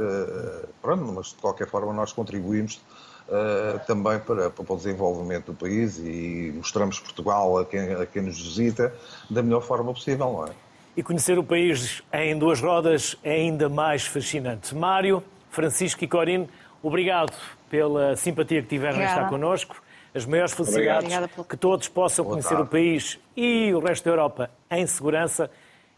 Pronto, 0.81 1.13
mas 1.13 1.27
de 1.27 1.35
qualquer 1.35 1.67
forma 1.67 1.93
nós 1.93 2.11
contribuímos 2.11 2.81
uh, 3.29 3.79
também 3.85 4.19
para, 4.19 4.49
para 4.49 4.73
o 4.73 4.77
desenvolvimento 4.77 5.47
do 5.47 5.53
país 5.53 5.97
e 5.97 6.51
mostramos 6.55 6.99
Portugal 6.99 7.57
a 7.59 7.65
quem, 7.65 7.93
a 7.93 8.05
quem 8.05 8.23
nos 8.23 8.41
visita 8.41 8.93
da 9.29 9.41
melhor 9.41 9.61
forma 9.61 9.93
possível, 9.93 10.33
não 10.33 10.47
é? 10.47 10.51
E 10.97 11.03
conhecer 11.03 11.37
o 11.37 11.43
país 11.43 12.03
em 12.11 12.37
duas 12.37 12.59
rodas 12.59 13.15
é 13.23 13.33
ainda 13.35 13.69
mais 13.69 14.05
fascinante. 14.05 14.75
Mário, 14.75 15.23
Francisco 15.49 16.03
e 16.03 16.07
Corine, 16.07 16.49
obrigado 16.81 17.33
pela 17.69 18.15
simpatia 18.15 18.61
que 18.61 18.67
tiveram 18.67 18.99
em 18.99 19.05
estar 19.05 19.29
connosco. 19.29 19.81
As 20.13 20.25
maiores 20.25 20.53
felicidades, 20.53 21.13
que 21.47 21.55
todos 21.55 21.87
possam 21.87 22.25
Boa 22.25 22.35
conhecer 22.35 22.55
tarde. 22.55 22.63
o 22.63 22.67
país 22.67 23.19
e 23.37 23.71
o 23.73 23.79
resto 23.79 24.05
da 24.05 24.11
Europa 24.11 24.49
em 24.71 24.87
segurança 24.87 25.51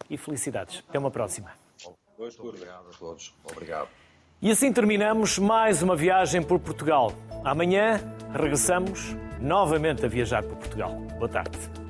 e 0.09 0.17
felicidades. 0.17 0.83
Até 0.89 0.99
uma 0.99 1.09
próxima. 1.09 1.51
Muito 2.19 2.47
obrigado 2.47 2.87
a 2.93 2.97
todos. 2.97 3.33
Obrigado. 3.49 3.87
E 4.41 4.51
assim 4.51 4.73
terminamos 4.73 5.39
mais 5.39 5.81
uma 5.81 5.95
viagem 5.95 6.41
por 6.43 6.59
Portugal. 6.59 7.13
Amanhã 7.43 8.01
regressamos 8.33 9.15
novamente 9.39 10.05
a 10.05 10.09
viajar 10.09 10.43
por 10.43 10.57
Portugal. 10.57 10.91
Boa 11.17 11.29
tarde. 11.29 11.80